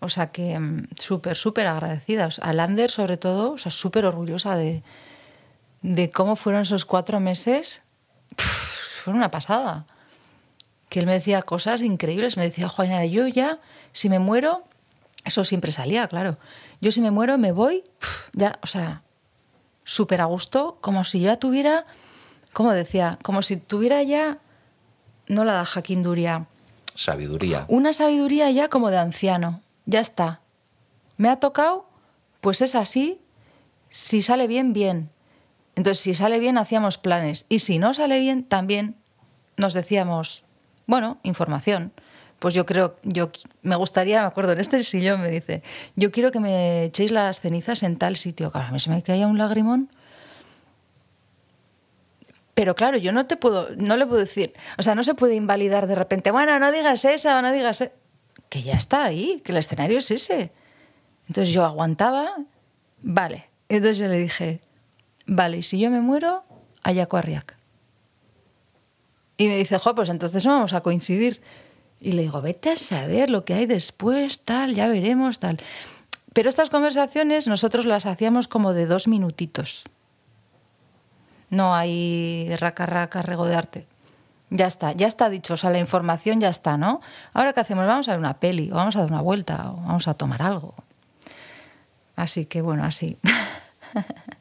O 0.01 0.09
sea 0.09 0.31
que 0.31 0.59
mm, 0.59 0.89
súper, 0.99 1.37
súper 1.37 1.67
agradecida. 1.67 2.29
a 2.43 2.53
Lander, 2.53 2.91
sobre 2.91 3.17
todo, 3.17 3.53
o 3.53 3.59
sea, 3.59 3.73
súper 3.73 4.05
orgullosa 4.05 4.57
de, 4.57 4.83
de 5.83 6.11
cómo 6.11 6.37
fueron 6.37 6.63
esos 6.63 6.85
cuatro 6.85 7.19
meses. 7.21 7.83
fue 8.37 9.15
una 9.15 9.31
pasada. 9.31 9.87
Que 10.89 11.01
él 11.01 11.07
me 11.07 11.15
decía 11.15 11.43
cosas 11.43 11.81
increíbles. 11.81 12.37
Me 12.37 12.45
decía, 12.45 12.69
Juanera, 12.69 13.07
yo 13.07 13.27
ya, 13.27 13.59
si 13.93 14.09
me 14.09 14.19
muero, 14.19 14.65
eso 15.25 15.45
siempre 15.45 15.73
salía, 15.73 16.07
claro. 16.09 16.39
Yo 16.81 16.91
si 16.91 17.01
me 17.01 17.11
muero, 17.11 17.39
me 17.39 17.53
voy, 17.53 17.85
ya, 18.33 18.59
o 18.63 18.67
sea, 18.67 19.03
súper 19.85 20.21
a 20.21 20.27
gusto, 20.27 20.79
como 20.81 21.05
si 21.05 21.21
ya 21.21 21.39
tuviera, 21.39 21.87
como 22.53 22.73
decía, 22.73 23.19
como 23.23 23.43
si 23.43 23.57
tuviera 23.57 24.03
ya, 24.03 24.39
no 25.29 25.45
la 25.45 25.55
da 25.55 25.65
Jaquín 25.65 26.03
Duria. 26.03 26.47
Sabiduría. 26.95 27.65
Una 27.69 27.93
sabiduría 27.93 28.51
ya 28.51 28.69
como 28.69 28.91
de 28.91 28.99
anciano, 28.99 29.63
ya 29.85 30.01
está. 30.01 30.41
Me 31.17 31.29
ha 31.29 31.37
tocado, 31.37 31.89
pues 32.41 32.63
es 32.63 32.75
así, 32.75 33.21
si 33.89 34.23
sale 34.23 34.47
bien, 34.47 34.73
bien. 34.73 35.11
Entonces, 35.75 36.03
si 36.03 36.15
sale 36.15 36.39
bien, 36.39 36.59
hacíamos 36.59 36.99
planes. 36.99 37.45
Y 37.49 37.59
si 37.61 37.79
no 37.79 37.93
sale 37.95 38.19
bien, 38.19 38.45
también 38.45 38.97
nos 39.57 39.75
decíamos, 39.75 40.43
bueno, 40.87 41.19
información 41.23 41.93
pues 42.39 42.55
yo 42.55 42.67
creo, 42.67 42.97
yo 43.03 43.31
me 43.63 43.77
gustaría, 43.77 44.21
me 44.21 44.27
acuerdo, 44.27 44.53
en 44.53 44.61
este 44.61 44.83
sillón 44.83 45.23
me 45.23 45.29
dice, 45.29 45.63
yo 45.95 46.11
quiero 46.11 46.31
que 46.31 46.41
me 46.41 46.85
echéis 46.85 47.11
las 47.11 47.41
cenizas 47.41 47.83
en 47.83 47.97
tal 47.97 48.17
sitio. 48.17 48.51
Claro, 48.51 48.69
a 48.69 48.71
mí 48.71 48.81
se 48.81 48.91
me 48.91 49.03
caía 49.03 49.27
un 49.27 49.39
lagrimón. 49.39 49.91
Pero 52.55 52.75
claro, 52.75 52.97
yo 52.97 53.13
no 53.13 53.27
te 53.27 53.37
puedo, 53.37 53.69
no 53.77 53.97
le 53.97 54.07
puedo 54.07 54.21
decir, 54.21 54.55
o 54.79 54.83
sea, 54.83 54.95
no 54.95 55.05
se 55.05 55.15
puede 55.15 55.35
invalidar 55.35 55.87
de 55.87 55.95
repente, 55.95 56.31
bueno, 56.31 56.59
no 56.59 56.73
digas 56.73 57.05
esa, 57.05 57.41
no 57.43 57.53
digas 57.53 57.81
e-". 57.83 57.93
que 58.49 58.63
ya 58.63 58.75
está 58.75 59.05
ahí, 59.05 59.43
que 59.45 59.53
el 59.53 59.59
escenario 59.59 59.99
es 59.99 60.11
ese. 60.11 60.53
Entonces 61.29 61.53
yo 61.53 61.65
aguantaba, 61.65 62.35
vale. 63.03 63.49
Entonces 63.69 63.99
yo 63.99 64.09
le 64.09 64.19
dije, 64.19 64.61
vale, 65.27 65.59
y 65.59 65.63
si 65.63 65.79
yo 65.79 65.91
me 65.91 66.01
muero, 66.01 66.45
allá 66.83 67.09
Arriac. 67.11 67.57
Y 69.37 69.49
me 69.49 69.57
dice, 69.57 69.79
jo, 69.79 69.95
pues 69.95 70.09
entonces 70.09 70.45
no 70.47 70.53
vamos 70.53 70.73
a 70.73 70.81
coincidir. 70.81 71.43
Y 72.01 72.13
le 72.13 72.23
digo, 72.23 72.43
vete 72.43 72.71
a 72.71 72.77
saber 72.77 73.31
lo 73.31 73.45
que 73.45 73.55
hay 73.55 73.67
después, 73.67 74.41
tal, 74.41 74.75
ya 74.75 74.89
veremos, 74.89 75.39
tal. 75.39 75.61
Pero 76.33 76.49
estas 76.49 76.69
conversaciones 76.69 77.49
nosotros 77.49 77.87
las 77.87 78.05
hacíamos 78.05 78.49
como 78.49 78.75
de 78.75 78.87
dos 78.87 79.09
minutitos. 79.09 79.85
No 81.49 81.75
hay 81.75 82.55
raca, 82.57 82.87
raca, 82.87 83.23
regodearte. 83.23 83.87
Ya 84.51 84.67
está, 84.67 84.93
ya 84.93 85.09
está 85.09 85.29
dicho, 85.29 85.55
o 85.55 85.57
sea, 85.57 85.71
la 85.71 85.79
información 85.79 86.41
ya 86.41 86.51
está, 86.51 86.77
¿no? 86.77 87.01
Ahora 87.33 87.53
qué 87.53 87.61
hacemos, 87.61 87.87
vamos 87.87 88.09
a 88.09 88.13
ver 88.13 88.21
una 88.21 88.35
peli, 88.35 88.71
o 88.71 88.75
vamos 88.75 88.95
a 88.97 89.01
dar 89.01 89.11
una 89.11 89.21
vuelta, 89.21 89.73
o 89.73 89.77
vamos 89.77 90.07
a 90.07 90.15
tomar 90.15 90.43
algo. 90.43 90.75
Así 92.15 92.47
que 92.47 92.63
bueno, 92.63 92.85
así. 92.85 93.19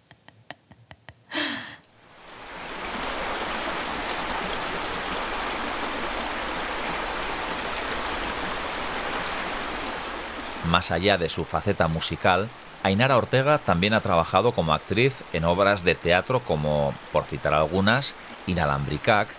Más 10.76 10.92
allá 10.92 11.18
de 11.18 11.30
su 11.30 11.46
faceta 11.46 11.88
musical, 11.88 12.50
Ainara 12.84 13.16
Ortega 13.16 13.60
también 13.60 13.94
ha 13.94 14.02
trabajado 14.02 14.52
como 14.52 14.74
actriz 14.74 15.24
en 15.32 15.46
obras 15.46 15.86
de 15.86 15.96
teatro 15.96 16.42
como, 16.42 16.94
por 17.14 17.24
citar 17.24 17.54
algunas, 17.54 18.14
Inalambricac, 18.46 19.30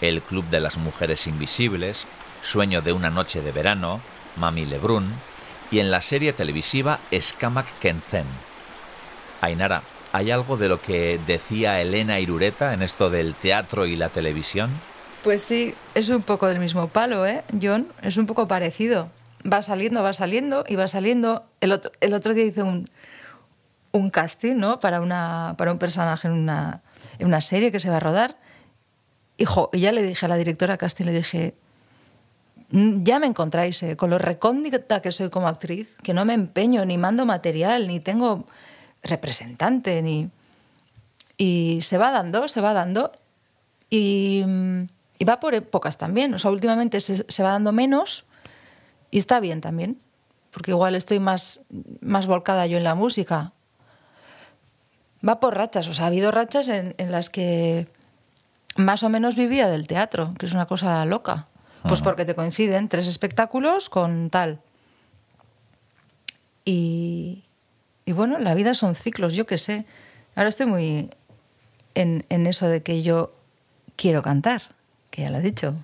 El 0.00 0.22
Club 0.22 0.44
de 0.50 0.60
las 0.60 0.76
Mujeres 0.76 1.26
Invisibles, 1.26 2.06
Sueño 2.44 2.80
de 2.80 2.92
una 2.92 3.10
Noche 3.10 3.42
de 3.42 3.50
Verano, 3.50 4.00
Mami 4.36 4.66
Lebrun 4.66 5.12
y 5.72 5.80
en 5.80 5.90
la 5.90 6.00
serie 6.00 6.32
televisiva 6.32 7.00
Escamac 7.10 7.66
Kentzen. 7.80 8.26
Ainara, 9.40 9.82
¿hay 10.12 10.30
algo 10.30 10.56
de 10.56 10.68
lo 10.68 10.80
que 10.80 11.18
decía 11.26 11.80
Elena 11.80 12.20
Irureta 12.20 12.72
en 12.72 12.82
esto 12.82 13.10
del 13.10 13.34
teatro 13.34 13.86
y 13.86 13.96
la 13.96 14.10
televisión? 14.10 14.70
Pues 15.24 15.42
sí, 15.42 15.74
es 15.96 16.08
un 16.08 16.22
poco 16.22 16.46
del 16.46 16.60
mismo 16.60 16.86
palo, 16.86 17.26
¿eh, 17.26 17.42
John? 17.60 17.88
Es 18.00 18.16
un 18.16 18.26
poco 18.26 18.46
parecido 18.46 19.10
va 19.50 19.62
saliendo, 19.62 20.02
va 20.02 20.12
saliendo 20.12 20.64
y 20.66 20.76
va 20.76 20.88
saliendo. 20.88 21.44
El 21.60 21.72
otro, 21.72 21.92
el 22.00 22.14
otro 22.14 22.34
día 22.34 22.44
hice 22.44 22.62
un, 22.62 22.88
un 23.92 24.10
casting 24.10 24.56
¿no? 24.56 24.80
para, 24.80 25.00
una, 25.00 25.54
para 25.56 25.72
un 25.72 25.78
personaje 25.78 26.28
en 26.28 26.34
una, 26.34 26.82
en 27.18 27.26
una 27.26 27.40
serie 27.40 27.70
que 27.70 27.80
se 27.80 27.90
va 27.90 27.96
a 27.96 28.00
rodar. 28.00 28.36
Hijo, 29.36 29.70
y 29.72 29.80
ya 29.80 29.92
le 29.92 30.02
dije 30.02 30.26
a 30.26 30.28
la 30.28 30.36
directora 30.36 30.76
casting, 30.76 31.04
le 31.04 31.12
dije, 31.12 31.54
mm, 32.70 33.02
ya 33.02 33.18
me 33.18 33.26
encontráis, 33.26 33.82
eh, 33.82 33.96
con 33.96 34.10
lo 34.10 34.18
recóndita 34.18 35.02
que 35.02 35.12
soy 35.12 35.28
como 35.28 35.48
actriz, 35.48 35.88
que 36.02 36.14
no 36.14 36.24
me 36.24 36.34
empeño, 36.34 36.84
ni 36.84 36.98
mando 36.98 37.26
material, 37.26 37.88
ni 37.88 38.00
tengo 38.00 38.46
representante, 39.02 40.02
ni... 40.02 40.30
Y 41.36 41.80
se 41.82 41.98
va 41.98 42.12
dando, 42.12 42.46
se 42.46 42.60
va 42.60 42.72
dando. 42.72 43.10
Y, 43.90 44.44
mm, 44.46 44.82
y 45.18 45.24
va 45.24 45.40
por 45.40 45.54
épocas 45.54 45.98
también. 45.98 46.32
O 46.32 46.38
sea, 46.38 46.52
últimamente 46.52 47.00
se 47.00 47.42
va 47.42 47.50
dando 47.50 47.72
menos, 47.72 48.24
y 49.14 49.18
está 49.18 49.38
bien 49.38 49.60
también, 49.60 50.00
porque 50.50 50.72
igual 50.72 50.96
estoy 50.96 51.20
más, 51.20 51.60
más 52.00 52.26
volcada 52.26 52.66
yo 52.66 52.78
en 52.78 52.82
la 52.82 52.96
música. 52.96 53.52
Va 55.26 55.38
por 55.38 55.54
rachas, 55.54 55.86
o 55.86 55.94
sea, 55.94 56.06
ha 56.06 56.08
habido 56.08 56.32
rachas 56.32 56.66
en, 56.66 56.96
las 57.12 57.30
que 57.30 57.86
más 58.74 59.04
o 59.04 59.08
menos 59.08 59.36
vivía 59.36 59.68
del 59.68 59.86
teatro, 59.86 60.34
que 60.36 60.46
es 60.46 60.52
una 60.52 60.66
cosa 60.66 61.04
loca. 61.04 61.46
Pues 61.84 62.00
porque 62.00 62.24
te 62.24 62.34
coinciden 62.34 62.88
tres 62.88 63.06
espectáculos 63.06 63.88
con 63.88 64.30
tal. 64.30 64.58
Y, 66.64 67.44
y 68.06 68.10
bueno, 68.10 68.40
la 68.40 68.54
vida 68.54 68.74
son 68.74 68.96
ciclos, 68.96 69.34
yo 69.34 69.46
qué 69.46 69.58
sé. 69.58 69.86
Ahora 70.34 70.48
estoy 70.48 70.66
muy 70.66 71.10
en, 71.94 72.26
en, 72.30 72.48
eso 72.48 72.66
de 72.66 72.82
que 72.82 73.04
yo 73.04 73.32
quiero 73.94 74.22
cantar, 74.22 74.62
que 75.12 75.22
ya 75.22 75.30
lo 75.30 75.38
he 75.38 75.42
dicho. 75.42 75.76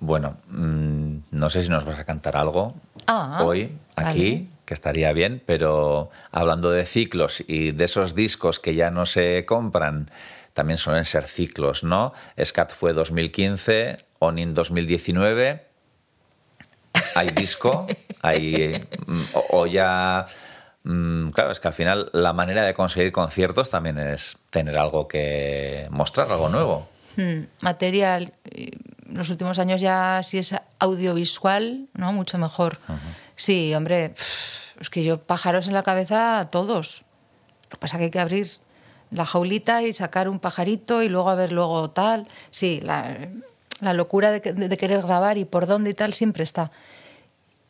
Bueno, 0.00 0.38
mm, 0.48 1.01
no 1.30 1.50
sé 1.50 1.62
si 1.62 1.68
nos 1.68 1.84
vas 1.84 1.98
a 1.98 2.04
cantar 2.04 2.36
algo 2.36 2.74
ah, 3.06 3.42
hoy 3.44 3.76
aquí, 3.96 4.48
que 4.64 4.74
estaría 4.74 5.12
bien, 5.12 5.42
pero 5.44 6.10
hablando 6.30 6.70
de 6.70 6.84
ciclos 6.84 7.42
y 7.46 7.72
de 7.72 7.84
esos 7.84 8.14
discos 8.14 8.58
que 8.58 8.74
ya 8.74 8.90
no 8.90 9.06
se 9.06 9.44
compran, 9.44 10.10
también 10.54 10.78
suelen 10.78 11.04
ser 11.04 11.26
ciclos, 11.26 11.82
¿no? 11.82 12.12
Scat 12.42 12.72
fue 12.72 12.92
2015, 12.92 13.96
Onin 14.18 14.54
2019. 14.54 15.66
Hay 17.14 17.30
disco, 17.30 17.86
hay. 18.22 18.86
Mm, 19.06 19.22
o, 19.50 19.66
ya. 19.66 20.26
Mm, 20.84 21.30
claro, 21.30 21.52
es 21.52 21.60
que 21.60 21.68
al 21.68 21.74
final 21.74 22.10
la 22.12 22.32
manera 22.32 22.64
de 22.64 22.74
conseguir 22.74 23.12
conciertos 23.12 23.70
también 23.70 23.98
es 23.98 24.36
tener 24.50 24.78
algo 24.78 25.08
que 25.08 25.86
mostrar, 25.90 26.30
algo 26.30 26.48
nuevo. 26.48 26.88
Hmm, 27.16 27.44
material 27.60 28.32
los 29.12 29.30
últimos 29.30 29.58
años 29.58 29.80
ya 29.80 30.22
si 30.22 30.38
es 30.38 30.54
audiovisual, 30.78 31.88
¿no? 31.94 32.12
Mucho 32.12 32.38
mejor. 32.38 32.78
Sí, 33.36 33.74
hombre, 33.74 34.14
es 34.80 34.90
que 34.90 35.04
yo 35.04 35.20
pájaros 35.22 35.66
en 35.66 35.74
la 35.74 35.82
cabeza 35.82 36.40
a 36.40 36.50
todos. 36.50 37.02
Lo 37.64 37.70
que 37.70 37.76
pasa 37.78 37.96
es 37.96 37.98
que 37.98 38.04
hay 38.04 38.10
que 38.10 38.20
abrir 38.20 38.50
la 39.10 39.26
jaulita 39.26 39.82
y 39.82 39.94
sacar 39.94 40.28
un 40.28 40.40
pajarito 40.40 41.02
y 41.02 41.08
luego 41.08 41.30
a 41.30 41.34
ver 41.34 41.52
luego 41.52 41.90
tal. 41.90 42.26
Sí, 42.50 42.80
la, 42.82 43.30
locura 43.92 44.30
de, 44.30 44.76
querer 44.76 45.02
grabar 45.02 45.38
y 45.38 45.44
por 45.44 45.66
dónde 45.66 45.90
y 45.90 45.94
tal 45.94 46.12
siempre 46.14 46.42
está. 46.42 46.70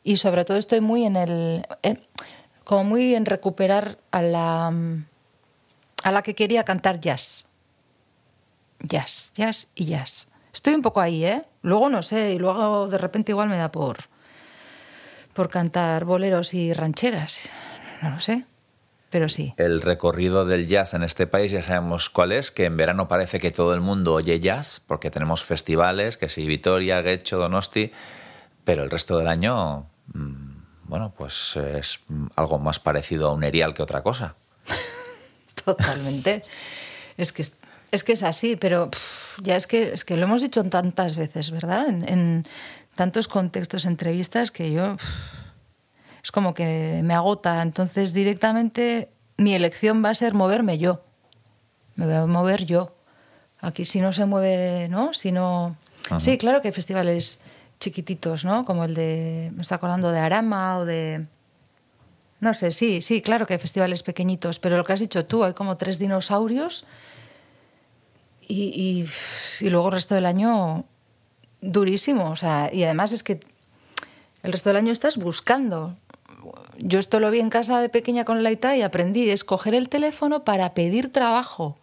Y 0.05 0.17
sobre 0.17 0.45
todo 0.45 0.59
estoy 0.59 0.81
muy 0.81 1.05
en 1.05 1.17
el... 1.17 1.67
como 2.65 2.85
muy 2.85 3.15
en 3.15 3.27
recuperar 3.27 3.99
a 4.11 4.23
la, 4.23 4.73
a 6.03 6.13
la 6.13 6.23
que 6.23 6.35
quería 6.35 6.65
cantar 6.65 7.01
jazz. 7.01 7.47
Jazz, 8.81 9.33
jazz 9.35 9.69
y 9.75 9.87
jazz. 9.87 10.32
Estoy 10.53 10.75
un 10.75 10.83
poco 10.83 11.01
ahí, 11.01 11.25
¿eh? 11.25 11.43
Luego 11.63 11.89
no 11.89 12.03
sé, 12.03 12.33
y 12.33 12.39
luego 12.39 12.89
de 12.89 12.99
repente 12.99 13.33
igual 13.33 13.49
me 13.49 13.57
da 13.57 13.73
por, 13.73 13.99
por 15.33 15.49
cantar 15.49 16.05
boleros 16.05 16.55
y 16.55 16.73
rancheras. 16.73 17.41
No 18.03 18.11
lo 18.11 18.21
sé, 18.21 18.45
pero 19.11 19.29
sí. 19.29 19.53
El 19.57 19.81
recorrido 19.81 20.45
del 20.45 20.67
jazz 20.67 20.95
en 20.95 21.03
este 21.03 21.27
país 21.27 21.53
ya 21.53 21.63
sabemos 21.63 22.11
cuál 22.11 22.33
es, 22.33 22.51
que 22.51 22.67
en 22.67 22.77
verano 22.77 23.09
parece 23.09 23.41
que 23.41 23.51
todo 23.51 23.75
el 23.75 23.81
mundo 23.81 24.15
oye 24.15 24.41
jazz, 24.41 24.83
porque 24.87 25.11
tenemos 25.11 25.43
festivales, 25.43 26.17
que 26.17 26.29
sí, 26.29 26.47
Vitoria, 26.47 27.01
Guecho, 27.01 27.39
Donosti, 27.39 27.93
pero 28.65 28.83
el 28.83 28.91
resto 28.91 29.19
del 29.19 29.29
año, 29.29 29.87
mm, 30.15 30.53
bueno, 30.85 31.15
pues 31.17 31.57
es 31.57 32.01
algo 32.37 32.59
más 32.59 32.79
parecido 32.79 33.29
a 33.29 33.33
un 33.33 33.45
erial 33.45 33.73
que 33.73 33.83
otra 33.83 34.03
cosa. 34.03 34.35
Totalmente. 35.65 36.43
es 37.17 37.33
que 37.33 37.45
es 37.93 38.05
que 38.05 38.15
es 38.15 38.23
así, 38.23 38.57
pero 38.57 38.91
ya 39.43 39.55
es 39.55 39.67
que, 39.67 39.93
es 39.93 40.05
que 40.05 40.17
lo 40.17 40.25
hemos 40.25 40.41
dicho 40.41 40.65
tantas 40.65 41.15
veces, 41.15 41.51
¿verdad? 41.51 41.87
En, 41.89 42.45
tantos 42.97 43.29
contextos, 43.29 43.87
entrevistas, 43.87 44.51
que 44.51 44.73
yo 44.73 44.97
es 46.23 46.33
como 46.33 46.55
que 46.55 47.01
me 47.05 47.15
agota. 47.15 47.63
Entonces, 47.63 48.13
directamente 48.13 49.11
mi 49.37 49.55
elección 49.55 50.03
va 50.05 50.11
a 50.11 50.15
ser 50.15 50.35
moverme 50.35 50.79
yo. 50.79 51.03
Me 51.95 52.07
voy 52.07 52.15
a 52.15 52.27
mover 52.27 52.65
yo. 52.65 52.97
Aquí 53.61 53.85
si 53.85 54.01
no 54.01 54.13
se 54.13 54.25
mueve, 54.25 54.89
¿no? 54.89 55.15
Si 55.15 55.31
no... 55.31 55.77
Sí, 56.19 56.37
claro 56.37 56.61
que 56.61 56.69
hay 56.69 56.75
festivales 56.75 57.41
chiquititos, 57.79 58.45
¿no? 58.45 58.65
Como 58.65 58.85
el 58.85 58.95
de... 58.95 59.53
Me 59.55 59.63
estoy 59.63 59.77
acordando 59.77 60.11
de 60.11 60.19
Arama 60.19 60.79
o 60.79 60.85
de... 60.85 61.27
No 62.41 62.55
sé, 62.55 62.73
sí, 62.73 63.01
sí, 63.01 63.23
claro 63.23 63.47
que 63.47 63.55
hay 63.55 63.61
festivales 63.61 64.03
pequeñitos, 64.03 64.59
pero 64.59 64.77
lo 64.77 64.85
que 64.85 64.93
has 64.93 65.01
dicho 65.01 65.27
tú, 65.27 65.45
hay 65.45 65.53
como 65.53 65.77
tres 65.77 65.99
dinosaurios 65.99 66.85
y, 68.49 69.07
luego 69.61 69.87
el 69.89 69.93
resto 69.93 70.15
del 70.15 70.27
año 70.27 70.85
durísimo. 71.61 72.31
O 72.31 72.37
sea, 72.37 72.71
y 72.73 72.85
además 72.85 73.13
es 73.13 73.23
que 73.23 73.41
el 74.43 74.53
resto 74.53 74.71
del 74.71 74.79
año 74.79 74.93
estás 74.93 75.17
buscando. 75.17 75.97
Yo 76.79 76.99
esto 76.99 77.21
lo 77.21 77.31
vi 77.31 77.41
en 77.41 77.51
casa 77.51 77.81
de 77.81 77.89
pequeña 77.89 78.25
con 78.25 78.43
Laita 78.43 78.77
y 78.77 78.83
aprendí, 78.83 79.31
es 79.31 79.45
coger 79.45 79.75
el 79.75 79.89
teléfono 79.89 80.45
para 80.45 80.75
pedir 80.75 81.13
trabajo. 81.13 81.79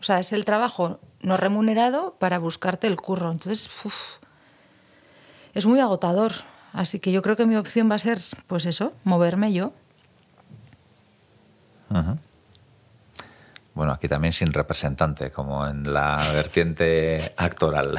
O 0.00 0.04
sea, 0.04 0.18
es 0.20 0.32
el 0.32 0.44
trabajo 0.44 1.00
no 1.20 1.36
remunerado 1.36 2.14
para 2.18 2.38
buscarte 2.38 2.86
el 2.86 2.96
curro. 2.96 3.32
Entonces, 3.32 3.68
es 5.54 5.66
muy 5.66 5.80
agotador. 5.80 6.32
Así 6.72 7.00
que 7.00 7.10
yo 7.10 7.22
creo 7.22 7.36
que 7.36 7.46
mi 7.46 7.56
opción 7.56 7.90
va 7.90 7.94
a 7.94 7.98
ser, 7.98 8.20
pues 8.46 8.66
eso, 8.66 8.92
moverme 9.04 9.52
yo. 9.52 9.72
Ajá. 11.88 12.18
Bueno, 13.78 13.92
aquí 13.92 14.08
también 14.08 14.32
sin 14.32 14.52
representante, 14.52 15.30
como 15.30 15.64
en 15.64 15.94
la 15.94 16.20
vertiente 16.32 17.32
actoral. 17.36 17.96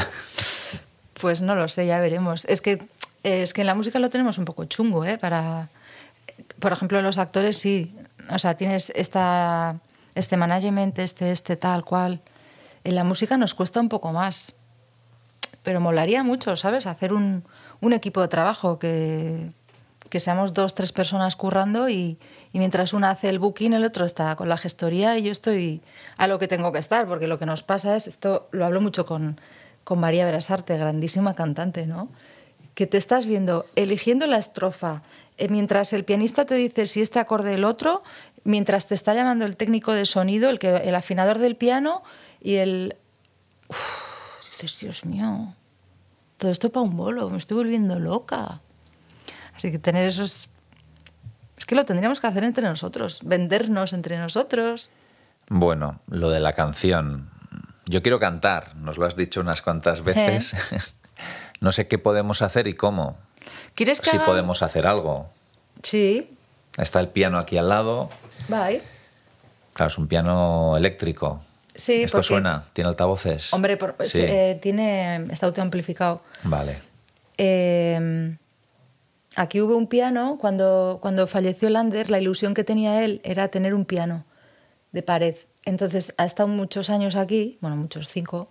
Pues 1.13 1.41
no 1.41 1.55
lo 1.55 1.69
sé, 1.69 1.87
ya 1.87 2.01
veremos. 2.01 2.43
Es 2.43 2.59
que, 2.59 2.85
es 3.23 3.53
que 3.53 3.61
en 3.61 3.67
la 3.67 3.75
música 3.75 3.97
lo 3.97 4.09
tenemos 4.09 4.37
un 4.37 4.43
poco 4.43 4.65
chungo, 4.65 5.05
¿eh? 5.05 5.17
Para, 5.17 5.69
por 6.59 6.73
ejemplo, 6.73 7.01
los 7.01 7.17
actores 7.17 7.55
sí. 7.55 7.95
O 8.29 8.37
sea, 8.39 8.55
tienes 8.55 8.89
esta, 8.93 9.77
este 10.15 10.35
management, 10.35 10.99
este, 10.99 11.31
este, 11.31 11.55
tal 11.55 11.85
cual. 11.85 12.19
En 12.83 12.95
la 12.95 13.05
música 13.05 13.37
nos 13.37 13.53
cuesta 13.53 13.79
un 13.79 13.87
poco 13.87 14.11
más. 14.11 14.53
Pero 15.63 15.79
molaría 15.79 16.23
mucho, 16.23 16.57
¿sabes? 16.57 16.87
Hacer 16.87 17.13
un, 17.13 17.45
un 17.79 17.93
equipo 17.93 18.19
de 18.19 18.27
trabajo 18.27 18.79
que, 18.79 19.51
que 20.09 20.19
seamos 20.19 20.53
dos, 20.53 20.73
tres 20.73 20.91
personas 20.91 21.35
currando 21.35 21.89
y, 21.89 22.17
mientras 22.53 22.93
una 22.93 23.11
hace 23.11 23.29
el 23.29 23.39
booking, 23.39 23.73
el 23.73 23.85
otro 23.85 24.05
está 24.05 24.35
con 24.35 24.49
la 24.49 24.57
gestoría 24.57 25.17
y 25.17 25.23
yo 25.23 25.31
estoy 25.31 25.81
a 26.17 26.27
lo 26.27 26.39
que 26.39 26.47
tengo 26.47 26.71
que 26.71 26.79
estar, 26.79 27.07
porque 27.07 27.27
lo 27.27 27.39
que 27.39 27.45
nos 27.45 27.63
pasa 27.63 27.95
es, 27.95 28.07
esto 28.07 28.47
lo 28.51 28.65
hablo 28.65 28.81
mucho 28.81 29.05
con, 29.05 29.39
con 29.83 29.99
María 29.99 30.25
Berasarte, 30.25 30.77
grandísima 30.77 31.35
cantante, 31.35 31.85
¿no? 31.85 32.09
Que 32.73 32.87
te 32.87 32.97
estás 32.97 33.25
viendo 33.25 33.65
eligiendo 33.75 34.25
la 34.25 34.37
estrofa, 34.37 35.03
eh, 35.37 35.47
mientras 35.49 35.93
el 35.93 36.03
pianista 36.03 36.45
te 36.45 36.55
dice 36.55 36.85
si 36.85 37.01
este 37.01 37.19
acorde 37.19 37.53
el 37.53 37.63
otro, 37.63 38.03
mientras 38.43 38.87
te 38.87 38.95
está 38.95 39.13
llamando 39.13 39.45
el 39.45 39.57
técnico 39.57 39.93
de 39.93 40.05
sonido, 40.05 40.49
el, 40.49 40.59
que, 40.59 40.69
el 40.69 40.95
afinador 40.95 41.37
del 41.37 41.55
piano 41.55 42.03
y 42.41 42.55
el... 42.55 42.95
Dices, 44.43 44.79
Dios 44.79 45.05
mío, 45.05 45.53
todo 46.37 46.51
esto 46.51 46.69
para 46.69 46.83
un 46.83 46.97
bolo, 46.97 47.29
me 47.29 47.37
estoy 47.37 47.57
volviendo 47.57 47.99
loca. 47.99 48.61
Así 49.59 49.71
que 49.71 49.77
tener 49.79 50.07
esos, 50.07 50.47
Es 51.57 51.65
que 51.65 51.75
lo 51.75 51.83
tendríamos 51.85 52.21
que 52.21 52.27
hacer 52.27 52.45
entre 52.45 52.63
nosotros, 52.63 53.19
vendernos 53.23 53.91
entre 53.91 54.17
nosotros. 54.17 54.89
Bueno, 55.49 55.99
lo 56.07 56.29
de 56.29 56.39
la 56.39 56.53
canción. 56.53 57.29
Yo 57.85 58.01
quiero 58.01 58.19
cantar, 58.21 58.75
nos 58.77 58.97
lo 58.97 59.05
has 59.05 59.17
dicho 59.17 59.41
unas 59.41 59.61
cuantas 59.61 60.01
veces. 60.01 60.55
no 61.59 61.73
sé 61.73 61.89
qué 61.89 61.97
podemos 61.97 62.41
hacer 62.41 62.67
y 62.67 62.73
cómo. 62.73 63.17
¿Quieres 63.75 63.99
que 63.99 64.09
Si 64.11 64.15
haga- 64.15 64.25
podemos 64.25 64.61
hacer 64.63 64.87
algo. 64.87 65.29
Sí, 65.83 66.37
Está 66.77 67.01
el 67.01 67.09
piano 67.09 67.37
aquí 67.37 67.57
al 67.57 67.67
lado. 67.67 68.09
bye. 68.47 68.81
Claro, 69.73 69.89
es 69.91 69.97
un 69.97 70.07
piano 70.07 70.77
eléctrico. 70.77 71.41
Sí, 71.75 72.03
¿Esto 72.03 72.19
porque- 72.19 72.27
suena? 72.29 72.63
¿Tiene 72.71 72.89
altavoces? 72.91 73.53
Hombre, 73.53 73.75
por- 73.75 73.95
sí. 74.05 74.21
eh, 74.21 74.57
tiene, 74.61 75.25
está 75.33 75.47
autoamplificado. 75.47 76.23
Vale. 76.43 76.79
Eh, 77.37 78.37
aquí 79.35 79.61
hubo 79.61 79.75
un 79.75 79.87
piano, 79.87 80.37
cuando, 80.39 80.99
cuando 81.01 81.27
falleció 81.27 81.69
Lander, 81.69 82.09
la 82.09 82.19
ilusión 82.19 82.53
que 82.53 82.63
tenía 82.63 83.03
él 83.03 83.21
era 83.23 83.47
tener 83.47 83.73
un 83.73 83.85
piano 83.85 84.25
de 84.91 85.03
pared. 85.03 85.35
Entonces 85.65 86.13
ha 86.17 86.25
estado 86.25 86.47
muchos 86.47 86.89
años 86.89 87.15
aquí, 87.15 87.57
bueno, 87.61 87.75
muchos, 87.75 88.07
cinco, 88.07 88.49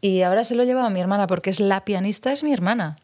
y 0.00 0.22
ahora 0.22 0.44
se 0.44 0.54
lo 0.54 0.64
llevaba 0.64 0.88
a 0.88 0.90
mi 0.90 1.00
hermana, 1.00 1.26
porque 1.26 1.50
es 1.50 1.60
la 1.60 1.84
pianista, 1.84 2.32
es 2.32 2.42
mi 2.42 2.52
hermana. 2.52 2.96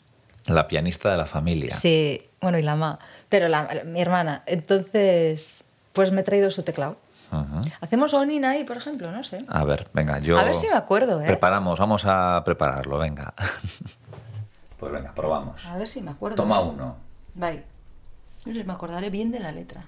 La 0.47 0.69
pianista 0.69 1.11
de 1.11 1.17
la 1.17 1.27
familia. 1.27 1.71
Sí, 1.71 2.23
bueno, 2.41 2.59
y 2.59 2.63
la 2.63 2.77
ma, 2.77 2.99
pero 3.29 3.49
la, 3.49 3.83
mi 3.87 4.01
hermana. 4.01 4.43
Entonces, 4.47 5.65
pues 5.93 6.13
me 6.13 6.21
he 6.21 6.25
traído 6.25 6.51
su 6.51 6.63
teclado. 6.63 6.97
Ujú. 7.33 7.63
Hacemos 7.81 8.15
Onin 8.15 8.45
ahí, 8.45 8.65
por 8.65 8.77
ejemplo, 8.77 9.11
no 9.11 9.25
sé. 9.25 9.39
A 9.49 9.65
ver, 9.65 9.89
venga, 9.93 10.19
yo... 10.21 10.39
A 10.39 10.45
ver 10.45 10.55
si 10.55 10.69
me 10.69 10.75
acuerdo, 10.75 11.21
¿eh? 11.21 11.27
Preparamos, 11.27 11.79
vamos 11.79 12.05
a 12.05 12.43
prepararlo, 12.45 12.99
venga. 12.99 13.35
pues 14.85 14.93
venga, 14.93 15.15
probamos. 15.15 15.65
A 15.65 15.79
ver 15.79 15.89
si 15.89 16.03
me 16.03 16.11
acuerdo. 16.11 16.37
Toma 16.37 16.61
uno. 16.61 16.97
Bye. 17.35 17.65
No 18.45 18.53
sé, 18.53 18.65
me 18.65 18.75
acordaré 18.75 19.09
bien 19.09 19.31
de 19.31 19.41
la 19.41 19.51
letra. 19.51 19.83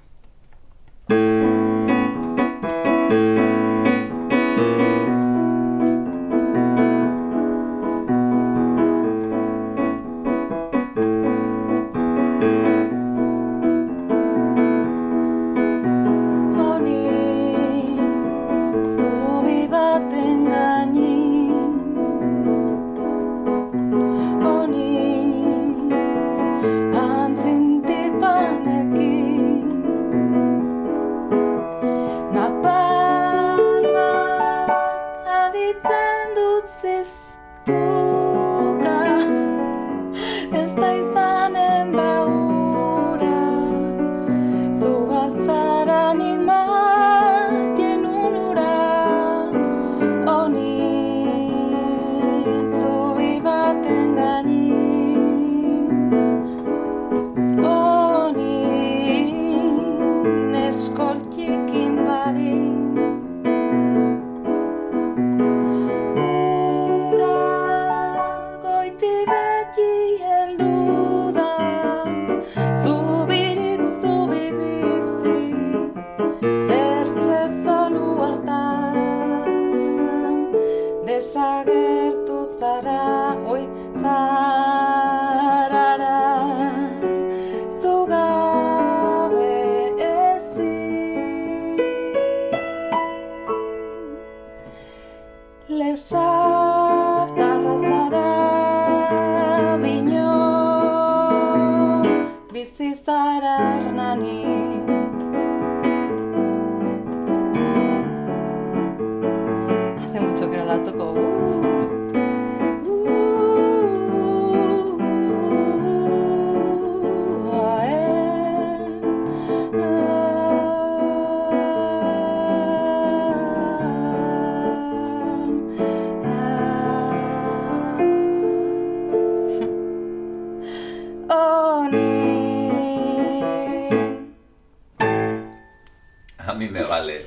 Mí 136.57 136.69
me 136.69 136.83
vale. 136.83 137.27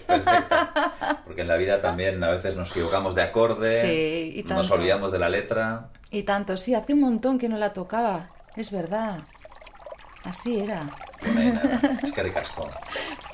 Porque 1.26 1.42
en 1.42 1.48
la 1.48 1.56
vida 1.58 1.82
también 1.82 2.24
a 2.24 2.30
veces 2.32 2.56
nos 2.56 2.72
equivocamos 2.72 3.16
de 3.16 3.22
acorde, 3.24 3.82
Sí, 3.82 4.34
y 4.40 4.44
nos 4.44 4.68
tanto. 4.68 4.74
olvidamos 4.76 5.12
de 5.12 5.20
la 5.20 5.30
letra. 5.30 5.90
Y 6.12 6.24
tanto, 6.24 6.58
sí, 6.58 6.74
hace 6.76 6.94
un 6.94 7.02
montón 7.02 7.38
que 7.38 7.48
no 7.50 7.58
la 7.58 7.72
tocaba. 7.74 8.28
Es 8.56 8.72
verdad. 8.72 9.20
Así 10.26 10.60
era. 10.60 10.82
Es 12.04 12.12
que 12.12 12.24
ricasco. 12.24 12.70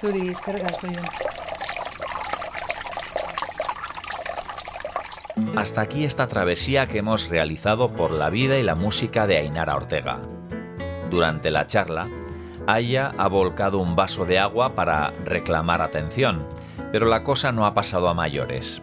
Zuri, 0.01 0.29
eskerrik 0.29 0.65
asko, 0.65 0.87
Jon. 0.87 1.05
Hasta 5.57 5.81
aquí 5.81 6.05
esta 6.05 6.27
travesía 6.27 6.87
que 6.87 6.99
hemos 6.99 7.29
realizado 7.29 7.93
por 7.93 8.11
la 8.11 8.29
vida 8.29 8.57
y 8.57 8.63
la 8.63 8.75
música 8.75 9.27
de 9.27 9.37
Ainara 9.37 9.75
Ortega. 9.75 10.19
Durante 11.09 11.51
la 11.51 11.67
charla, 11.67 12.07
Aya 12.67 13.13
ha 13.17 13.27
volcado 13.27 13.79
un 13.79 13.95
vaso 13.95 14.25
de 14.25 14.39
agua 14.39 14.75
para 14.75 15.11
reclamar 15.23 15.81
atención, 15.81 16.47
pero 16.91 17.05
la 17.05 17.23
cosa 17.23 17.51
no 17.51 17.65
ha 17.65 17.73
pasado 17.73 18.07
a 18.07 18.13
mayores. 18.13 18.81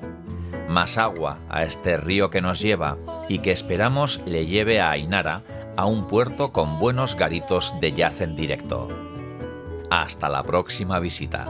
Más 0.69 0.99
agua 0.99 1.39
a 1.49 1.65
este 1.65 1.97
río 1.97 2.31
que 2.31 2.41
nos 2.41 2.61
lleva 2.61 2.97
y 3.29 3.41
que 3.41 3.53
esperamos 3.53 4.21
le 4.25 4.47
lleve 4.47 4.81
a 4.81 4.91
Ainara 4.91 5.43
a 5.77 5.87
un 5.87 6.07
puerto 6.07 6.53
con 6.53 6.79
buenos 6.79 7.17
garitos 7.17 7.75
de 7.81 7.93
jazz 7.93 8.21
en 8.21 8.37
directo. 8.37 8.89
Hasta 9.91 10.29
la 10.29 10.43
próxima 10.43 11.01
visita. 11.01 11.47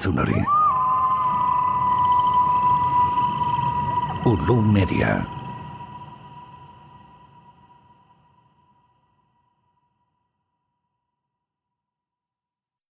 Entzun 0.00 0.18
hori. 0.18 0.49